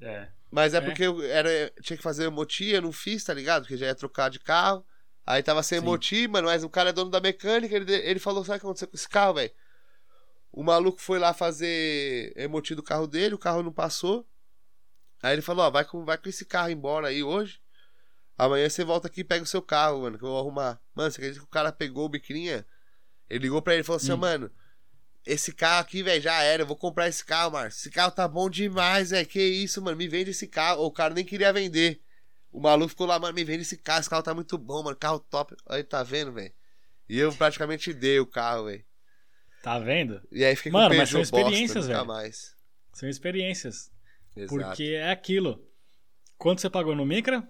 É. 0.00 0.28
Mas 0.50 0.72
é, 0.74 0.78
É. 0.78 0.80
porque 0.80 1.02
eu 1.02 1.22
era, 1.22 1.48
tinha 1.82 1.96
que 1.96 2.02
fazer 2.02 2.28
moti, 2.30 2.66
eu 2.70 2.82
não 2.82 2.92
fiz, 2.92 3.24
tá 3.24 3.34
ligado? 3.34 3.62
Porque 3.62 3.76
já 3.76 3.86
ia 3.86 3.94
trocar 3.94 4.28
de 4.30 4.38
carro. 4.38 4.84
Aí 5.26 5.42
tava 5.42 5.62
sem 5.62 5.78
Sim. 5.80 5.84
emoji, 5.84 6.28
mano, 6.28 6.48
mas 6.48 6.62
o 6.62 6.68
cara 6.68 6.90
é 6.90 6.92
dono 6.92 7.10
da 7.10 7.18
mecânica, 7.20 7.74
ele, 7.74 7.90
ele 7.92 8.18
falou, 8.20 8.44
sabe 8.44 8.58
o 8.58 8.60
que 8.60 8.66
aconteceu 8.66 8.88
com 8.88 8.94
esse 8.96 9.08
carro, 9.08 9.34
velho? 9.34 9.50
O 10.52 10.62
maluco 10.62 11.00
foi 11.00 11.18
lá 11.18 11.32
fazer 11.32 12.32
emoti 12.36 12.74
do 12.74 12.82
carro 12.82 13.06
dele, 13.06 13.34
o 13.34 13.38
carro 13.38 13.62
não 13.62 13.72
passou. 13.72 14.26
Aí 15.22 15.32
ele 15.34 15.42
falou, 15.42 15.64
ó, 15.64 15.70
vai 15.70 15.84
com, 15.84 16.04
vai 16.04 16.18
com 16.18 16.28
esse 16.28 16.44
carro 16.44 16.68
embora 16.70 17.08
aí 17.08 17.22
hoje. 17.22 17.58
Amanhã 18.36 18.68
você 18.68 18.84
volta 18.84 19.08
aqui 19.08 19.22
e 19.22 19.24
pega 19.24 19.42
o 19.42 19.46
seu 19.46 19.62
carro, 19.62 20.02
mano, 20.02 20.18
que 20.18 20.24
eu 20.24 20.28
vou 20.28 20.38
arrumar. 20.38 20.78
Mano, 20.94 21.10
você 21.10 21.16
acredita 21.18 21.40
que 21.40 21.46
o 21.46 21.50
cara 21.50 21.72
pegou 21.72 22.04
o 22.04 22.08
biquinha? 22.08 22.66
Ele 23.28 23.44
ligou 23.44 23.62
pra 23.62 23.72
ele 23.74 23.80
e 23.82 23.84
falou 23.84 23.96
assim, 23.96 24.12
Hum. 24.12 24.16
mano, 24.18 24.50
esse 25.26 25.52
carro 25.52 25.80
aqui, 25.80 26.02
velho, 26.02 26.20
já 26.20 26.42
era, 26.42 26.62
eu 26.62 26.66
vou 26.66 26.76
comprar 26.76 27.08
esse 27.08 27.24
carro, 27.24 27.52
Márcio. 27.52 27.80
Esse 27.80 27.90
carro 27.90 28.10
tá 28.10 28.28
bom 28.28 28.48
demais, 28.50 29.10
velho, 29.10 29.26
que 29.26 29.40
isso, 29.40 29.80
mano, 29.82 29.96
me 29.96 30.06
vende 30.06 30.30
esse 30.30 30.46
carro. 30.46 30.84
O 30.84 30.90
cara 30.90 31.14
nem 31.14 31.24
queria 31.24 31.52
vender. 31.52 32.00
O 32.52 32.60
maluco 32.60 32.90
ficou 32.90 33.06
lá, 33.06 33.18
mano, 33.18 33.34
me 33.34 33.42
vende 33.44 33.62
esse 33.62 33.76
carro, 33.78 34.00
esse 34.00 34.10
carro 34.10 34.22
tá 34.22 34.34
muito 34.34 34.56
bom, 34.58 34.82
mano, 34.82 34.96
carro 34.96 35.18
top. 35.18 35.56
Aí, 35.66 35.82
tá 35.82 36.02
vendo, 36.02 36.32
velho? 36.32 36.52
E 37.08 37.18
eu 37.18 37.32
praticamente 37.34 37.92
dei 37.92 38.20
o 38.20 38.26
carro, 38.26 38.66
velho. 38.66 38.84
Tá 39.62 39.78
vendo? 39.78 40.20
E 40.30 40.44
aí 40.44 40.54
fiquei 40.54 40.70
com 40.70 40.78
Mano, 40.78 40.94
mas 40.94 41.08
são 41.08 41.20
experiências, 41.20 41.86
nunca 41.86 41.96
velho. 41.98 42.06
mais. 42.06 42.54
São 42.92 43.08
experiências. 43.08 43.90
Exato. 44.36 44.54
Porque 44.54 44.84
é 44.94 45.10
aquilo. 45.10 45.66
Quanto 46.36 46.60
você 46.60 46.68
pagou 46.68 46.94
no 46.94 47.06
Micra? 47.06 47.48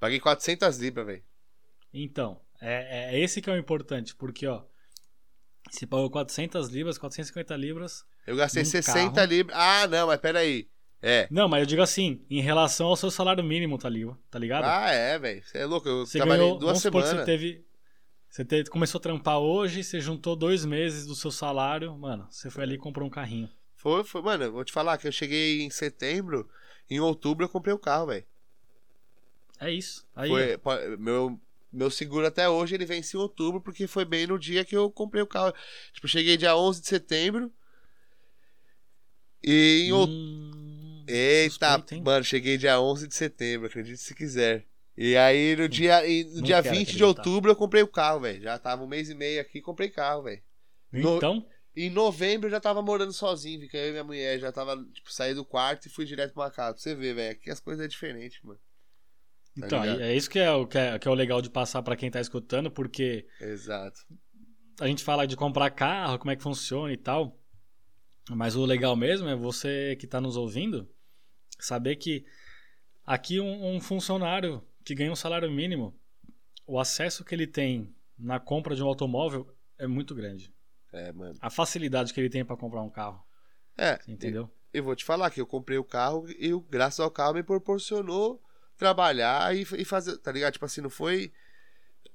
Paguei 0.00 0.18
400 0.18 0.78
libras, 0.78 1.06
velho. 1.06 1.24
Então, 1.92 2.40
é, 2.62 3.14
é 3.16 3.20
esse 3.20 3.40
que 3.42 3.50
é 3.50 3.52
o 3.52 3.56
importante. 3.56 4.14
Porque, 4.14 4.46
ó, 4.46 4.62
você 5.70 5.86
pagou 5.86 6.10
400 6.10 6.68
libras, 6.68 6.98
450 6.98 7.56
libras. 7.56 8.04
Eu 8.26 8.36
gastei 8.36 8.62
Num 8.62 8.68
60 8.70 9.12
carro. 9.14 9.26
libras. 9.28 9.56
Ah, 9.58 9.86
não, 9.88 10.06
mas 10.06 10.20
peraí. 10.20 10.68
É. 11.04 11.26
Não, 11.30 11.48
mas 11.48 11.60
eu 11.60 11.66
digo 11.66 11.82
assim, 11.82 12.24
em 12.30 12.40
relação 12.40 12.86
ao 12.86 12.96
seu 12.96 13.10
salário 13.10 13.42
mínimo, 13.42 13.76
tá, 13.76 13.88
li- 13.88 14.06
tá 14.30 14.38
ligado? 14.38 14.64
Ah, 14.64 14.90
é, 14.90 15.18
velho. 15.18 15.42
Você 15.42 15.58
é 15.58 15.66
louco. 15.66 15.88
Eu 15.88 16.06
você 16.06 16.18
trabalhei 16.18 16.44
ganhou, 16.44 16.58
duas 16.58 16.78
semanas. 16.78 17.08
você 17.10 17.24
teve. 17.24 17.64
Você 18.30 18.44
teve- 18.44 18.70
começou 18.70 18.98
a 18.98 19.02
trampar 19.02 19.38
hoje, 19.40 19.82
você 19.84 20.00
juntou 20.00 20.34
dois 20.36 20.64
meses 20.64 21.04
do 21.04 21.14
seu 21.14 21.30
salário, 21.30 21.94
mano, 21.98 22.26
você 22.30 22.48
foi 22.48 22.62
ali 22.62 22.76
e 22.76 22.78
comprou 22.78 23.06
um 23.06 23.10
carrinho. 23.10 23.50
Foi, 23.74 24.04
foi, 24.04 24.22
mano, 24.22 24.44
eu 24.44 24.52
vou 24.52 24.64
te 24.64 24.72
falar 24.72 24.96
que 24.96 25.06
eu 25.08 25.12
cheguei 25.12 25.60
em 25.62 25.68
setembro, 25.70 26.48
em 26.88 26.98
outubro 27.00 27.44
eu 27.44 27.48
comprei 27.48 27.74
o 27.74 27.78
carro, 27.78 28.06
velho. 28.06 28.24
É 29.60 29.70
isso. 29.70 30.06
Aí, 30.14 30.28
Foi, 30.30 30.56
po- 30.58 30.70
meu, 30.98 31.38
meu 31.72 31.90
seguro 31.90 32.26
até 32.26 32.48
hoje 32.48 32.74
ele 32.74 32.84
vence 32.86 33.16
em 33.16 33.20
outubro, 33.20 33.60
porque 33.60 33.86
foi 33.86 34.04
bem 34.04 34.26
no 34.26 34.38
dia 34.38 34.64
que 34.64 34.76
eu 34.76 34.90
comprei 34.90 35.22
o 35.22 35.26
carro. 35.26 35.52
Tipo, 35.92 36.06
cheguei 36.08 36.36
dia 36.36 36.56
11 36.56 36.80
de 36.80 36.88
setembro. 36.88 37.52
E 39.42 39.88
em. 39.88 39.92
Hum, 39.92 41.04
Eita, 41.08 41.78
suspeito, 41.78 42.04
mano, 42.04 42.24
cheguei 42.24 42.56
dia 42.56 42.80
11 42.80 43.08
de 43.08 43.14
setembro, 43.14 43.66
acredite 43.66 43.98
se 44.00 44.14
quiser. 44.14 44.64
E 44.96 45.16
aí 45.16 45.56
no 45.56 45.68
dia, 45.68 46.06
e 46.06 46.24
no 46.24 46.34
Não 46.36 46.42
dia 46.42 46.62
quero 46.62 46.76
20 46.76 46.88
de 46.96 47.02
acreditar. 47.02 47.22
outubro 47.22 47.50
eu 47.50 47.56
comprei 47.56 47.82
o 47.82 47.88
carro, 47.88 48.20
velho. 48.20 48.40
Já 48.42 48.58
tava 48.58 48.82
um 48.84 48.86
mês 48.86 49.08
e 49.08 49.14
meio 49.14 49.40
aqui, 49.40 49.60
comprei 49.60 49.88
carro, 49.88 50.22
velho. 50.22 50.42
no- 50.92 51.16
Então, 51.16 51.46
Em 51.74 51.88
novembro 51.88 52.48
eu 52.48 52.50
já 52.50 52.60
tava 52.60 52.82
morando 52.82 53.14
sozinho, 53.14 53.58
fica 53.60 53.78
eu 53.78 53.88
e 53.88 53.92
minha 53.92 54.04
mulher, 54.04 54.38
já 54.38 54.52
tava, 54.52 54.76
tipo, 54.92 55.10
saí 55.10 55.32
do 55.34 55.42
quarto 55.42 55.86
e 55.86 55.90
fui 55.90 56.04
direto 56.04 56.34
pra 56.34 56.42
uma 56.44 56.50
casa. 56.50 56.74
Pra 56.74 56.82
você 56.82 56.94
ver, 56.94 57.14
velho, 57.14 57.32
aqui 57.32 57.50
as 57.50 57.60
coisas 57.60 57.82
é 57.82 57.88
diferente, 57.88 58.44
mano. 58.46 58.60
Tá 59.60 59.66
então 59.66 59.80
ligado? 59.82 60.00
é 60.00 60.14
isso 60.16 60.30
que 60.30 60.38
é, 60.38 60.50
o, 60.50 60.66
que, 60.66 60.78
é, 60.78 60.98
que 60.98 61.06
é 61.06 61.10
o 61.10 61.14
legal 61.14 61.42
de 61.42 61.50
passar 61.50 61.82
pra 61.82 61.96
quem 61.96 62.10
tá 62.10 62.20
escutando, 62.20 62.70
porque 62.70 63.26
Exato. 63.40 64.00
a 64.80 64.86
gente 64.86 65.04
fala 65.04 65.26
de 65.26 65.36
comprar 65.36 65.70
carro, 65.70 66.18
como 66.18 66.30
é 66.30 66.36
que 66.36 66.42
funciona 66.42 66.92
e 66.92 66.96
tal. 66.96 67.38
Mas 68.30 68.56
o 68.56 68.64
legal 68.64 68.96
mesmo 68.96 69.28
é 69.28 69.34
você 69.36 69.96
que 69.96 70.06
tá 70.06 70.20
nos 70.20 70.36
ouvindo 70.36 70.88
saber 71.58 71.96
que 71.96 72.24
aqui 73.04 73.40
um, 73.40 73.74
um 73.76 73.80
funcionário 73.80 74.62
que 74.84 74.94
ganha 74.94 75.12
um 75.12 75.16
salário 75.16 75.50
mínimo, 75.50 75.94
o 76.66 76.78
acesso 76.78 77.24
que 77.24 77.34
ele 77.34 77.46
tem 77.46 77.94
na 78.18 78.40
compra 78.40 78.74
de 78.74 78.82
um 78.82 78.86
automóvel 78.86 79.52
é 79.78 79.86
muito 79.86 80.14
grande. 80.14 80.52
É, 80.92 81.12
mano. 81.12 81.36
A 81.40 81.50
facilidade 81.50 82.12
que 82.14 82.20
ele 82.20 82.30
tem 82.30 82.44
pra 82.44 82.56
comprar 82.56 82.82
um 82.82 82.90
carro, 82.90 83.22
É, 83.76 83.98
entendeu? 84.06 84.50
eu 84.72 84.82
vou 84.84 84.94
te 84.96 85.04
falar 85.04 85.30
que 85.30 85.40
eu 85.40 85.46
comprei 85.46 85.76
o 85.78 85.84
carro 85.84 86.24
e 86.38 86.48
eu, 86.48 86.60
graças 86.60 87.00
ao 87.00 87.10
carro 87.10 87.34
me 87.34 87.42
proporcionou 87.42 88.42
trabalhar 88.82 89.54
e, 89.56 89.62
e 89.62 89.84
fazer, 89.84 90.18
tá 90.18 90.32
ligado? 90.32 90.52
Tipo 90.54 90.64
assim, 90.66 90.80
não 90.80 90.90
foi 90.90 91.32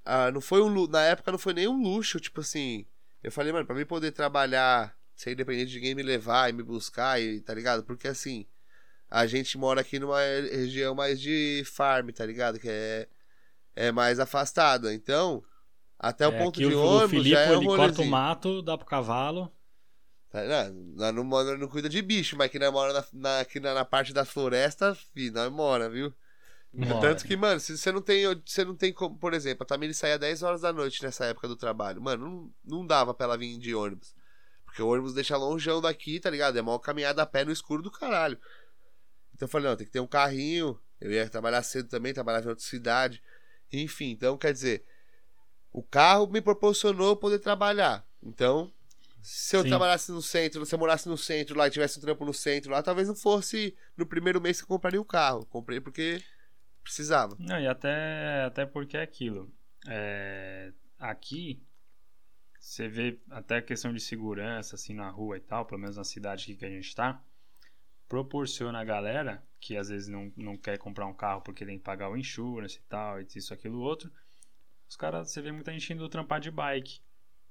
ah, 0.05 0.31
não 0.31 0.41
foi 0.41 0.61
um 0.61 0.87
na 0.87 1.03
época 1.03 1.31
não 1.31 1.39
foi 1.39 1.53
nem 1.53 1.67
um 1.67 1.81
luxo, 1.81 2.19
tipo 2.19 2.41
assim, 2.41 2.85
eu 3.23 3.31
falei, 3.31 3.51
mano, 3.53 3.65
pra 3.65 3.75
mim 3.75 3.85
poder 3.85 4.11
trabalhar 4.11 4.95
sem 5.15 5.33
independente 5.33 5.71
de 5.71 5.75
ninguém 5.77 5.95
me 5.95 6.03
levar 6.03 6.49
e 6.49 6.53
me 6.53 6.63
buscar 6.63 7.21
e 7.21 7.41
tá 7.41 7.53
ligado? 7.53 7.83
Porque 7.83 8.07
assim, 8.07 8.45
a 9.09 9.27
gente 9.27 9.57
mora 9.57 9.81
aqui 9.81 9.99
numa 9.99 10.21
região 10.21 10.95
mais 10.95 11.19
de 11.21 11.63
farm, 11.65 12.09
tá 12.11 12.25
ligado? 12.25 12.59
Que 12.59 12.69
é 12.69 13.07
é 13.75 13.91
mais 13.91 14.19
afastada. 14.19 14.93
Então, 14.93 15.43
até 15.99 16.27
o 16.27 16.31
É, 16.31 16.33
ponto 16.33 16.61
de 16.61 16.73
o, 16.73 16.95
o 16.97 16.99
ônibus 16.99 17.01
Filipe 17.01 17.27
já 17.27 17.41
é 17.41 17.57
um 17.57 17.63
ele 17.63 17.69
corta 17.69 18.01
o 18.01 18.05
mato, 18.05 18.61
dá 18.61 18.77
pro 18.77 18.85
cavalo. 18.85 19.51
Tá, 20.29 20.43
não, 20.43 21.13
não, 21.13 21.23
mora- 21.23 21.57
não 21.57 21.67
cuida 21.69 21.87
de 21.87 22.01
bicho, 22.01 22.35
mas 22.37 22.47
aqui 22.47 22.59
nós 22.59 22.71
mora 22.71 22.93
na, 22.93 23.05
na, 23.13 23.39
aqui 23.39 23.59
na, 23.59 23.73
na 23.73 23.85
parte 23.85 24.11
da 24.13 24.25
floresta, 24.25 24.93
fi, 25.13 25.31
nós 25.31 25.51
mora, 25.51 25.89
viu? 25.89 26.13
Tanto 26.99 27.25
que, 27.25 27.35
mano, 27.35 27.59
se 27.59 27.77
você 27.77 27.91
não 27.91 28.01
tem. 28.01 28.23
Você 28.45 28.63
não 28.63 28.75
tem 28.75 28.93
como, 28.93 29.17
por 29.17 29.33
exemplo, 29.33 29.63
a 29.63 29.65
Tamiri 29.65 29.93
saía 29.93 30.19
10 30.19 30.43
horas 30.43 30.61
da 30.61 30.71
noite 30.71 31.01
nessa 31.01 31.25
época 31.25 31.47
do 31.47 31.55
trabalho. 31.55 32.01
Mano, 32.01 32.53
não, 32.65 32.79
não 32.79 32.85
dava 32.85 33.13
pra 33.13 33.25
ela 33.25 33.37
vir 33.37 33.57
de 33.57 33.73
ônibus. 33.73 34.15
Porque 34.65 34.81
o 34.81 34.87
ônibus 34.87 35.13
deixa 35.13 35.35
longeão 35.37 35.81
daqui, 35.81 36.19
tá 36.19 36.29
ligado? 36.29 36.57
É 36.57 36.61
maior 36.61 36.79
caminhada 36.79 37.21
a 37.21 37.25
pé 37.25 37.43
no 37.43 37.51
escuro 37.51 37.81
do 37.81 37.89
caralho. 37.89 38.37
Então 39.33 39.47
eu 39.47 39.49
falei, 39.49 39.69
não, 39.69 39.75
tem 39.75 39.85
que 39.87 39.91
ter 39.91 39.99
um 39.99 40.07
carrinho. 40.07 40.79
Eu 40.99 41.11
ia 41.11 41.29
trabalhar 41.29 41.63
cedo 41.63 41.89
também, 41.89 42.13
trabalhava 42.13 42.45
em 42.45 42.49
outra 42.49 42.63
cidade. 42.63 43.23
Enfim, 43.71 44.11
então 44.11 44.37
quer 44.37 44.53
dizer, 44.53 44.85
o 45.71 45.81
carro 45.83 46.27
me 46.27 46.41
proporcionou 46.41 47.15
poder 47.15 47.39
trabalhar. 47.39 48.05
Então, 48.21 48.71
se 49.21 49.55
eu 49.55 49.61
Sim. 49.61 49.69
trabalhasse 49.69 50.11
no 50.11 50.21
centro, 50.21 50.65
se 50.65 50.73
eu 50.73 50.79
morasse 50.79 51.07
no 51.07 51.17
centro 51.17 51.57
lá 51.57 51.67
e 51.67 51.71
tivesse 51.71 51.99
um 51.99 52.01
trampo 52.01 52.25
no 52.25 52.33
centro 52.33 52.71
lá, 52.71 52.81
talvez 52.81 53.07
não 53.07 53.15
fosse 53.15 53.75
no 53.95 54.05
primeiro 54.05 54.41
mês 54.41 54.57
que 54.57 54.63
eu 54.63 54.67
compraria 54.67 55.01
o 55.01 55.05
carro. 55.05 55.45
Comprei 55.45 55.79
porque 55.79 56.23
precisava. 56.87 57.35
Não, 57.37 57.59
e 57.59 57.67
até, 57.67 58.43
até 58.45 58.65
porque 58.65 58.95
é 58.97 59.01
aquilo. 59.01 59.51
É, 59.87 60.71
aqui, 60.97 61.61
você 62.57 62.87
vê 62.87 63.19
até 63.29 63.57
a 63.57 63.61
questão 63.61 63.93
de 63.93 63.99
segurança, 63.99 64.75
assim, 64.75 64.93
na 64.93 65.09
rua 65.09 65.37
e 65.37 65.41
tal, 65.41 65.65
pelo 65.65 65.81
menos 65.81 65.97
na 65.97 66.03
cidade 66.03 66.55
que 66.55 66.65
a 66.65 66.69
gente 66.69 66.95
tá, 66.95 67.21
proporciona 68.07 68.79
a 68.79 68.85
galera 68.85 69.43
que 69.59 69.75
às 69.75 69.89
vezes 69.89 70.07
não, 70.07 70.31
não 70.37 70.55
quer 70.55 70.77
comprar 70.77 71.05
um 71.07 71.13
carro 71.13 71.41
porque 71.41 71.65
tem 71.65 71.77
que 71.77 71.83
pagar 71.83 72.09
o 72.09 72.17
insurance 72.17 72.77
e 72.77 72.81
tal, 72.87 73.21
e 73.21 73.27
isso, 73.35 73.53
aquilo, 73.53 73.79
outro. 73.79 74.09
Os 74.89 74.95
caras, 74.95 75.29
você 75.29 75.41
vê 75.41 75.51
muita 75.51 75.73
gente 75.73 75.91
indo 75.91 76.07
trampar 76.07 76.39
de 76.39 76.49
bike. 76.49 77.01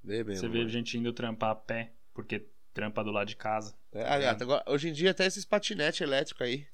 Vê 0.03 0.25
mesmo, 0.25 0.41
Você 0.41 0.49
vê 0.49 0.59
mano. 0.59 0.71
gente 0.71 0.97
indo 0.97 1.13
trampar 1.13 1.51
a 1.51 1.55
pé, 1.55 1.93
porque 2.15 2.47
trampa 2.73 3.05
do 3.05 3.11
lado 3.11 3.27
de 3.29 3.37
casa. 3.37 3.75
É, 3.93 4.21
gata, 4.21 4.45
agora, 4.45 4.65
hoje 4.67 4.89
em 4.89 4.93
dia 4.93 5.11
até 5.11 5.27
esses 5.27 5.45
patinete 5.45 6.03
elétrico 6.03 6.43
aí. 6.43 6.67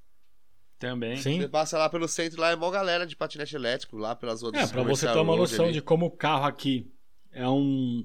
Também. 0.88 1.16
Sim. 1.16 1.40
Você 1.40 1.48
passa 1.48 1.78
lá 1.78 1.88
pelo 1.88 2.08
centro, 2.08 2.40
lá 2.40 2.50
é 2.50 2.56
mó 2.56 2.70
galera 2.70 3.06
de 3.06 3.14
patinete 3.16 3.54
elétrico, 3.54 3.96
lá 3.96 4.16
pelas 4.16 4.42
outras 4.42 4.68
É, 4.68 4.72
pra 4.72 4.82
você 4.82 5.06
ter 5.06 5.18
uma 5.18 5.36
noção 5.36 5.70
de 5.70 5.80
como 5.80 6.06
o 6.06 6.10
carro 6.10 6.44
aqui 6.44 6.92
é 7.30 7.48
um. 7.48 8.04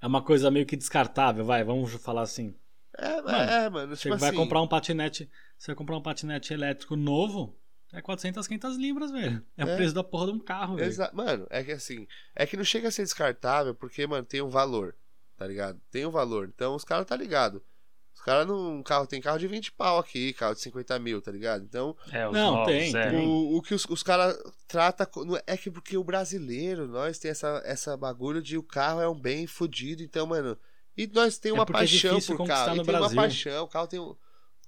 É 0.00 0.06
uma 0.06 0.22
coisa 0.22 0.50
meio 0.50 0.66
que 0.66 0.76
descartável, 0.76 1.44
vai, 1.44 1.64
vamos 1.64 1.92
falar 1.94 2.22
assim. 2.22 2.54
É, 2.98 3.20
Mano, 3.22 3.38
é, 3.50 3.70
mano, 3.70 3.96
Você 3.96 4.02
tipo 4.08 4.16
vai 4.16 4.28
assim, 4.30 4.38
comprar 4.38 4.60
um 4.62 4.68
patinete. 4.68 5.30
Você 5.58 5.68
vai 5.68 5.76
comprar 5.76 5.96
um 5.96 6.02
patinete 6.02 6.52
elétrico 6.52 6.94
novo, 6.96 7.58
é 7.92 8.00
400, 8.02 8.46
500 8.46 8.76
libras, 8.76 9.10
velho. 9.10 9.42
É, 9.56 9.64
o 9.64 9.68
É. 9.68 9.76
preço 9.76 9.94
da 9.94 10.04
porra 10.04 10.26
de 10.26 10.32
um 10.32 10.38
carro, 10.38 10.76
velho. 10.76 10.86
Exa- 10.88 11.10
Mano, 11.14 11.46
é 11.50 11.64
que 11.64 11.72
assim, 11.72 12.06
é 12.34 12.46
que 12.46 12.56
não 12.56 12.64
chega 12.64 12.88
a 12.88 12.90
ser 12.90 13.02
descartável 13.02 13.74
porque, 13.74 14.06
mano, 14.06 14.24
tem 14.26 14.42
um 14.42 14.48
valor, 14.50 14.94
tá 15.38 15.46
ligado? 15.46 15.80
Tem 15.90 16.04
um 16.04 16.10
valor. 16.10 16.50
Então 16.54 16.74
os 16.74 16.84
caras 16.84 17.06
tá 17.06 17.16
ligado. 17.16 17.62
Os 18.26 18.32
caras 18.32 18.46
não. 18.48 18.82
Carro, 18.82 19.06
tem 19.06 19.20
carro 19.20 19.38
de 19.38 19.46
20 19.46 19.70
pau 19.70 19.98
aqui, 19.98 20.32
carro 20.32 20.52
de 20.54 20.60
50 20.60 20.98
mil, 20.98 21.22
tá 21.22 21.30
ligado? 21.30 21.62
Então, 21.64 21.96
É, 22.10 22.26
os 22.26 22.34
Não, 22.34 22.54
novos, 22.56 22.66
tem, 22.72 22.96
é. 22.96 23.10
tem. 23.10 23.24
o, 23.24 23.56
o 23.56 23.62
que 23.62 23.72
os, 23.72 23.84
os 23.88 24.02
caras 24.02 24.36
tratam. 24.66 25.06
É 25.46 25.56
que 25.56 25.70
porque 25.70 25.96
o 25.96 26.02
brasileiro, 26.02 26.88
nós 26.88 27.20
tem 27.20 27.30
essa, 27.30 27.62
essa 27.64 27.96
bagulho 27.96 28.42
de 28.42 28.58
o 28.58 28.64
carro 28.64 29.00
é 29.00 29.08
um 29.08 29.14
bem 29.14 29.46
fodido, 29.46 30.02
então, 30.02 30.26
mano. 30.26 30.58
E 30.96 31.06
nós 31.06 31.38
tem 31.38 31.50
É 31.50 31.54
uma 31.54 31.62
é 31.62 31.66
paixão 31.66 32.20
por 32.20 32.36
conquistar 32.36 32.64
carro. 32.64 32.76
no 32.76 32.82
E 32.82 32.84
tem 32.84 32.94
Brasil. 32.96 33.16
uma 33.16 33.22
paixão. 33.22 33.64
O 33.64 33.68
carro 33.68 33.86
tem 33.86 34.00
um. 34.00 34.08
O 34.10 34.18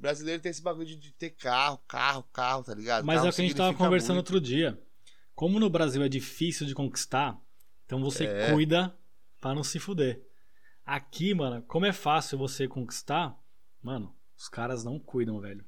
brasileiro 0.01 0.41
tem 0.41 0.51
esse 0.51 0.63
bagulho 0.63 0.87
de, 0.87 0.95
de 0.95 1.11
ter 1.15 1.31
carro, 1.31 1.79
carro, 1.89 2.23
carro, 2.33 2.63
tá 2.63 2.73
ligado? 2.75 3.05
Mas 3.05 3.17
Carro 3.17 3.27
é 3.27 3.31
o 3.31 3.35
que 3.35 3.41
a 3.41 3.45
gente 3.45 3.57
tava 3.57 3.75
conversando 3.77 4.15
muito. 4.19 4.33
outro 4.33 4.41
dia. 4.41 4.81
Como 5.35 5.59
no 5.59 5.69
Brasil 5.69 6.01
é 6.05 6.09
difícil 6.09 6.65
de 6.65 6.77
conquistar, 6.77 7.37
então 7.85 8.01
você 8.01 8.25
É. 8.25 8.53
cuida 8.53 8.97
pra 9.41 9.53
não 9.53 9.65
se 9.65 9.81
fuder. 9.81 10.23
Aqui, 10.87 11.35
mano, 11.35 11.61
como 11.67 11.87
é 11.87 11.93
fácil 11.93 12.39
você 12.39 12.69
conquistar, 12.69 13.37
mano, 13.83 14.15
os 14.37 14.49
caras 14.49 14.85
não 14.85 14.99
cuidam, 14.99 15.41
velho. 15.41 15.65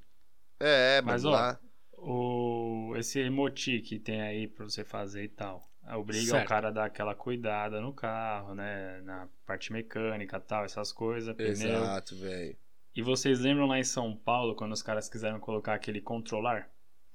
É, 0.59 1.01
Mas, 1.03 1.23
mas 1.23 1.25
ó, 1.25 1.31
lá. 1.31 1.61
o 1.97 2.95
esse 2.97 3.19
emoti 3.21 3.81
que 3.81 3.99
tem 3.99 4.21
aí 4.23 4.47
pra 4.49 4.65
você 4.65 4.85
fazer 4.85 5.25
e 5.25 5.29
tal. 5.29 5.63
Obriga 5.97 6.31
Certo. 6.33 6.45
o 6.45 6.49
cara 6.49 6.69
a 6.69 6.71
dar 6.71 6.85
aquela 6.85 7.15
cuidada 7.15 7.81
no 7.81 7.93
carro, 7.93 8.55
né? 8.55 9.01
Na 9.03 9.29
parte 9.47 9.73
mecânica 9.73 10.37
e 10.37 10.41
tal, 10.41 10.65
essas 10.65 10.93
coisas, 10.93 11.35
pneu. 11.35 11.51
Exato, 11.51 12.15
velho. 12.17 12.57
E 12.95 13.03
vocês 13.03 13.41
lembram 13.41 13.67
lá 13.67 13.79
em 13.79 13.85
São 13.85 14.15
Paulo 14.15 14.55
quando 14.55 14.73
os 14.73 14.83
caras 14.83 15.09
quiseram 15.09 15.41
colocar 15.41 15.75
aquele 15.75 16.01
controlar? 16.01 16.69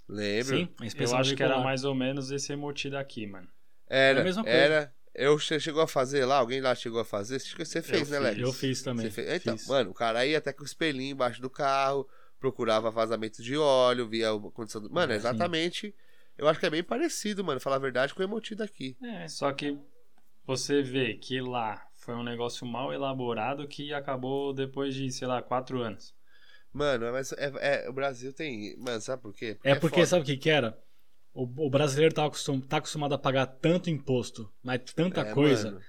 Lembro. 0.08 0.58
Sim, 0.58 0.70
Eu 1.00 1.16
acho 1.16 1.36
que 1.36 1.43
era 1.43 1.60
mais 1.60 1.84
ou 1.86 1.93
menos 1.96 2.32
esse 2.32 2.52
emoti 2.54 2.89
daqui, 2.89 3.26
mano. 3.28 3.48
Era, 3.88 4.20
É 4.20 4.22
a 4.22 4.24
mesma 4.26 4.43
coisa. 4.43 4.58
era. 4.58 4.93
Eu 5.16 5.39
che- 5.39 5.59
chegou 5.59 5.82
a 5.82 5.88
fazer 5.88 6.26
lá, 6.26 6.38
alguém 6.38 6.59
lá 6.61 6.76
chegou 6.76 6.99
a 6.99 7.05
fazer? 7.05 7.38
Acho 7.38 7.55
que 7.55 7.63
você 7.66 7.82
fez, 7.82 8.09
né, 8.09 8.18
fiz. 8.18 8.26
Lex? 8.26 8.39
Eu 8.41 8.53
fiz 8.53 8.82
também. 8.82 9.09
Fez? 9.09 9.41
Então, 9.41 9.57
fiz. 9.57 9.68
mano, 9.68 9.91
o 9.91 9.93
cara 9.93 10.26
ia 10.26 10.38
até 10.38 10.51
com 10.51 10.63
o 10.63 10.66
espelhinho 10.66 11.13
embaixo 11.13 11.41
do 11.41 11.49
carro, 11.49 12.07
procurava 12.39 12.91
vazamento 12.91 13.41
de 13.41 13.57
óleo, 13.57 14.07
via 14.07 14.32
a 14.32 14.39
condição 14.51 14.82
do... 14.82 14.91
Mano, 14.91 15.13
é 15.13 15.16
Sim. 15.16 15.20
exatamente. 15.28 15.95
Eu 16.38 16.47
acho 16.49 16.59
que 16.59 16.66
é 16.66 16.70
bem 16.70 16.84
parecido, 16.84 17.43
mano, 17.43 17.59
falar 17.61 17.78
a 17.78 17.80
verdade, 17.80 18.13
com 18.13 18.22
o 18.22 18.24
emoti 18.26 18.55
daqui. 18.55 18.97
É, 19.01 19.28
só 19.30 19.51
que 19.53 19.78
você 20.45 20.82
vê 20.82 21.13
que 21.13 21.39
lá 21.41 21.88
foi 21.95 22.13
um 22.13 22.24
negócio 22.24 22.68
mal 22.68 22.93
elaborado 22.93 23.68
que 23.68 23.93
acabou 23.93 24.53
depois 24.53 24.93
de, 24.93 25.09
sei 25.11 25.28
lá, 25.28 25.41
quatro 25.41 25.82
anos. 25.82 26.13
Mano, 26.74 27.09
mas 27.13 27.32
é, 27.32 27.51
é- 27.86 27.89
o 27.89 27.93
Brasil 27.93 28.34
tem. 28.34 28.76
Mano, 28.78 28.99
sabe 28.99 29.22
por 29.22 29.34
quê? 29.34 29.57
É 29.63 29.76
porque, 29.76 29.95
foda. 30.01 30.07
sabe 30.07 30.24
o 30.24 30.26
que 30.26 30.36
que 30.36 30.49
era? 30.49 30.78
O, 31.36 31.44
o 31.68 31.70
brasileiro 31.70 32.14
tá, 32.16 32.26
acostum, 32.26 32.62
tá 32.62 32.78
acostumado 32.78 33.14
a 33.14 33.18
pagar 33.18 33.46
tanto 33.46 33.90
imposto, 33.90 34.50
mas 34.64 34.80
tanta 34.94 35.22
É, 35.22 35.34
coisa, 35.34 35.72
mano. 35.72 35.82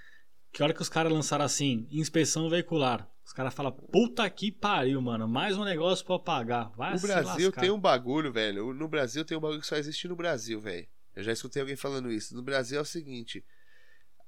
que 0.52 0.60
a 0.60 0.64
hora 0.66 0.74
que 0.74 0.82
os 0.82 0.88
caras 0.88 1.12
lançaram 1.12 1.44
assim, 1.44 1.86
inspeção 1.90 2.50
veicular, 2.50 3.08
os 3.24 3.32
caras 3.32 3.54
falam, 3.54 3.70
puta 3.72 4.28
que 4.28 4.50
pariu, 4.50 5.00
mano, 5.00 5.28
mais 5.28 5.56
um 5.56 5.62
negócio 5.64 6.04
pra 6.04 6.18
pagar. 6.18 6.70
Vai 6.76 6.94
O 6.94 6.98
se 6.98 7.06
Brasil 7.06 7.46
lascar. 7.46 7.60
tem 7.60 7.70
um 7.70 7.78
bagulho, 7.80 8.32
velho. 8.32 8.74
No 8.74 8.88
Brasil 8.88 9.24
tem 9.24 9.38
um 9.38 9.40
bagulho 9.40 9.60
que 9.60 9.66
só 9.68 9.76
existe 9.76 10.08
no 10.08 10.16
Brasil, 10.16 10.60
velho. 10.60 10.86
Eu 11.14 11.22
já 11.22 11.32
escutei 11.32 11.62
alguém 11.62 11.76
falando 11.76 12.10
isso. 12.10 12.34
No 12.34 12.42
Brasil 12.42 12.78
é 12.78 12.82
o 12.82 12.84
seguinte: 12.84 13.44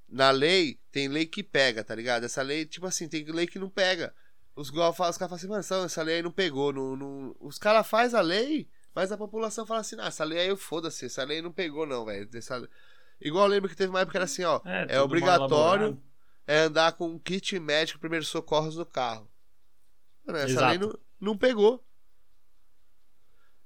na 0.09 0.31
lei, 0.31 0.79
tem 0.91 1.09
lei 1.09 1.27
que 1.27 1.43
pega, 1.43 1.85
tá 1.85 1.95
ligado? 1.95 2.25
Essa 2.25 2.43
lei, 2.43 2.64
tipo 2.64 2.87
assim, 2.87 3.09
tem 3.09 3.25
lei 3.25 3.47
que 3.47 3.59
não 3.59 3.69
pega. 3.69 4.14
Os, 4.57 4.69
igual 4.69 4.93
fala- 4.93 5.11
os 5.11 5.19
caras 5.19 5.31
falam 5.31 5.37
assim, 5.39 5.49
mano, 5.49 5.61
essa- 5.61 5.85
essa 5.85 6.03
lei 6.03 6.16
aí 6.16 6.23
não 6.23 6.33
pegou. 6.33 6.73
Não, 6.73 6.97
não... 6.97 7.37
Os 7.41 7.59
caras 7.59 7.87
fazem 7.87 8.19
a 8.19 8.23
lei, 8.23 8.69
mas 8.99 9.12
a 9.12 9.16
população 9.16 9.64
fala 9.64 9.78
assim, 9.80 9.94
ah, 10.01 10.07
essa 10.09 10.24
lei 10.24 10.40
aí, 10.40 10.57
foda-se, 10.57 11.07
essa 11.07 11.22
lei 11.22 11.40
não 11.40 11.53
pegou, 11.53 11.86
não, 11.86 12.05
velho. 12.05 12.28
Essa- 12.34 12.68
Igual 13.20 13.44
eu 13.44 13.51
lembro 13.51 13.68
que 13.70 13.76
teve 13.76 13.90
uma 13.90 14.01
época 14.01 14.11
que 14.12 14.16
era 14.16 14.24
assim, 14.24 14.42
ó. 14.42 14.61
É, 14.64 14.96
É, 14.96 15.01
obrigatório 15.01 16.03
é 16.49 16.62
andar 16.62 16.90
com 16.94 17.07
um 17.11 17.16
kit 17.18 17.57
médico 17.61 18.01
primeiros 18.01 18.26
socorros 18.26 18.74
no 18.76 18.84
carro. 18.84 19.30
Mano, 20.26 20.38
essa 20.40 20.49
Exato. 20.51 20.68
lei 20.70 20.78
não, 20.78 20.99
não 21.20 21.38
pegou. 21.38 21.80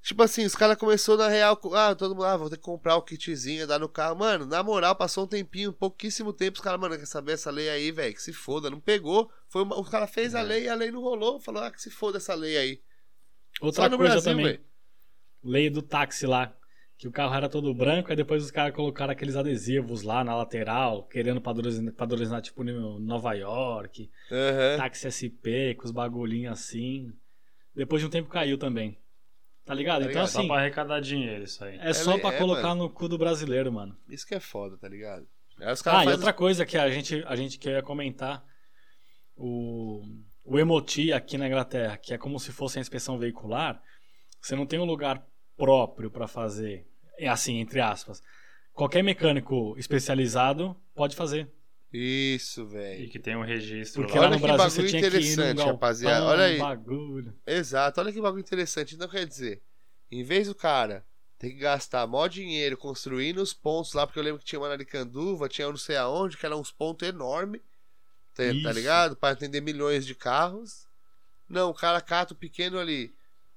Tipo 0.03 0.23
assim, 0.23 0.45
os 0.45 0.55
caras 0.55 0.77
começou 0.77 1.17
na 1.17 1.29
real, 1.29 1.59
ah, 1.75 1.95
todo 1.95 2.15
mundo, 2.15 2.25
ah, 2.27 2.37
vou 2.37 2.51
ter 2.51 2.57
que 2.59 2.63
comprar 2.63 2.97
o 2.97 3.03
kitzinho, 3.03 3.67
dar 3.67 3.79
no 3.79 3.89
carro. 3.89 4.17
Mano, 4.17 4.45
na 4.45 4.63
moral, 4.63 4.95
passou 4.95 5.25
um 5.25 5.29
tempinho, 5.29 5.73
pouquíssimo 5.73 6.31
tempo, 6.33 6.59
os 6.59 6.63
caras, 6.63 6.79
mano, 6.79 6.99
quer 6.99 7.07
saber 7.07 7.33
essa 7.33 7.51
lei 7.51 7.71
aí, 7.71 7.91
velho, 7.91 8.13
que 8.15 8.21
se 8.21 8.35
foda, 8.35 8.69
não 8.69 8.81
pegou. 8.81 9.31
Foi 9.49 9.63
uma, 9.63 9.79
o 9.79 9.85
cara 9.85 10.07
fez 10.07 10.35
a 10.35 10.41
É. 10.41 10.43
lei 10.43 10.65
e 10.65 10.69
a 10.69 10.75
lei 10.75 10.91
não 10.91 11.01
rolou, 11.01 11.41
falou, 11.41 11.63
ah, 11.63 11.71
que 11.71 11.81
se 11.81 11.91
foda 11.91 12.19
essa 12.19 12.35
lei 12.35 12.57
aí. 12.59 12.83
Outra 13.61 13.85
Só 13.85 13.89
no 13.89 13.97
coisa 13.97 14.15
Brasil, 14.15 14.31
também, 14.33 14.45
velho. 14.47 14.65
Lei 15.43 15.69
do 15.71 15.83
táxi 15.83 16.27
lá, 16.27 16.55
que 16.97 17.09
o 17.09 17.13
carro 17.13 17.35
era 17.35 17.49
todo 17.49 17.75
branco, 17.75 18.11
aí 18.11 18.17
depois 18.17 18.45
os 18.45 18.51
caras 18.51 18.75
colocaram 18.75 19.13
aqueles 19.13 19.35
adesivos 19.37 20.03
lá 20.03 20.23
na 20.23 20.37
lateral, 20.37 21.05
querendo 21.05 21.41
padronizar, 21.41 21.93
padronizar 21.95 22.41
tipo 22.43 22.63
no 22.63 22.99
Nova 23.01 23.33
York, 23.35 24.11
Aham. 24.31 24.77
táxi 24.79 25.09
SP, 25.11 25.75
com 25.77 25.85
os 25.85 25.91
bagulhinhos 25.91 26.53
assim. 26.53 27.13
Depois 27.75 28.01
de 28.01 28.07
um 28.07 28.11
tempo 28.11 28.29
caiu 28.29 28.57
também. 28.57 28.99
Tá 29.65 29.75
ligado? 29.75 30.01
Tá 30.05 30.11
então 30.11 30.23
ligado? 30.23 30.29
Só 30.29 30.39
assim, 30.41 30.49
pra 30.49 30.57
arrecadar 30.59 31.01
dinheiro 31.01 31.45
isso 31.45 31.65
aí. 31.65 31.79
é 31.81 31.93
só 31.93 32.15
É, 32.17 32.19
pra 32.19 32.35
é, 32.35 32.39
colocar 32.39 32.69
mano. 32.69 32.85
no 32.85 32.91
cu 32.91 33.09
do 33.09 33.17
brasileiro, 33.19 33.73
mano. 33.73 33.97
Isso 34.09 34.27
que 34.27 34.35
é 34.35 34.41
foda, 34.41 34.77
tá 34.77 34.89
ligado? 34.89 35.27
Ah, 35.87 36.05
e 36.05 36.09
outra 36.09 36.33
coisa 36.33 36.67
que 36.67 36.77
a 36.77 36.91
gente, 36.91 37.23
a 37.27 37.37
gente 37.37 37.59
queria 37.59 37.83
comentar, 37.83 38.45
o, 39.37 40.03
o 40.45 40.59
Emoti 40.59 41.13
aqui 41.13 41.39
na 41.39 41.47
Inglaterra, 41.47 41.97
que 41.97 42.13
é 42.13 42.19
como 42.19 42.39
se 42.39 42.51
fosse 42.53 42.79
a 42.79 42.81
inspeção 42.81 43.19
veicular, 43.19 43.81
você 44.41 44.57
não 44.57 44.67
tem 44.67 44.79
um 44.81 44.85
lugar 44.85 45.25
próprio 45.57 46.11
pra 46.11 46.27
fazer, 46.27 46.87
é 47.19 47.29
assim, 47.29 47.59
entre 47.59 47.81
aspas. 47.81 48.23
Qualquer 48.73 49.03
mecânico 49.03 49.75
especializado 49.79 50.77
pode 50.95 51.15
fazer. 51.15 51.51
Isso, 51.93 52.67
velho. 52.67 53.05
E 53.05 53.09
que 53.09 53.19
tem 53.19 53.37
um 53.37 53.43
registro 53.43 54.03
Porque 54.03 54.19
lá. 54.19 54.25
Olha 54.25 54.37
no 54.37 54.41
que 54.41 54.53
Brasil 54.53 54.83
bagulho 54.83 54.99
interessante, 54.99 55.57
galpão, 55.57 55.75
rapaziada. 55.75 56.25
Olha 56.25 56.45
aí. 56.45 56.59
bagulho. 56.59 57.35
Exato, 57.47 58.01
olha 58.01 58.13
que 58.13 58.21
bagulho 58.21 58.41
interessante. 58.41 58.95
Então 58.95 59.09
quer 59.09 59.27
dizer, 59.27 59.63
em 60.11 60.25
vez 60.25 60.49
do 60.49 60.55
cara 60.55 61.05
ter 61.39 61.51
que 61.51 61.57
gastar 61.57 62.07
mó 62.07 62.27
dinheiro 62.29 62.77
construindo 62.77 63.39
os 63.39 63.53
pontos 63.53 63.93
lá, 63.93 64.07
porque 64.07 64.19
eu 64.19 64.23
lembro 64.23 64.39
que 64.39 64.45
tinha 64.45 64.61
uma 64.61 64.69
na 64.69 64.75
Aricanduva, 64.75 65.49
tinha 65.49 65.69
não 65.69 65.77
sei 65.77 65.97
aonde, 65.97 66.37
que 66.37 66.47
eram 66.47 66.61
uns 66.61 66.71
pontos 66.71 67.07
enormes, 67.07 67.61
tá, 68.33 68.45
tá 68.63 68.73
ligado? 68.73 69.17
Para 69.17 69.33
atender 69.35 69.61
milhões 69.61 70.07
de 70.07 70.15
carros. 70.15 70.87
Não, 71.49 71.69
o 71.69 71.75
cara 71.75 72.01
cata 72.01 72.33
o 72.33 72.37
pequeno 72.37 72.79
ali, 72.79 73.13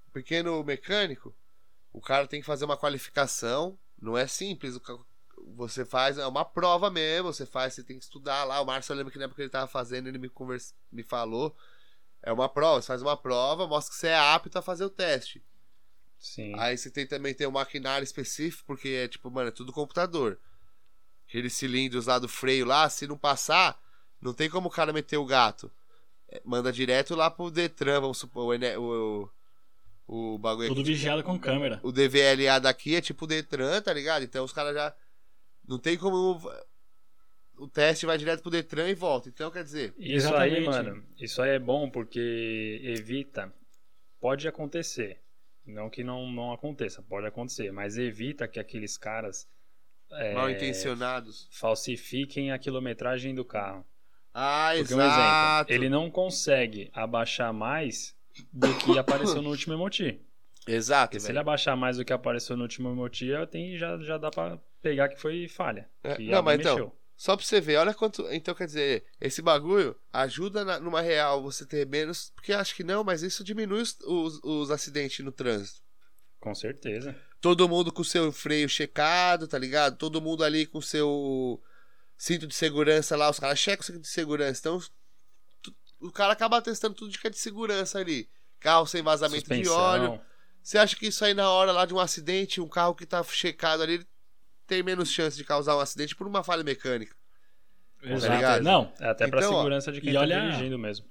o 0.10 0.12
pequeno 0.12 0.62
mecânico, 0.64 1.34
o 1.96 2.02
cara 2.02 2.28
tem 2.28 2.42
que 2.42 2.46
fazer 2.46 2.66
uma 2.66 2.76
qualificação, 2.76 3.80
não 4.02 4.18
é 4.18 4.28
simples, 4.28 4.78
você 5.56 5.86
faz, 5.86 6.18
é 6.18 6.28
uma 6.28 6.44
prova 6.44 6.92
mesmo, 6.92 7.32
você 7.32 7.46
faz, 7.46 7.74
você 7.74 7.84
tem 7.84 7.98
que 7.98 8.04
estudar 8.04 8.44
lá. 8.44 8.60
O 8.60 8.66
Márcio, 8.66 8.92
eu 8.92 8.98
lembro 8.98 9.14
que 9.14 9.18
na 9.18 9.26
época 9.26 9.42
ele 9.42 9.50
tava 9.50 9.68
fazendo, 9.68 10.08
ele 10.08 10.18
me, 10.18 10.28
conversa, 10.28 10.74
me 10.92 11.04
falou. 11.04 11.56
É 12.22 12.34
uma 12.34 12.50
prova, 12.50 12.82
você 12.82 12.88
faz 12.88 13.02
uma 13.02 13.16
prova, 13.16 13.66
mostra 13.66 13.94
que 13.94 14.00
você 14.00 14.08
é 14.08 14.18
apto 14.18 14.58
a 14.58 14.62
fazer 14.62 14.84
o 14.84 14.90
teste. 14.90 15.42
Sim. 16.20 16.54
Aí 16.60 16.78
você 16.78 16.90
tem 16.90 17.08
também 17.08 17.34
tem 17.34 17.48
um 17.48 17.52
maquinário 17.52 18.04
específico, 18.04 18.64
porque 18.68 18.90
é 18.90 19.08
tipo, 19.08 19.32
mano, 19.32 19.48
é 19.48 19.52
tudo 19.52 19.72
computador. 19.72 20.38
Aqueles 21.30 21.54
cilindros 21.54 22.08
lá 22.08 22.20
do 22.20 22.28
freio 22.28 22.66
lá, 22.66 22.90
se 22.90 23.08
não 23.08 23.18
passar, 23.18 23.80
não 24.20 24.34
tem 24.34 24.50
como 24.50 24.68
o 24.68 24.72
cara 24.72 24.92
meter 24.92 25.18
o 25.18 25.26
gato. 25.26 25.72
É, 26.28 26.42
Manda 26.44 26.74
direto 26.74 27.16
lá 27.16 27.32
pro 27.32 27.50
Detran, 27.50 28.02
vamos 28.02 28.18
supor, 28.18 28.54
o, 28.54 28.82
o, 28.82 29.30
o, 30.08 30.38
bagulho 30.38 30.68
Tudo 30.70 30.82
aqui. 30.82 30.90
vigiado 30.92 31.24
com 31.24 31.40
câmera. 31.40 31.80
O 31.84 31.92
DVLA 31.92 32.60
daqui 32.60 32.96
é 32.96 33.02
tipo 33.02 33.26
o 33.26 33.28
Detran, 33.28 33.82
tá 33.82 33.92
ligado? 33.94 34.24
Então 34.24 34.44
os 34.46 34.54
caras 34.54 34.74
já. 34.74 34.96
Não 35.68 35.80
tem 35.80 35.98
como. 35.98 36.40
O 37.58 37.68
teste 37.68 38.06
vai 38.06 38.18
direto 38.18 38.42
pro 38.42 38.52
Detran 38.52 38.90
e 38.90 38.94
volta. 38.94 39.30
Então 39.30 39.50
quer 39.50 39.64
dizer. 39.64 39.94
Isso 39.98 40.28
Exatamente. 40.28 40.56
aí, 40.58 40.66
mano, 40.66 41.04
isso 41.20 41.42
aí 41.42 41.52
é 41.52 41.60
bom 41.60 41.90
porque 41.90 42.82
evita. 42.84 43.52
Pode 44.20 44.48
acontecer. 44.48 45.22
Não 45.66 45.90
que 45.90 46.04
não, 46.04 46.32
não 46.32 46.54
aconteça, 46.54 47.02
pode 47.02 47.26
acontecer, 47.26 47.72
mas 47.72 47.98
evita 47.98 48.48
que 48.48 48.60
aqueles 48.60 48.98
caras 48.98 49.48
é, 50.12 50.34
Mal 50.36 50.50
intencionados. 50.52 51.48
falsifiquem 51.52 52.52
a 52.52 52.60
quilometragem 52.60 53.34
do 53.34 53.44
carro. 53.44 53.84
Ah, 54.32 54.74
Porque 54.78 54.94
um 54.94 55.02
exato. 55.02 55.72
exemplo, 55.72 55.74
ele 55.86 55.90
não 55.90 56.12
consegue 56.12 56.92
abaixar 56.94 57.52
mais 57.52 58.15
do 58.52 58.74
que 58.80 58.98
apareceu 58.98 59.42
no 59.42 59.50
último 59.50 59.74
emoti. 59.74 60.22
Exato, 60.68 61.12
Porque 61.12 61.20
se 61.20 61.32
ele 61.32 61.38
abaixar 61.40 61.78
mais 61.78 61.98
do 61.98 62.04
que 62.06 62.12
apareceu 62.12 62.58
no 62.58 62.64
último 62.64 62.90
emoti, 62.90 63.28
já, 63.78 63.98
já 64.00 64.18
dá 64.18 64.32
pra 64.32 64.58
pegar 64.82 65.10
que 65.10 65.16
foi 65.20 65.48
falha. 65.48 65.88
É, 66.04 66.16
que 66.16 66.28
não, 66.30 66.42
mas 66.42 66.60
então, 66.60 66.76
mexeu. 66.76 66.96
Só 67.16 67.38
pra 67.38 67.46
você 67.46 67.62
ver, 67.62 67.78
olha 67.78 67.94
quanto. 67.94 68.28
Então 68.32 68.54
quer 68.56 68.66
dizer, 68.66 69.06
esse 69.22 69.42
bagulho 69.42 69.96
ajuda 70.12 70.66
na- 70.66 70.80
numa 70.80 71.02
real 71.02 71.42
você 71.42 71.66
ter 71.66 71.88
menos. 71.88 72.32
Porque 72.36 72.52
acho 72.52 72.76
que 72.76 72.84
não, 72.84 73.04
mas 73.04 73.22
isso 73.24 73.44
diminui 73.44 73.82
os, 73.82 73.98
os, 74.02 74.40
os 74.44 74.72
acidentes 74.72 75.24
no 75.24 75.32
trânsito. 75.32 75.82
Com 76.40 76.54
certeza. 76.54 77.16
Todo 77.40 77.70
mundo 77.70 77.92
com 77.92 78.04
seu 78.04 78.32
freio 78.32 78.68
checado, 78.68 79.48
tá 79.48 79.58
ligado? 79.58 79.98
Todo 79.98 80.22
mundo 80.22 80.44
ali 80.44 80.66
com 80.66 80.82
seu 80.82 81.62
cinto 82.18 82.48
de 82.48 82.56
segurança 82.56 83.16
lá. 83.16 83.30
Os 83.30 83.40
caras 83.40 83.60
checam 83.60 83.84
o 83.84 83.86
cinto 83.86 84.00
de 84.00 84.08
segurança. 84.08 84.60
Então, 84.60 84.80
o 86.08 86.12
cara 86.12 86.34
acaba 86.34 86.62
testando 86.62 86.96
tudo 86.96 87.12
de 87.12 87.20
que 87.20 87.28
é 87.28 87.30
de 87.30 87.38
segurança 87.38 88.00
ali. 88.00 88.30
Carro 88.60 88.86
sem 88.88 89.02
vazamento 89.02 89.44
de 89.50 89.66
Suspensão. 89.66 89.78
óleo. 89.78 90.22
Você 90.64 90.78
acha 90.78 90.96
que 90.96 91.08
isso 91.08 91.24
aí 91.24 91.34
na 91.34 91.50
hora 91.50 91.72
lá 91.72 91.86
de 91.86 91.94
um 91.94 92.00
acidente, 92.00 92.60
um 92.62 92.68
carro 92.68 92.96
que 92.96 93.06
tá 93.06 93.24
checado 93.24 93.84
ali, 93.84 93.94
ele 93.96 94.08
tem 94.66 94.82
menos 94.82 95.10
chance 95.12 95.38
de 95.38 95.44
causar 95.44 95.76
um 95.76 95.80
acidente 95.80 96.16
por 96.16 96.26
uma 96.28 96.44
falha 96.44 96.64
mecânica? 96.64 97.16
Exato. 98.02 98.34
ligado? 98.36 98.64
Não, 98.64 98.92
É 99.00 99.08
até 99.10 99.28
pra 99.28 99.40
Então, 99.40 99.54
segurança 99.58 99.92
de 99.92 100.02
quem 100.02 100.14
tá 100.14 100.20
olha- 100.22 100.42
dirigindo 100.42 100.78
mesmo. 100.80 101.06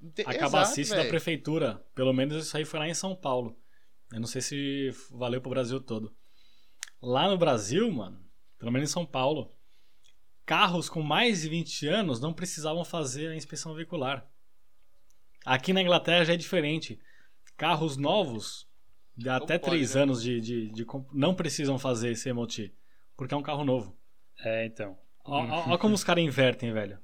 Ente- 0.00 0.22
a 0.26 0.34
cabacice 0.34 0.94
da 0.94 1.04
prefeitura, 1.04 1.84
pelo 1.94 2.12
menos 2.12 2.44
isso 2.44 2.56
aí 2.56 2.64
foi 2.64 2.80
lá 2.80 2.88
em 2.88 2.94
São 2.94 3.14
Paulo. 3.14 3.56
Eu 4.12 4.20
não 4.20 4.26
sei 4.26 4.40
se 4.42 4.90
valeu 5.10 5.40
pro 5.40 5.50
Brasil 5.50 5.80
todo. 5.80 6.12
Lá 7.00 7.28
no 7.28 7.38
Brasil, 7.38 7.90
mano, 7.90 8.20
pelo 8.58 8.70
menos 8.72 8.88
em 8.90 8.92
São 8.92 9.06
Paulo, 9.06 9.50
carros 10.44 10.88
com 10.88 11.02
mais 11.02 11.42
de 11.42 11.48
20 11.48 11.86
anos 11.88 12.20
não 12.20 12.32
precisavam 12.32 12.84
fazer 12.84 13.28
a 13.28 13.36
inspeção 13.36 13.74
veicular. 13.74 14.26
Aqui 15.44 15.72
na 15.72 15.82
Inglaterra 15.82 16.24
já 16.24 16.34
é 16.34 16.36
diferente. 16.36 16.98
Carros 17.56 17.96
novos, 17.96 18.66
de 19.16 19.28
até 19.28 19.58
pode, 19.58 19.72
3 19.76 19.94
né? 19.94 20.02
anos 20.02 20.22
de, 20.22 20.40
de, 20.40 20.70
de 20.70 20.84
comp- 20.84 21.08
não 21.12 21.34
precisam 21.34 21.78
fazer 21.78 22.12
esse 22.12 22.32
MOT, 22.32 22.72
porque 23.16 23.34
é 23.34 23.36
um 23.36 23.42
carro 23.42 23.64
novo. 23.64 23.96
É, 24.40 24.64
então. 24.66 24.98
Olha 25.24 25.78
como 25.78 25.94
os 25.94 26.02
caras 26.02 26.24
invertem, 26.24 26.72
velho. 26.72 26.98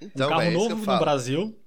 Então, 0.00 0.26
um 0.26 0.30
carro 0.30 0.42
é 0.42 0.48
que 0.48 0.52
novo 0.54 0.76
no 0.76 0.84
falo. 0.84 1.00
Brasil 1.00 1.58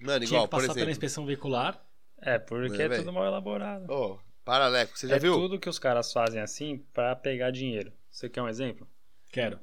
Mano, 0.00 0.18
tinha 0.20 0.28
igual, 0.28 0.44
que 0.44 0.50
por 0.50 0.60
passar 0.60 0.74
pela 0.74 0.90
inspeção 0.90 1.26
veicular. 1.26 1.84
É, 2.20 2.38
porque 2.38 2.80
É, 2.82 2.86
é, 2.86 2.96
tudo 2.98 3.12
mal 3.12 3.26
elaborado. 3.26 3.92
Ô, 3.92 4.18
para, 4.44 4.66
Leco, 4.68 4.96
você 4.98 5.08
já 5.08 5.16
é 5.16 5.18
viu? 5.18 5.34
tudo 5.34 5.58
que 5.58 5.68
os 5.68 5.78
caras 5.78 6.12
fazem 6.12 6.40
assim 6.40 6.78
pra 6.92 7.14
pegar 7.14 7.50
dinheiro. 7.50 7.92
Você 8.10 8.28
quer 8.28 8.42
um 8.42 8.48
exemplo? 8.48 8.88
Quero. 9.30 9.60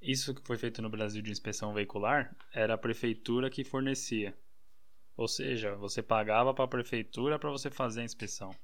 Isso 0.00 0.34
que 0.34 0.46
foi 0.46 0.56
feito 0.56 0.80
no 0.80 0.88
Brasil 0.90 1.20
de 1.22 1.30
inspeção 1.32 1.72
veicular 1.72 2.34
era 2.52 2.74
a 2.74 2.78
prefeitura 2.78 3.50
que 3.50 3.64
fornecia. 3.64 4.36
Ou 5.18 5.26
seja, 5.26 5.74
você 5.74 6.00
pagava 6.00 6.54
pra 6.54 6.68
prefeitura 6.68 7.40
pra 7.40 7.50
você 7.50 7.68
fazer 7.70 8.02
a 8.02 8.04
inspeção. 8.04 8.54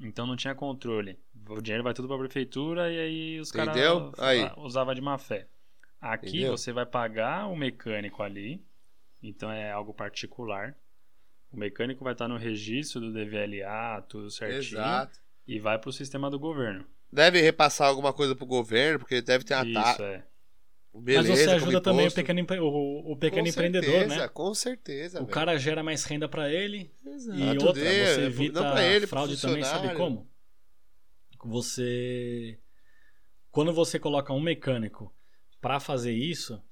Então 0.00 0.26
não 0.26 0.34
tinha 0.36 0.52
controle. 0.52 1.16
O 1.48 1.60
dinheiro 1.62 1.84
vai 1.84 1.94
tudo 1.94 2.08
pra 2.08 2.18
prefeitura 2.18 2.92
e 2.92 2.98
aí 2.98 3.40
os 3.40 3.52
caras 3.52 3.76
usavam 4.56 4.92
de 4.94 5.00
má 5.00 5.16
fé. 5.16 5.46
Aqui 6.00 6.28
Entendeu? 6.28 6.56
você 6.56 6.72
vai 6.72 6.84
pagar 6.84 7.46
o 7.46 7.56
mecânico 7.56 8.20
ali, 8.22 8.60
então 9.22 9.48
é 9.50 9.70
algo 9.70 9.94
particular. 9.94 10.76
O 11.52 11.56
mecânico 11.56 12.02
vai 12.02 12.14
estar 12.14 12.26
no 12.26 12.36
registro 12.36 13.00
do 13.00 13.12
DVLA, 13.12 14.02
tudo 14.08 14.30
certinho, 14.32 14.80
Exato. 14.80 15.20
e 15.46 15.60
vai 15.60 15.78
pro 15.78 15.92
sistema 15.92 16.28
do 16.28 16.38
governo. 16.38 16.84
Deve 17.12 17.40
repassar 17.40 17.88
alguma 17.88 18.12
coisa 18.12 18.34
pro 18.34 18.44
governo, 18.44 18.98
porque 18.98 19.22
deve 19.22 19.44
ter 19.44 19.54
uma 19.54 19.64
Isso, 19.64 19.72
taxa. 19.74 20.02
é. 20.04 20.24
Beleza, 21.00 21.28
Mas 21.30 21.38
você 21.40 21.50
ajuda 21.50 21.80
também 21.80 22.06
o 22.08 22.12
pequeno, 22.12 22.40
empre- 22.40 22.60
o, 22.60 23.12
o 23.12 23.16
pequeno 23.16 23.44
Com 23.44 23.48
empreendedor, 23.50 23.90
certeza, 23.90 24.16
né? 24.16 24.28
Com 24.28 24.54
certeza. 24.54 25.18
O 25.18 25.22
velho. 25.22 25.32
cara 25.34 25.56
gera 25.58 25.82
mais 25.82 26.04
renda 26.04 26.28
pra 26.28 26.50
ele 26.52 26.90
Exato, 27.06 27.38
e 27.38 27.48
outra, 27.58 27.74
você 27.74 28.20
evita 28.22 28.60
pra 28.60 28.84
ele, 28.84 29.06
fraude 29.06 29.40
também, 29.40 29.62
sabe 29.62 29.94
como? 29.94 30.28
Você 31.44 32.58
quando 33.50 33.72
você 33.72 33.98
coloca 33.98 34.32
um 34.32 34.40
mecânico 34.40 35.12
pra 35.60 35.80
fazer 35.80 36.12
isso, 36.12 36.62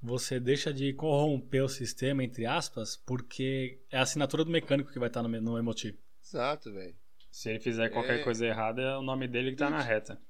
você 0.00 0.40
deixa 0.40 0.72
de 0.72 0.92
corromper 0.92 1.62
o 1.64 1.68
sistema 1.68 2.24
entre 2.24 2.46
aspas, 2.46 2.96
porque 2.96 3.78
é 3.90 3.98
a 3.98 4.02
assinatura 4.02 4.44
do 4.44 4.50
mecânico 4.50 4.92
que 4.92 4.98
vai 4.98 5.08
estar 5.08 5.22
no, 5.22 5.28
no 5.40 5.58
emotivo. 5.58 5.98
Exato, 6.24 6.72
velho. 6.72 6.94
Se 7.30 7.50
ele 7.50 7.60
fizer 7.60 7.90
qualquer 7.90 8.20
É. 8.20 8.22
coisa 8.22 8.46
errada, 8.46 8.80
é 8.80 8.96
o 8.96 9.02
nome 9.02 9.28
dele 9.28 9.50
que 9.50 9.56
tá 9.58 9.68
na 9.68 9.80
reta. 9.82 10.20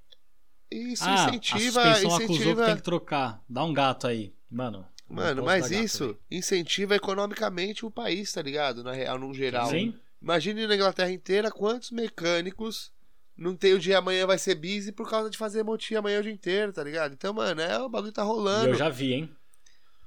Isso 0.70 1.04
ah, 1.04 1.28
incentiva, 1.28 1.80
a 1.82 1.94
suspensão 1.94 2.16
acusou 2.16 2.18
que 2.26 2.32
incentiva. 2.34 2.66
tem 2.66 2.76
que 2.76 2.82
trocar. 2.82 3.42
Dá 3.48 3.64
um 3.64 3.72
gato 3.72 4.06
aí, 4.06 4.34
mano. 4.50 4.86
Mano, 5.08 5.44
mas 5.44 5.68
gato, 5.68 5.84
isso 5.84 6.18
incentiva 6.30 6.96
economicamente 6.96 7.86
o 7.86 7.90
país, 7.90 8.32
tá 8.32 8.42
ligado? 8.42 8.82
Na 8.82 8.92
real, 8.92 9.18
num 9.18 9.32
geral. 9.32 9.68
Sim. 9.70 9.94
Imagine 10.20 10.66
na 10.66 10.74
Inglaterra 10.74 11.10
inteira 11.12 11.50
quantos 11.50 11.90
mecânicos 11.92 12.90
não 13.36 13.54
tem 13.54 13.74
o 13.74 13.78
dia 13.78 13.98
amanhã 13.98 14.26
vai 14.26 14.38
ser 14.38 14.54
busy 14.54 14.90
por 14.90 15.08
causa 15.08 15.28
de 15.30 15.36
fazer 15.36 15.62
motinha 15.62 16.00
amanhã 16.00 16.18
o 16.20 16.22
dia 16.22 16.32
inteiro, 16.32 16.72
tá 16.72 16.82
ligado? 16.82 17.12
Então, 17.12 17.32
mano, 17.34 17.60
é, 17.60 17.78
o 17.78 17.88
bagulho 17.88 18.10
tá 18.12 18.22
E 18.22 18.24
rolando. 18.24 18.68
eu 18.70 18.74
já 18.74 18.88
vi, 18.88 19.12
hein? 19.12 19.36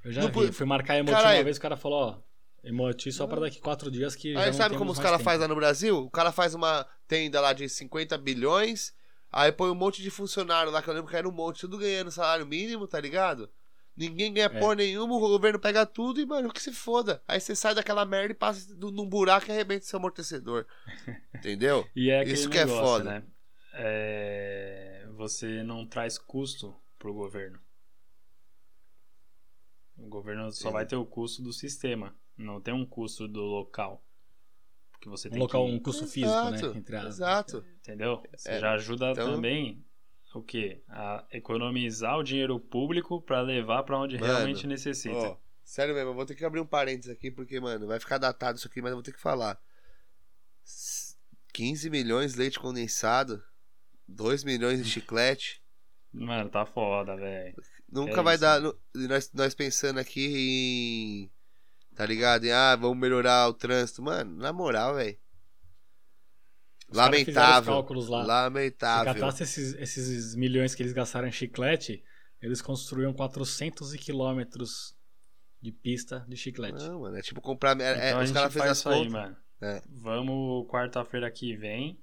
Eu 0.04 0.12
já 0.12 0.22
Não 0.22 0.30
vi. 0.30 0.52
fui 0.52 0.66
marcar 0.66 0.96
emoti 0.98 1.12
Caralho. 1.14 1.38
uma 1.38 1.44
vez, 1.44 1.56
o 1.56 1.60
cara 1.60 1.76
falou, 1.76 2.00
ó, 2.00 2.18
emoti 2.68 3.12
só 3.12 3.26
pra 3.26 3.40
daqui 3.40 3.60
quatro 3.60 3.90
dias 3.90 4.14
que 4.16 4.32
já 4.34 4.40
Aí 4.40 4.46
não 4.46 4.52
sabe 4.52 4.76
como 4.76 4.90
os 4.90 4.98
caras 4.98 5.22
fazem 5.22 5.42
lá 5.42 5.48
no 5.48 5.54
Brasil? 5.54 5.96
O 5.98 6.10
cara 6.10 6.32
faz 6.32 6.54
uma 6.54 6.86
tenda 7.06 7.40
lá 7.40 7.52
de 7.52 7.68
50 7.68 8.18
bilhões, 8.18 8.92
aí 9.32 9.52
põe 9.52 9.70
um 9.70 9.74
monte 9.74 10.02
de 10.02 10.10
funcionário 10.10 10.70
lá, 10.72 10.82
que 10.82 10.88
eu 10.88 10.94
lembro 10.94 11.10
que 11.10 11.16
era 11.16 11.28
um 11.28 11.32
monte, 11.32 11.60
tudo 11.62 11.78
ganhando 11.78 12.10
salário 12.10 12.46
mínimo, 12.46 12.86
tá 12.86 13.00
ligado? 13.00 13.50
Ninguém 13.96 14.32
ganha 14.32 14.46
É. 14.46 14.60
porra 14.60 14.76
nenhuma, 14.76 15.14
o 15.14 15.20
governo 15.20 15.58
pega 15.58 15.84
tudo 15.84 16.20
e, 16.20 16.26
mano, 16.26 16.52
que 16.52 16.62
se 16.62 16.72
foda. 16.72 17.22
Aí 17.28 17.40
você 17.40 17.54
sai 17.54 17.74
daquela 17.74 18.04
merda 18.06 18.32
e 18.32 18.36
passa 18.36 18.74
num 18.76 19.06
buraco 19.08 19.48
e 19.48 19.52
arrebenta 19.52 19.84
seu 19.84 19.98
amortecedor. 19.98 20.66
Entendeu? 21.34 21.86
É 21.96 22.24
Isso 22.24 22.48
que 22.48 22.56
é 22.58 22.64
negócio, 22.64 22.84
foda. 22.84 23.04
né? 23.04 23.22
É, 23.74 25.06
Você 25.16 25.62
não 25.62 25.86
traz 25.86 26.16
custo 26.18 26.74
pro 26.98 27.12
governo. 27.12 27.60
O 29.98 30.08
governo 30.08 30.50
só 30.50 30.68
Sim. 30.68 30.72
vai 30.72 30.86
ter 30.86 30.96
o 30.96 31.04
custo 31.04 31.42
do 31.42 31.52
sistema, 31.52 32.14
não 32.36 32.58
tem 32.60 32.72
um 32.72 32.86
custo 32.86 33.28
do 33.28 33.40
local. 33.42 34.02
Porque 35.00 35.08
você 35.08 35.28
Um 35.28 35.30
tem 35.32 35.40
local, 35.40 35.64
que... 35.66 35.72
um 35.72 35.78
custo 35.80 36.06
físico, 36.06 36.26
Exato, 36.30 36.72
né? 36.72 36.78
Entre. 36.78 36.96
Exato. 37.06 37.64
Entendeu? 37.80 38.22
Você 38.36 38.50
É, 38.50 38.60
já 38.60 38.72
ajuda 38.74 39.12
então- 39.12 39.34
também 39.34 39.82
o 40.34 40.42
quê? 40.42 40.82
A 40.90 41.24
economizar 41.32 42.18
o 42.18 42.22
dinheiro 42.22 42.60
público 42.60 43.20
pra 43.22 43.40
levar 43.40 43.82
pra 43.82 43.98
onde 43.98 44.18
Mano, 44.18 44.30
realmente 44.30 44.66
necessita. 44.66 45.16
Ó, 45.16 45.36
sério 45.64 45.94
mesmo, 45.94 46.10
eu 46.10 46.14
vou 46.14 46.26
ter 46.26 46.34
que 46.34 46.44
abrir 46.44 46.60
um 46.60 46.66
parênteses 46.66 47.10
aqui, 47.10 47.30
porque, 47.30 47.58
mano, 47.58 47.86
vai 47.86 47.98
ficar 47.98 48.18
datado 48.18 48.58
isso 48.58 48.68
aqui, 48.68 48.82
mas 48.82 48.90
eu 48.90 48.96
vou 48.96 49.02
ter 49.02 49.12
que 49.12 49.20
falar. 49.20 49.58
S- 50.66 51.16
15 51.54 51.88
milhões 51.88 52.34
de 52.34 52.38
leite 52.38 52.60
condensado, 52.60 53.42
2 54.06 54.44
milhões 54.44 54.84
de 54.84 54.88
chiclete. 54.88 55.62
Mano, 56.12 56.50
tá 56.50 56.66
foda, 56.66 57.16
velho. 57.16 57.54
Nunca 57.90 58.20
É 58.20 58.22
vai 58.22 58.34
isso. 58.34 58.42
dar. 58.42 58.60
Nós, 58.94 59.32
nós 59.32 59.54
pensando 59.54 59.98
aqui 59.98 60.26
em. 61.26 61.30
Tá 62.00 62.06
ligado? 62.06 62.46
Em, 62.46 62.50
ah, 62.50 62.74
vamos 62.76 62.96
melhorar 62.96 63.46
o 63.46 63.52
trânsito. 63.52 64.00
Mano, 64.00 64.34
na 64.38 64.54
moral, 64.54 64.94
velho. 64.94 65.18
Lamentável. 66.88 67.74
cálculos 67.74 68.08
lá. 68.08 68.22
Se 68.22 68.26
Lamentável. 68.26 69.12
catasse 69.12 69.42
esses, 69.42 69.74
esses 69.74 70.34
milhões 70.34 70.74
que 70.74 70.82
eles 70.82 70.94
gastaram 70.94 71.28
em 71.28 71.30
chiclete, 71.30 72.02
eles 72.40 72.62
construíam 72.62 73.12
400 73.12 73.92
quilômetros 73.96 74.96
de 75.60 75.70
pista 75.72 76.24
de 76.26 76.38
chiclete. 76.38 76.82
Não, 76.88 77.00
mano, 77.02 77.18
é 77.18 77.20
tipo 77.20 77.38
comprar. 77.42 77.78
É, 77.78 77.84
é, 77.84 78.08
Então 78.08 78.20
a 78.20 78.24
os 78.24 78.30
caras 78.32 78.50
fez 78.50 78.64
as 78.64 78.78
isso 78.78 78.88
aí, 78.88 78.96
contas. 78.96 79.12
mano. 79.12 79.36
É. 79.60 79.82
Vamos 79.90 80.66
quarta-feira 80.68 81.30
que 81.30 81.54
vem 81.54 82.02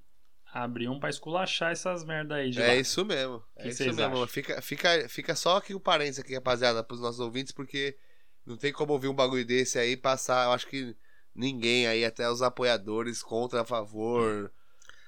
abrir 0.53 0.89
um 0.89 0.99
pra 0.99 1.09
esculachar 1.09 1.71
essas 1.71 2.05
merda 2.05 2.35
aí 2.35 2.51
de 2.51 2.59
lá. 2.59 2.65
É 2.65 2.79
isso 2.79 3.03
mesmo. 3.03 3.39
Que 3.55 3.63
É 3.63 3.67
isso 3.69 3.83
mesmo. 3.83 4.03
acham? 4.03 4.27
Fica, 4.27 4.61
fica, 4.61 5.09
fica 5.09 5.35
só 5.35 5.57
aqui 5.57 5.73
o 5.73 5.79
parênteses 5.79 6.19
aqui, 6.19 6.35
rapaziada, 6.35 6.83
pros 6.83 7.01
nossos 7.01 7.19
ouvintes, 7.19 7.51
porque 7.51 7.97
não 8.47 8.57
tem 8.57 8.71
como 8.73 8.93
ouvir 8.93 9.07
um 9.07 9.13
bagulho 9.13 9.45
desse 9.45 9.77
aí 9.77 9.95
passar. 9.97 10.45
Eu 10.45 10.51
acho 10.53 10.67
que 10.67 10.95
ninguém 11.35 11.85
aí, 11.87 12.03
até 12.05 12.29
os 12.29 12.41
apoiadores, 12.41 13.21
contra, 13.21 13.61
a 13.61 13.65
favor. 13.65 14.51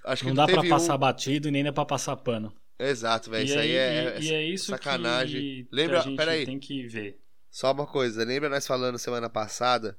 Acho 0.05 0.21
que 0.23 0.27
Não 0.29 0.35
não, 0.35 0.45
dá 0.45 0.51
pra 0.51 0.61
teve 0.61 0.69
passar 0.69 0.95
um... 0.95 0.99
batido 0.99 1.47
e 1.47 1.51
nem 1.51 1.63
dá 1.63 1.73
pra 1.73 1.85
passar 1.85 2.15
pano. 2.17 2.53
Exato, 2.77 3.29
velho. 3.29 3.45
Isso 3.45 3.57
aí 3.59 3.71
é, 3.71 4.19
e, 4.19 4.23
e 4.25 4.33
é 4.33 4.43
isso 4.43 4.67
sacanagem. 4.67 5.41
que, 5.41 5.67
Lembra- 5.71 6.03
peraí. 6.15 6.45
tem 6.45 6.59
que 6.59 6.85
ver. 6.87 7.19
Só 7.49 7.71
uma 7.71 7.87
coisa, 7.87 8.23
lembra 8.23 8.47
nós 8.47 8.67
falando 8.67 8.97
semana 8.99 9.29
passada 9.29 9.97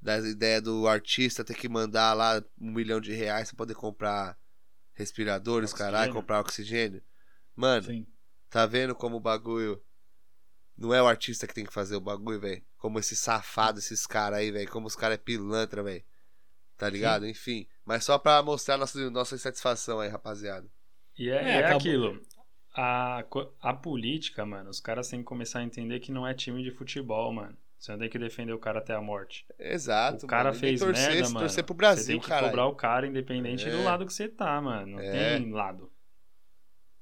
das 0.00 0.24
ideias 0.24 0.62
do 0.62 0.88
artista 0.88 1.44
ter 1.44 1.54
que 1.54 1.68
mandar 1.68 2.14
lá 2.14 2.42
um 2.58 2.72
milhão 2.72 3.00
de 3.00 3.12
reais 3.12 3.50
pra 3.50 3.58
poder 3.58 3.74
comprar 3.74 4.36
respiradores, 4.94 5.70
Oxigênio. 5.72 5.92
caralho, 5.92 6.12
comprar 6.12 6.40
oxigênio? 6.40 7.02
Mano, 7.54 7.86
Sim. 7.86 8.06
tá 8.48 8.64
vendo 8.66 8.94
como 8.94 9.16
o 9.16 9.20
bagulho. 9.20 9.80
Não 10.80 10.94
é 10.94 11.02
o 11.02 11.06
artista 11.06 11.46
que 11.46 11.52
tem 11.54 11.66
que 11.66 11.72
fazer 11.72 11.94
o 11.94 12.00
bagulho, 12.00 12.40
velho. 12.40 12.62
Como 12.78 12.98
esses 12.98 13.18
safados, 13.18 13.84
esses 13.84 14.06
caras 14.06 14.38
aí, 14.38 14.50
velho. 14.50 14.68
Como 14.70 14.86
os 14.86 14.96
caras 14.96 15.16
é 15.16 15.18
pilantra, 15.18 15.82
velho. 15.82 16.02
Tá 16.78 16.88
ligado? 16.88 17.26
Enfim. 17.26 17.66
Mas 17.84 18.02
só 18.04 18.18
pra 18.18 18.42
mostrar 18.42 18.78
nossa, 18.78 19.10
nossa 19.10 19.34
insatisfação 19.34 20.00
aí, 20.00 20.08
rapaziada. 20.08 20.66
E 21.18 21.28
é, 21.28 21.34
É, 21.36 21.60
é 21.60 21.66
aquilo. 21.74 22.18
A, 22.74 23.22
a 23.60 23.74
política, 23.74 24.46
mano, 24.46 24.70
os 24.70 24.80
caras 24.80 25.08
têm 25.08 25.18
que 25.18 25.26
começar 25.26 25.58
a 25.58 25.62
entender 25.64 26.00
que 26.00 26.10
não 26.10 26.26
é 26.26 26.32
time 26.32 26.62
de 26.62 26.70
futebol, 26.70 27.30
mano. 27.32 27.56
Você 27.78 27.92
não 27.92 27.98
tem 27.98 28.08
que 28.08 28.18
defender 28.18 28.52
o 28.52 28.58
cara 28.58 28.78
até 28.78 28.94
a 28.94 29.00
morte. 29.02 29.44
Exato. 29.58 30.24
o 30.24 30.28
cara 30.28 30.50
mano. 30.50 30.58
Fez 30.60 30.80
torcer, 30.80 31.10
merda, 31.12 31.28
mano. 31.28 31.40
torcer 31.40 31.64
pro 31.64 31.74
você 31.74 31.78
Brasil, 31.78 32.06
tem 32.06 32.20
que 32.20 32.28
cara. 32.28 32.46
cobrar 32.46 32.66
o 32.66 32.74
cara 32.74 33.06
independente 33.06 33.66
É. 33.68 33.70
do 33.70 33.82
lado 33.82 34.06
que 34.06 34.12
você 34.12 34.28
tá, 34.28 34.60
mano. 34.60 34.92
Não 34.92 35.00
É. 35.00 35.36
tem 35.38 35.50
lado. 35.50 35.90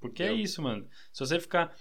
Porque 0.00 0.22
é 0.22 0.30
Eu- 0.30 0.36
isso, 0.36 0.62
mano. 0.62 0.88
Se 1.12 1.20
você 1.20 1.38
ficar. 1.38 1.74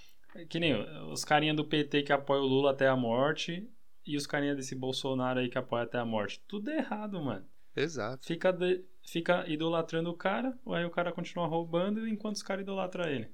Que 0.49 0.59
nem 0.59 0.73
os 1.11 1.23
carinha 1.25 1.53
do 1.53 1.65
PT 1.65 2.03
que 2.03 2.13
apoia 2.13 2.41
o 2.41 2.45
Lula 2.45 2.71
até 2.71 2.87
a 2.87 2.95
morte 2.95 3.67
e 4.05 4.15
os 4.15 4.27
carinha 4.27 4.55
desse 4.55 4.75
Bolsonaro 4.75 5.39
aí 5.39 5.49
que 5.49 5.57
apoia 5.57 5.83
até 5.83 5.97
a 5.97 6.05
morte. 6.05 6.39
Tudo 6.47 6.69
errado, 6.69 7.21
mano. 7.21 7.45
Exato. 7.75 8.25
Fica, 8.25 8.51
de- 8.51 8.83
fica 9.03 9.47
idolatrando 9.47 10.09
o 10.09 10.15
cara, 10.17 10.57
aí 10.67 10.85
o 10.85 10.89
cara 10.89 11.11
continua 11.11 11.47
roubando 11.47 12.07
enquanto 12.07 12.35
os 12.35 12.43
caras 12.43 12.63
idolatram 12.63 13.05
ele. 13.07 13.31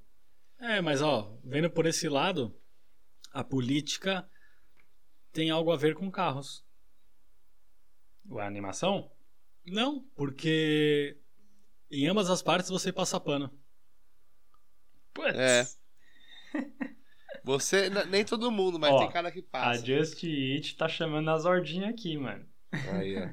É, 0.60 0.82
mas 0.82 1.02
ó, 1.02 1.38
vendo 1.44 1.70
por 1.70 1.86
esse 1.86 2.08
lado, 2.08 2.56
a 3.32 3.44
política 3.44 4.28
tem 5.32 5.50
algo 5.50 5.72
a 5.72 5.78
ver 5.78 5.96
com 5.96 6.10
carros. 6.12 6.64
A 8.38 8.46
animação? 8.46 9.12
Não, 9.66 10.02
porque 10.16 11.18
em 11.92 12.08
ambas 12.08 12.30
as 12.30 12.42
partes 12.42 12.70
você 12.70 12.92
passa 12.92 13.20
pano. 13.20 13.52
Putz. 15.14 15.36
É. 15.38 15.68
Você, 17.44 17.90
nem 18.10 18.24
todo 18.24 18.52
mundo, 18.52 18.80
mas 18.80 18.94
Ó, 18.94 19.00
tem 19.00 19.12
cara 19.12 19.32
que 19.32 19.40
A 19.40 19.44
passa. 19.44 19.86
Just 19.86 20.24
Eat 20.24 20.78
tá 20.78 20.88
chamando 20.88 21.30
as 21.30 21.44
ordinhas 21.46 21.90
aqui, 21.90 22.18
mano. 22.18 22.46
Aí, 22.72 23.18
ó. 23.18 23.30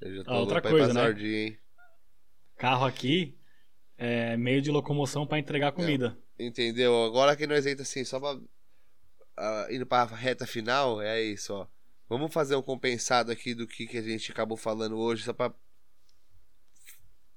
Eu 0.00 0.16
já 0.16 0.24
tô 0.24 0.34
outra 0.34 0.62
coisa, 0.62 0.92
né? 0.92 1.10
Hein? 1.20 1.58
Carro 2.56 2.84
aqui 2.86 3.36
é 3.96 4.36
meio 4.36 4.62
de 4.62 4.70
locomoção 4.70 5.26
para 5.26 5.38
entregar 5.38 5.72
comida. 5.72 6.16
Entendeu? 6.38 7.04
Agora 7.04 7.36
que 7.36 7.46
nós 7.46 7.66
entra 7.66 7.82
assim, 7.82 8.04
só 8.04 8.20
pra. 8.20 8.38
ah, 9.36 9.66
indo 9.70 9.86
pra 9.86 10.04
reta 10.04 10.46
final, 10.46 11.00
é 11.00 11.20
isso, 11.22 11.54
ó. 11.54 11.66
Vamos 12.08 12.32
fazer 12.32 12.54
um 12.54 12.62
compensado 12.62 13.32
aqui 13.32 13.54
do 13.54 13.66
que, 13.66 13.86
que 13.86 13.98
a 13.98 14.02
gente 14.02 14.30
acabou 14.30 14.56
falando 14.56 14.96
hoje, 14.98 15.24
só 15.24 15.32
pra 15.32 15.52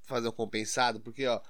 fazer 0.03 0.27
um 0.27 0.31
compensado, 0.31 0.99
porque, 0.99 1.25
ó, 1.25 1.41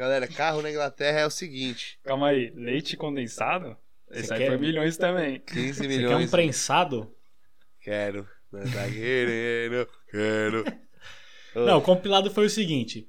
galera, 0.00 0.26
carro 0.26 0.62
na 0.62 0.70
Inglaterra 0.70 1.20
é 1.20 1.26
o 1.26 1.30
seguinte: 1.30 1.98
Calma 2.02 2.28
aí, 2.28 2.50
leite 2.54 2.96
condensado? 2.96 3.76
Esse 4.10 4.28
Você 4.28 4.32
aí 4.34 4.38
quer- 4.40 4.46
foi 4.48 4.56
milhões 4.58 4.96
também. 4.96 5.40
15 5.40 5.74
Você 5.74 5.82
quer 5.82 5.88
milhões. 5.88 6.26
um 6.26 6.30
prensado? 6.30 7.14
Quero. 7.80 8.28
Não 8.50 8.60
tá 8.62 8.88
querendo, 8.90 9.88
quero. 10.10 10.64
Não, 11.54 11.78
o 11.78 11.82
compilado 11.82 12.30
foi 12.30 12.46
o 12.46 12.50
seguinte: 12.50 13.08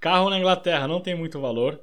carro 0.00 0.28
na 0.30 0.38
Inglaterra 0.38 0.86
não 0.88 1.00
tem 1.00 1.14
muito 1.14 1.40
valor. 1.40 1.80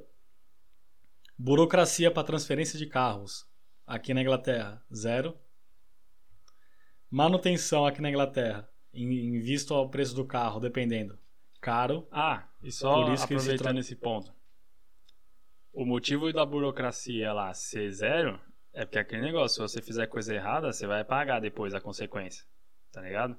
Burocracia 1.38 2.10
para 2.10 2.22
transferência 2.26 2.78
de 2.78 2.86
carros 2.86 3.46
aqui 3.86 4.12
na 4.14 4.20
Inglaterra, 4.22 4.80
zero. 4.94 5.36
Manutenção 7.10 7.84
aqui 7.86 8.00
na 8.00 8.08
Inglaterra, 8.10 8.68
em, 8.94 9.36
em 9.36 9.40
visto 9.40 9.74
ao 9.74 9.88
preço 9.90 10.14
do 10.14 10.24
carro, 10.24 10.60
dependendo, 10.60 11.18
caro. 11.62 12.06
Ah, 12.10 12.44
e 12.62 12.70
só 12.70 13.04
Por 13.04 13.14
isso 13.14 13.24
aproveitando 13.24 13.78
esse 13.78 13.96
ponto. 13.96 14.30
O 15.72 15.86
motivo 15.86 16.30
da 16.32 16.44
burocracia 16.44 17.32
lá 17.32 17.54
ser 17.54 17.90
zero 17.90 18.38
é 18.74 18.84
porque 18.84 18.98
aquele 18.98 19.22
negócio, 19.22 19.54
se 19.66 19.72
você 19.72 19.80
fizer 19.80 20.06
coisa 20.06 20.34
errada, 20.34 20.70
você 20.72 20.86
vai 20.86 21.02
pagar 21.04 21.40
depois 21.40 21.72
a 21.72 21.80
consequência. 21.80 22.44
Tá 22.92 23.00
ligado? 23.00 23.38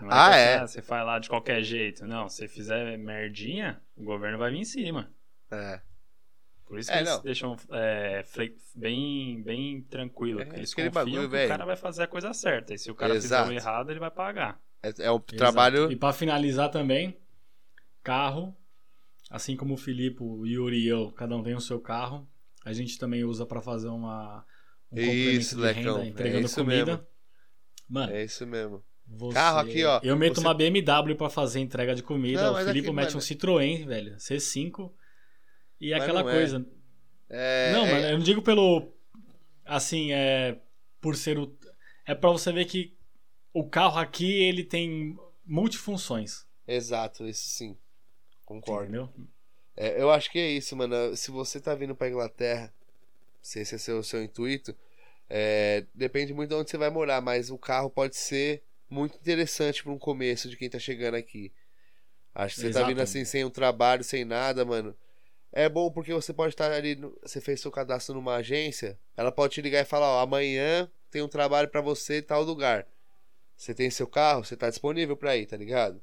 Não 0.00 0.08
Ah, 0.10 0.30
que 0.30 0.36
é? 0.36 0.60
Você 0.66 0.80
faz 0.80 1.04
lá 1.04 1.18
de 1.18 1.28
qualquer 1.28 1.62
jeito. 1.62 2.06
Não, 2.06 2.28
se 2.30 2.48
fizer 2.48 2.96
merdinha, 2.96 3.82
o 3.94 4.04
governo 4.04 4.38
vai 4.38 4.50
vir 4.50 4.58
em 4.60 4.64
cima. 4.64 5.12
É. 5.50 5.82
Por 6.64 6.78
isso 6.78 6.90
que 6.90 6.96
É, 6.96 7.00
eles 7.00 7.10
não. 7.10 7.22
deixam 7.22 7.56
é, 7.72 8.24
bem, 8.74 9.42
bem 9.42 9.82
tranquilo. 9.82 10.40
É, 10.40 10.48
eles 10.56 10.72
confiam 10.72 10.92
bagulho, 10.92 11.22
que 11.22 11.28
velho. 11.28 11.46
o 11.46 11.48
cara 11.48 11.66
vai 11.66 11.76
fazer 11.76 12.04
a 12.04 12.06
coisa 12.06 12.32
certa. 12.32 12.72
E 12.72 12.78
se 12.78 12.90
o 12.90 12.94
cara 12.94 13.14
Exato. 13.14 13.48
fizer 13.48 13.54
o 13.54 13.60
errado, 13.60 13.90
ele 13.90 13.98
vai 14.00 14.10
pagar. 14.10 14.58
É, 14.82 14.92
é 15.06 15.10
o 15.10 15.20
trabalho. 15.20 15.90
E 15.92 15.96
pra 15.96 16.12
finalizar 16.12 16.70
também, 16.70 17.18
carro, 18.02 18.56
assim 19.30 19.56
como 19.56 19.74
o 19.74 19.76
Filipe, 19.76 20.22
o 20.22 20.46
Yuri 20.46 20.78
e 20.84 20.88
eu, 20.88 21.10
cada 21.12 21.36
um 21.36 21.42
tem 21.42 21.54
o 21.54 21.60
seu 21.60 21.80
carro, 21.80 22.28
a 22.64 22.72
gente 22.72 22.98
também 22.98 23.24
usa 23.24 23.46
pra 23.46 23.60
fazer 23.60 23.88
uma 23.88 24.44
um 24.92 24.98
Isso, 24.98 25.54
complemento 25.56 25.74
de 25.74 25.80
renda 25.82 26.04
é 26.04 26.08
entregando 26.08 26.46
isso 26.46 26.54
comida. 26.56 26.84
mesmo. 26.96 27.06
Mano, 27.88 28.12
É 28.12 28.24
isso 28.24 28.46
mesmo. 28.46 28.84
você... 29.06 29.34
Carro 29.34 29.58
aqui, 29.60 29.84
ó, 29.84 30.00
Eu 30.02 30.16
meto 30.16 30.34
você- 30.36 30.40
uma 30.46 30.54
BMW 30.54 31.14
pra 31.16 31.30
fazer 31.30 31.60
entrega 31.60 31.94
de 31.94 32.02
comida, 32.02 32.42
Não, 32.42 32.54
o 32.54 32.58
Filipe 32.64 32.86
aqui, 32.88 32.92
mete 32.96 33.06
mano- 33.06 33.16
um 33.18 33.20
Citroën, 33.20 33.86
velho, 33.86 34.16
C5. 34.16 34.92
E 35.80 35.92
é 35.92 35.96
aquela 35.96 36.20
é. 36.20 36.22
coisa. 36.24 36.66
É, 37.28 37.72
não, 37.72 37.86
é- 37.86 37.92
mano, 37.92 38.06
eu 38.08 38.18
não 38.18 38.24
digo 38.24 38.42
pelo. 38.42 38.92
Assim, 39.64 40.12
é. 40.12 40.60
Por 41.00 41.16
ser 41.16 41.38
o. 41.38 41.56
É 42.04 42.14
pra 42.14 42.30
você 42.30 42.52
ver 42.52 42.64
que 42.66 42.96
o 43.54 43.66
carro 43.68 43.98
aqui, 43.98 44.30
ele 44.42 44.62
tem 44.64 45.16
multifunções. 45.46 46.44
Exato, 46.66 47.26
isso 47.26 47.48
sim. 47.48 47.76
Concordo. 48.50 48.84
Entendeu? 48.86 49.08
É, 49.76 50.00
eu 50.02 50.10
acho 50.10 50.30
que 50.30 50.38
é 50.38 50.48
isso, 50.50 50.76
mano. 50.76 51.16
Se 51.16 51.30
você 51.30 51.60
tá 51.60 51.74
vindo 51.74 51.94
pra 51.94 52.08
Inglaterra, 52.08 52.72
se 53.42 53.60
esse 53.60 53.90
é 53.90 53.94
o 53.94 54.02
seu 54.02 54.22
intuito, 54.22 54.76
é, 55.28 55.86
depende 55.94 56.34
muito 56.34 56.50
de 56.50 56.56
onde 56.56 56.70
você 56.70 56.76
vai 56.78 56.90
morar, 56.90 57.20
mas 57.20 57.50
o 57.50 57.58
carro 57.58 57.88
pode 57.90 58.16
ser 58.16 58.62
muito 58.90 59.16
interessante 59.16 59.82
pra 59.82 59.92
um 59.92 59.98
começo 59.98 60.48
de 60.50 60.56
quem 60.56 60.68
tá 60.68 60.78
chegando 60.78 61.14
aqui. 61.16 61.52
Acho 62.34 62.56
que 62.56 62.60
você 62.62 62.70
tá 62.70 62.80
Exato. 62.80 62.88
vindo 62.88 63.00
assim 63.00 63.24
sem 63.24 63.44
um 63.44 63.50
trabalho, 63.50 64.04
sem 64.04 64.24
nada, 64.24 64.64
mano. 64.64 64.96
É 65.52 65.68
bom 65.68 65.90
porque 65.90 66.12
você 66.14 66.32
pode 66.32 66.54
estar 66.54 66.72
ali, 66.72 66.96
no- 66.96 67.16
você 67.22 67.40
fez 67.40 67.60
seu 67.60 67.70
cadastro 67.70 68.14
numa 68.14 68.36
agência, 68.36 68.98
ela 69.16 69.32
pode 69.32 69.54
te 69.54 69.62
ligar 69.62 69.82
e 69.82 69.84
falar, 69.86 70.08
ó, 70.08 70.20
amanhã 70.22 70.90
tem 71.10 71.22
um 71.22 71.28
trabalho 71.28 71.68
pra 71.68 71.80
você 71.80 72.18
em 72.18 72.22
tal 72.22 72.42
lugar. 72.42 72.86
Você 73.56 73.74
tem 73.74 73.90
seu 73.90 74.06
carro, 74.08 74.44
você 74.44 74.56
tá 74.56 74.68
disponível 74.70 75.16
pra 75.16 75.36
ir, 75.36 75.46
tá 75.46 75.56
ligado? 75.56 76.02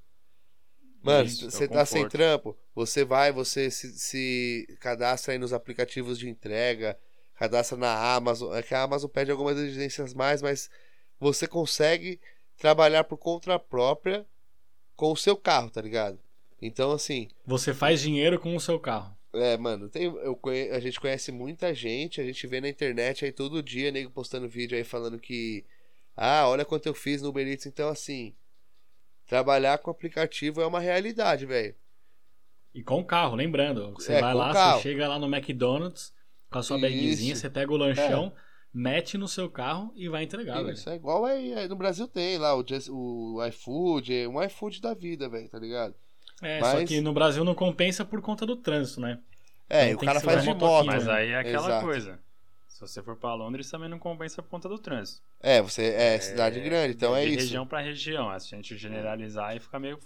Mano, 1.07 1.25
Isso, 1.25 1.49
você 1.49 1.63
é 1.63 1.67
o 1.67 1.69
tá 1.69 1.85
sem 1.85 2.07
trampo, 2.09 2.57
você 2.75 3.05
vai, 3.05 3.31
você 3.31 3.71
se, 3.71 3.97
se 3.97 4.67
cadastra 4.81 5.31
aí 5.31 5.39
nos 5.39 5.53
aplicativos 5.53 6.19
de 6.19 6.27
entrega, 6.29 6.99
cadastra 7.35 7.77
na 7.77 8.13
Amazon. 8.13 8.53
É 8.53 8.61
que 8.61 8.75
a 8.75 8.81
Amazon 8.83 9.09
pede 9.09 9.31
algumas 9.31 9.57
exigências 9.57 10.13
mais, 10.13 10.41
mas 10.41 10.69
você 11.17 11.47
consegue 11.47 12.19
trabalhar 12.57 13.05
por 13.05 13.17
conta 13.17 13.57
própria 13.57 14.25
com 14.97 15.13
o 15.13 15.15
seu 15.15 15.37
carro, 15.37 15.69
tá 15.69 15.81
ligado? 15.81 16.19
Então, 16.61 16.91
assim, 16.91 17.29
Você 17.45 17.73
faz 17.73 18.01
dinheiro 18.01 18.37
com 18.37 18.53
o 18.53 18.59
seu 18.59 18.77
carro. 18.77 19.15
é, 19.33 19.55
mano, 19.55 19.87
tem, 19.87 20.03
eu 20.03 20.37
a 20.73 20.79
gente 20.81 20.99
conhece 20.99 21.31
muita 21.31 21.73
gente, 21.73 22.19
a 22.19 22.23
gente 22.25 22.45
vê 22.47 22.59
na 22.59 22.67
internet 22.67 23.23
aí 23.23 23.31
todo 23.31 23.63
dia, 23.63 23.91
nego 23.91 24.11
postando 24.11 24.49
vídeo 24.49 24.77
aí 24.77 24.83
falando 24.83 25.17
que. 25.19 25.63
Ah, 26.17 26.49
olha 26.49 26.65
quanto 26.65 26.87
eu 26.87 26.93
fiz 26.93 27.21
no 27.21 27.29
Uber 27.29 27.47
Eats. 27.47 27.65
Então, 27.67 27.87
assim, 27.89 28.33
trabalhar 29.27 29.77
com 29.79 29.91
aplicativo 29.91 30.61
é 30.61 30.65
uma 30.65 30.79
realidade, 30.79 31.45
velho. 31.45 31.75
E 32.73 32.81
com 32.83 32.99
o 32.99 33.05
carro, 33.05 33.35
lembrando. 33.35 33.93
Você 33.93 34.13
É, 34.13 34.21
vai 34.21 34.33
lá, 34.33 34.75
você 34.77 34.81
chega 34.83 35.07
lá 35.07 35.19
no 35.19 35.27
McDonald's 35.33 36.13
com 36.49 36.59
a 36.59 36.63
sua 36.63 36.77
bagzinha, 36.79 37.35
você 37.35 37.49
pega 37.49 37.71
o 37.73 37.77
lanchão, 37.77 38.31
mete 38.73 39.17
no 39.17 39.27
seu 39.27 39.49
carro 39.49 39.91
e 39.95 40.07
vai 40.07 40.23
entregar, 40.23 40.61
velho. 40.61 40.71
Isso 40.73 40.89
é 40.89 40.95
igual 40.95 41.25
aí, 41.25 41.53
aí 41.53 41.67
no 41.67 41.75
Brasil 41.75 42.07
tem 42.07 42.37
lá 42.37 42.55
o, 42.55 42.63
Just- 42.67 42.89
o 42.91 43.43
iFood, 43.47 44.15
é 44.15 44.27
um 44.27 44.41
iFood 44.43 44.81
da 44.81 44.93
vida, 44.93 45.27
velho, 45.27 45.49
tá 45.49 45.59
ligado? 45.59 45.95
É, 46.41 46.59
só 46.61 46.73
Mas- 46.75 46.87
que 46.87 47.01
no 47.01 47.13
Brasil 47.13 47.43
não 47.43 47.55
compensa 47.55 48.05
por 48.05 48.21
conta 48.21 48.45
do 48.45 48.55
trânsito, 48.55 49.01
né? 49.01 49.19
É, 49.69 49.89
Então 49.89 49.91
e 49.91 49.95
o 49.95 49.99
cara 50.05 50.19
faz 50.21 50.43
de 50.43 50.53
moto. 50.53 50.85
Mas 50.85 51.05
né? 51.07 51.13
aí 51.13 51.29
é 51.29 51.39
aquela 51.39 51.67
Exato. 51.67 51.85
coisa. 51.85 52.19
Se 52.77 52.81
você 52.87 53.01
for 53.01 53.15
pra 53.15 53.33
Londres, 53.33 53.71
também 53.71 53.89
não 53.89 53.97
compensa 53.97 54.43
por 54.43 54.49
conta 54.49 54.69
do 54.69 54.77
trânsito. 54.77 55.23
É, 55.41 55.59
você 55.63 55.85
é, 55.95 56.19
cidade 56.19 56.59
grande, 56.59 56.93
então 56.93 57.15
é 57.15 57.23
de 57.25 57.29
isso. 57.31 57.39
região 57.39 57.65
pra 57.65 57.81
região. 57.81 58.39
Se 58.39 58.53
a 58.53 58.57
gente 58.57 58.77
generalizar, 58.77 59.49
aí 59.49 59.59
fica 59.59 59.79
meio. 59.79 59.97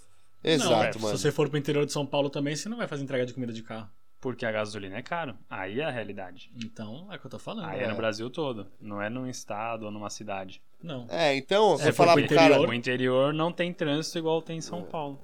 Exato, 0.42 0.70
não, 0.98 1.02
mano. 1.02 1.16
Se 1.16 1.22
você 1.22 1.30
for 1.30 1.50
pro 1.50 1.58
interior 1.58 1.84
de 1.84 1.92
São 1.92 2.06
Paulo 2.06 2.30
também, 2.30 2.56
você 2.56 2.70
não 2.70 2.78
vai 2.78 2.88
fazer 2.88 3.02
entrega 3.04 3.26
de 3.26 3.34
comida 3.34 3.52
de 3.52 3.62
carro. 3.62 3.90
Porque 4.22 4.46
a 4.46 4.52
gasolina 4.52 4.96
é 4.96 5.02
caro. 5.02 5.36
Aí 5.50 5.80
é 5.80 5.84
a 5.84 5.90
realidade. 5.90 6.50
Então, 6.64 7.08
é 7.12 7.16
o 7.16 7.18
que 7.18 7.26
eu 7.26 7.30
tô 7.30 7.38
falando. 7.38 7.66
Aí 7.66 7.80
é 7.80 7.88
no 7.88 7.94
Brasil 7.96 8.30
todo. 8.30 8.66
Não 8.80 9.02
é 9.02 9.10
num 9.10 9.26
estado 9.28 9.84
ou 9.84 9.90
numa 9.90 10.08
cidade. 10.08 10.62
Não. 10.82 11.06
É, 11.10 11.36
então, 11.36 11.76
você 11.76 11.90
É, 11.90 11.92
falar 11.92 12.14
pro 12.14 12.26
cara. 12.28 12.58
O 12.58 12.72
interior 12.72 13.34
não 13.34 13.52
tem 13.52 13.70
trânsito 13.70 14.16
igual 14.18 14.40
tem 14.40 14.56
em 14.58 14.60
São 14.62 14.82
Paulo. 14.82 15.20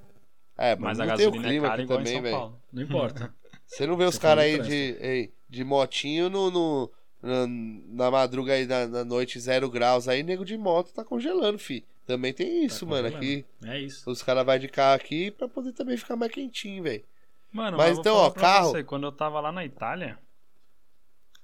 É, 0.59 0.77
Mas 0.77 0.99
mas 0.99 1.01
a 1.01 1.07
não 1.07 1.17
tem 1.17 1.27
o 1.27 1.31
gasolina 1.31 1.47
é 1.47 1.51
clima 1.51 1.69
cara 1.69 1.75
aqui 1.75 1.83
igual 1.85 2.01
em 2.01 2.03
também, 2.05 2.15
São 2.15 2.23
velho. 2.23 2.37
Paulo. 2.37 2.63
Não 2.73 2.83
importa. 2.83 3.35
Você 3.67 3.87
não 3.87 3.97
vê 3.97 4.05
os 4.05 4.19
caras 4.19 4.45
aí 4.45 4.59
de, 4.61 4.97
ei, 5.01 5.33
de 5.49 5.63
motinho 5.63 6.29
no, 6.29 6.51
no- 6.51 6.91
na, 7.23 7.47
na 7.47 8.11
madruga 8.11 8.53
aí, 8.53 8.67
na, 8.67 8.87
na 8.87 9.05
noite, 9.05 9.39
zero 9.41 9.71
graus. 9.71 10.09
Aí, 10.09 10.23
nego 10.23 10.45
de 10.45 10.57
moto 10.57 10.93
tá 10.93 11.05
congelando, 11.05 11.59
fi. 11.59 11.85
Também 12.07 12.33
tem 12.33 12.65
isso, 12.65 12.87
Tá 12.87 12.91
mano. 12.91 13.09
Aqui, 13.09 13.45
É 13.65 13.79
isso. 13.81 14.11
os 14.11 14.23
caras 14.23 14.45
vão 14.47 14.59
de 14.59 14.69
carro 14.69 14.95
aqui 14.97 15.31
pra 15.31 15.47
poder 15.49 15.73
também 15.73 15.97
ficar 15.97 16.17
mais 16.17 16.33
quentinho, 16.33 16.83
velho. 16.83 17.05
Mano, 17.53 17.77
Mas 17.77 17.91
mas, 17.91 17.99
então, 17.99 18.15
ó, 18.17 18.31
carro- 18.31 18.71
Você, 18.71 18.83
quando 18.85 19.05
eu 19.05 19.13
tava 19.13 19.41
lá 19.41 19.51
na 19.53 19.65
Itália, 19.65 20.19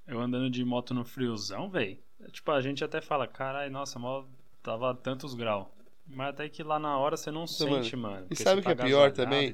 eu 0.07 0.19
andando 0.19 0.49
de 0.49 0.63
moto 0.63 0.93
no 0.93 1.03
friozão, 1.05 1.69
velho. 1.69 1.97
Tipo, 2.31 2.51
a 2.51 2.61
gente 2.61 2.83
até 2.83 3.01
fala, 3.01 3.27
carai, 3.27 3.69
nossa, 3.69 3.99
mal 3.99 4.27
tava 4.63 4.91
a 4.91 4.93
tantos 4.95 5.33
graus. 5.35 5.67
Mas 6.07 6.29
até 6.29 6.47
que 6.49 6.63
lá 6.63 6.77
na 6.79 6.97
hora 6.97 7.17
você 7.17 7.31
não 7.31 7.45
sente, 7.47 7.95
mano. 7.95 8.27
porque 8.27 8.35
sabe 8.43 8.61
o 8.61 8.63
que 8.63 8.69
é 8.69 8.75
tá 8.75 8.83
pior 8.83 9.07
agasalhado 9.07 9.15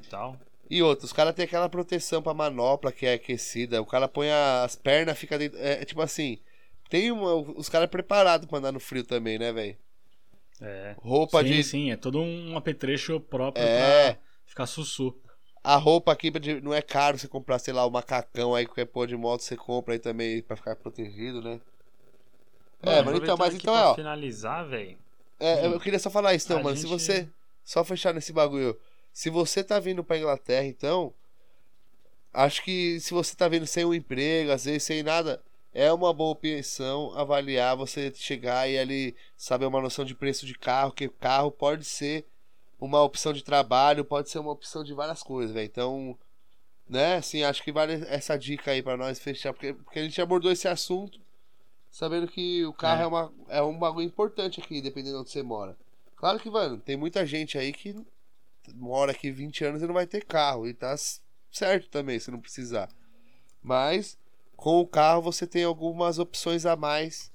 E 0.72 0.78
tal. 0.78 0.78
E 0.78 0.82
outro, 0.82 1.04
os 1.06 1.12
caras 1.12 1.34
têm 1.34 1.44
aquela 1.44 1.68
proteção 1.68 2.22
pra 2.22 2.32
manopla 2.34 2.90
que 2.92 3.06
é 3.06 3.14
aquecida. 3.14 3.80
O 3.82 3.86
cara 3.86 4.08
põe 4.08 4.30
as 4.30 4.74
pernas, 4.76 5.18
fica 5.18 5.38
dentro. 5.38 5.58
É, 5.58 5.82
é 5.82 5.84
tipo 5.84 6.00
assim. 6.00 6.38
Tem 6.88 7.10
uma, 7.10 7.34
os 7.34 7.68
caras 7.68 7.88
preparados 7.88 8.46
pra 8.46 8.58
andar 8.58 8.72
no 8.72 8.80
frio 8.80 9.04
também, 9.04 9.38
né, 9.38 9.50
velho? 9.52 9.76
É. 10.60 10.94
Roupa 10.98 11.42
sim, 11.42 11.48
de. 11.48 11.64
sim, 11.64 11.90
é 11.90 11.96
todo 11.96 12.20
um 12.20 12.56
apetrecho 12.56 13.18
próprio 13.18 13.64
É. 13.64 14.12
pra 14.12 14.22
ficar 14.46 14.66
sussu. 14.66 15.16
A 15.64 15.76
roupa 15.76 16.12
aqui 16.12 16.30
não 16.60 16.74
é 16.74 16.82
caro 16.82 17.16
você 17.18 17.28
comprar, 17.28 17.58
sei 17.60 17.72
lá, 17.72 17.86
o 17.86 17.90
macacão 17.90 18.54
aí, 18.54 18.66
qualquer 18.66 18.84
pôr 18.86 19.06
de 19.06 19.16
moto 19.16 19.40
você 19.42 19.56
compra 19.56 19.94
aí 19.94 19.98
também 19.98 20.42
pra 20.42 20.56
ficar 20.56 20.74
protegido, 20.76 21.40
né? 21.40 21.60
É, 22.82 22.96
Mano, 22.96 23.04
mano, 23.12 23.18
então, 23.18 23.36
mas 23.36 23.54
então 23.54 23.74
é, 23.74 23.80
pra 23.80 23.90
ó. 23.90 23.94
finalizar, 23.94 24.66
velho. 24.68 24.98
É, 25.38 25.66
eu 25.66 25.78
queria 25.80 25.98
só 26.00 26.10
falar 26.10 26.34
isso, 26.34 26.52
não, 26.52 26.62
mano. 26.62 26.76
Se 26.76 26.82
gente- 26.86 27.00
você. 27.00 27.28
Só 27.64 27.84
fechar 27.84 28.12
nesse 28.12 28.32
bagulho. 28.32 28.76
Se 29.12 29.30
você 29.30 29.62
tá 29.62 29.78
vindo 29.78 30.02
pra 30.02 30.18
Inglaterra, 30.18 30.66
então. 30.66 31.12
Acho 32.32 32.64
que 32.64 32.98
se 32.98 33.12
você 33.12 33.36
tá 33.36 33.46
vindo 33.46 33.66
sem 33.66 33.84
um 33.84 33.92
emprego, 33.92 34.52
às 34.52 34.64
vezes 34.64 34.84
sem 34.84 35.02
nada, 35.02 35.42
é 35.74 35.92
uma 35.92 36.14
boa 36.14 36.30
opção 36.32 37.12
avaliar 37.14 37.76
você 37.76 38.10
chegar 38.14 38.68
e 38.70 38.78
ali 38.78 39.14
saber 39.36 39.66
uma 39.66 39.82
noção 39.82 40.04
de 40.04 40.14
preço 40.14 40.46
de 40.46 40.54
carro, 40.54 40.92
que 40.92 41.08
carro 41.08 41.50
pode 41.50 41.84
ser 41.84 42.26
uma 42.80 43.02
opção 43.02 43.32
de 43.34 43.44
trabalho, 43.44 44.04
pode 44.04 44.30
ser 44.30 44.38
uma 44.38 44.50
opção 44.50 44.82
de 44.82 44.94
várias 44.94 45.22
coisas, 45.22 45.52
velho. 45.52 45.66
Então, 45.66 46.18
né, 46.88 47.16
assim, 47.16 47.42
acho 47.42 47.62
que 47.62 47.70
vale 47.70 48.02
essa 48.08 48.36
dica 48.36 48.70
aí 48.70 48.82
pra 48.82 48.96
nós 48.96 49.18
fechar, 49.18 49.52
porque, 49.52 49.74
porque 49.74 49.98
a 49.98 50.02
gente 50.02 50.20
abordou 50.20 50.50
esse 50.50 50.66
assunto 50.66 51.20
sabendo 51.90 52.26
que 52.26 52.64
o 52.64 52.72
carro 52.72 53.02
É. 53.02 53.04
é, 53.04 53.06
uma, 53.06 53.32
é 53.48 53.62
um 53.62 53.78
bagulho 53.78 54.06
importante 54.06 54.58
aqui, 54.58 54.80
dependendo 54.80 55.16
de 55.16 55.20
onde 55.20 55.30
você 55.30 55.42
mora. 55.42 55.76
Claro 56.16 56.40
que, 56.40 56.48
mano, 56.48 56.78
tem 56.78 56.96
muita 56.96 57.26
gente 57.26 57.58
aí 57.58 57.72
que 57.72 57.94
mora 58.74 59.12
aqui 59.12 59.30
20 59.30 59.64
anos 59.64 59.82
e 59.82 59.86
não 59.86 59.94
vai 59.94 60.06
ter 60.06 60.24
carro. 60.24 60.66
E 60.66 60.74
tá 60.74 60.94
certo 61.50 61.88
também, 61.88 62.18
se 62.18 62.30
não 62.30 62.40
precisar. 62.40 62.88
Mas, 63.62 64.18
com 64.56 64.80
o 64.80 64.86
carro, 64.86 65.22
você 65.22 65.46
tem 65.46 65.64
algumas 65.64 66.18
opções 66.18 66.66
a 66.66 66.76
mais 66.76 67.32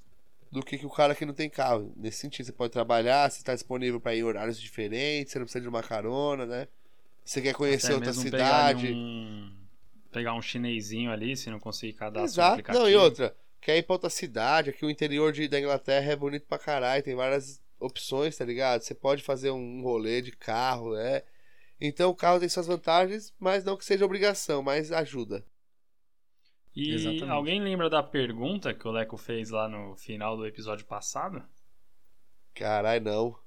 do 0.50 0.62
que, 0.62 0.78
que 0.78 0.86
o 0.86 0.90
cara 0.90 1.14
que 1.14 1.26
não 1.26 1.34
tem 1.34 1.48
carro. 1.48 1.92
Nesse 1.96 2.18
sentido, 2.18 2.46
você 2.46 2.52
pode 2.52 2.72
trabalhar, 2.72 3.30
você 3.30 3.38
está 3.38 3.54
disponível 3.54 4.00
para 4.00 4.14
ir 4.14 4.20
em 4.20 4.24
horários 4.24 4.60
diferentes, 4.60 5.32
você 5.32 5.38
não 5.38 5.46
precisa 5.46 5.62
de 5.62 5.68
uma 5.68 5.82
carona, 5.82 6.46
né? 6.46 6.68
Você 7.24 7.42
quer 7.42 7.54
conhecer 7.54 7.88
Até 7.88 7.94
outra 7.96 8.12
pegar 8.12 8.22
cidade. 8.22 8.92
Um, 8.92 9.52
pegar 10.10 10.34
um 10.34 10.40
chinesinho 10.40 11.12
ali, 11.12 11.36
se 11.36 11.50
não 11.50 11.60
conseguir 11.60 11.92
cadastrar 11.92 12.24
Exato. 12.24 12.52
aplicativo. 12.52 12.84
Não, 12.84 12.90
e 12.90 12.96
outra, 12.96 13.36
quer 13.60 13.76
ir 13.76 13.82
pra 13.82 13.94
outra 13.94 14.10
cidade, 14.10 14.70
aqui 14.70 14.84
o 14.84 14.90
interior 14.90 15.32
de, 15.32 15.46
da 15.46 15.60
Inglaterra 15.60 16.12
é 16.12 16.16
bonito 16.16 16.46
pra 16.46 16.58
caralho, 16.58 17.02
tem 17.02 17.14
várias 17.14 17.60
opções, 17.78 18.36
tá 18.36 18.44
ligado? 18.44 18.82
Você 18.82 18.94
pode 18.94 19.22
fazer 19.22 19.50
um 19.50 19.82
rolê 19.82 20.20
de 20.22 20.32
carro, 20.32 20.96
é. 20.96 21.24
Então 21.80 22.10
o 22.10 22.14
carro 22.14 22.40
tem 22.40 22.48
suas 22.48 22.66
vantagens, 22.66 23.32
mas 23.38 23.64
não 23.64 23.76
que 23.76 23.84
seja 23.84 24.04
obrigação, 24.04 24.62
mas 24.62 24.90
ajuda. 24.90 25.44
E 26.74 26.94
Exatamente. 26.94 27.24
alguém 27.24 27.60
lembra 27.60 27.90
da 27.90 28.02
pergunta 28.02 28.72
que 28.74 28.86
o 28.86 28.90
Leco 28.90 29.16
fez 29.16 29.50
lá 29.50 29.68
no 29.68 29.96
final 29.96 30.36
do 30.36 30.46
episódio 30.46 30.86
passado? 30.86 31.42
Caralho, 32.54 33.04
não. 33.04 33.38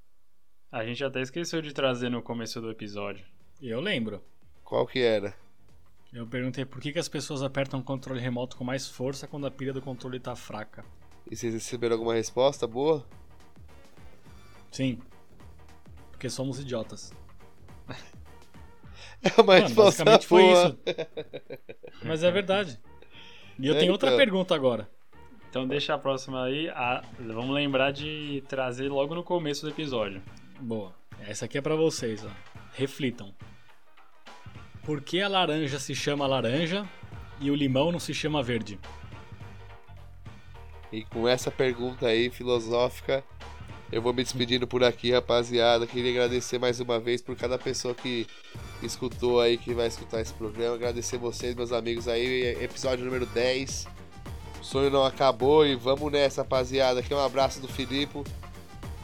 A 0.71 0.85
gente 0.85 1.03
até 1.03 1.21
esqueceu 1.21 1.61
de 1.61 1.73
trazer 1.73 2.09
no 2.09 2.21
começo 2.21 2.59
do 2.61 2.71
episódio. 2.71 3.25
Eu 3.61 3.79
lembro. 3.79 4.23
Qual 4.63 4.87
que 4.87 4.99
era? 4.99 5.35
Eu 6.13 6.27
perguntei 6.27 6.65
por 6.65 6.81
que, 6.81 6.91
que 6.91 6.99
as 6.99 7.07
pessoas 7.07 7.41
apertam 7.41 7.79
o 7.79 7.83
controle 7.83 8.19
remoto 8.19 8.57
com 8.57 8.63
mais 8.65 8.87
força 8.87 9.27
quando 9.27 9.47
a 9.47 9.51
pilha 9.51 9.71
do 9.71 9.81
controle 9.81 10.19
tá 10.19 10.35
fraca. 10.35 10.83
E 11.29 11.35
vocês 11.35 11.53
receberam 11.53 11.95
alguma 11.95 12.13
resposta 12.13 12.67
boa? 12.67 13.05
Sim. 14.71 14.99
Porque 16.11 16.29
somos 16.29 16.59
idiotas. 16.59 17.11
É 19.23 19.39
uma 19.39 19.59
Mano, 19.59 19.75
basicamente 19.75 20.25
foi 20.25 20.41
boa. 20.41 20.67
isso. 20.69 20.77
Mas 22.03 22.23
é 22.23 22.31
verdade. 22.31 22.79
E 23.59 23.67
eu 23.67 23.75
É, 23.75 23.79
tenho 23.79 23.91
outra 23.91 24.09
então. 24.09 24.17
pergunta 24.17 24.55
agora. 24.55 24.89
Então 25.47 25.67
deixa 25.67 25.93
a 25.93 25.97
próxima 25.99 26.43
aí. 26.45 26.69
a- 26.69 27.03
vamos 27.19 27.53
lembrar 27.53 27.91
de 27.91 28.43
trazer 28.47 28.89
logo 28.89 29.13
no 29.13 29.23
começo 29.23 29.61
do 29.63 29.69
episódio. 29.69 30.23
Boa. 30.59 30.95
Essa 31.19 31.45
aqui 31.45 31.55
é 31.59 31.61
pra 31.61 31.75
vocês, 31.75 32.25
ó. 32.25 32.29
Reflitam. 32.73 33.31
Por 34.83 35.01
que 35.01 35.21
a 35.21 35.27
laranja 35.27 35.77
se 35.79 35.93
chama 35.93 36.25
laranja 36.25 36.89
e 37.39 37.51
o 37.51 37.55
limão 37.55 37.91
não 37.91 37.99
se 37.99 38.15
chama 38.15 38.41
verde? 38.41 38.79
E 40.91 41.03
com 41.05 41.27
essa 41.27 41.51
pergunta 41.51 42.07
aí, 42.07 42.31
filosófica, 42.31 43.23
eu 43.91 44.01
vou 44.01 44.13
me 44.13 44.23
despedindo 44.23 44.65
por 44.65 44.83
aqui, 44.83 45.11
rapaziada. 45.11 45.85
Queria 45.85 46.11
agradecer 46.11 46.57
mais 46.57 46.79
uma 46.79 46.99
vez 46.99 47.21
por 47.21 47.35
cada 47.35 47.57
pessoa 47.57 47.93
que 47.93 48.25
escutou 48.81 49.41
aí, 49.41 49.57
que 49.57 49.73
vai 49.73 49.87
escutar 49.87 50.21
esse 50.21 50.33
programa. 50.33 50.75
Agradecer 50.75 51.17
vocês, 51.17 51.53
meus 51.53 51.73
amigos 51.73 52.07
aí. 52.07 52.55
Episódio 52.61 53.03
número 53.03 53.25
10. 53.25 53.87
O 54.61 54.63
sonho 54.63 54.89
não 54.89 55.03
acabou 55.03 55.65
e 55.65 55.75
vamos 55.75 56.09
nessa, 56.11 56.41
rapaziada. 56.41 57.01
Aqui 57.01 57.13
um 57.13 57.19
abraço 57.19 57.59
do 57.59 57.67
Filipe 57.67 58.23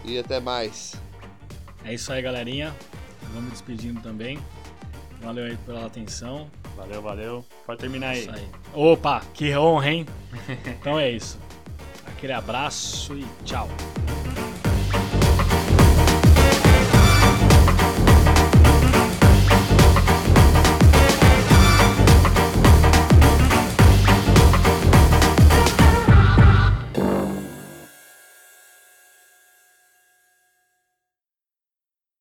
e 0.06 0.18
até 0.18 0.40
mais. 0.40 0.96
É 1.84 1.94
isso 1.94 2.14
aí, 2.14 2.22
galerinha. 2.22 2.74
Vamos 3.34 3.52
despedindo 3.52 4.00
também. 4.02 4.40
Valeu 5.22 5.46
aí 5.46 5.58
pela 5.66 5.86
atenção. 5.86 6.50
Valeu, 6.78 7.02
valeu. 7.02 7.46
Pode 7.66 7.80
terminar 7.80 8.10
aí. 8.10 8.22
Isso 8.22 8.32
aí. 8.32 8.48
Opa, 8.74 9.22
que 9.34 9.58
honra, 9.58 9.90
hein? 9.90 10.06
então 10.66 10.98
é 10.98 11.12
isso. 11.12 11.38
Aquele 12.06 12.34
abraço 12.34 13.18
e 13.18 13.26
tchau. 13.44 13.68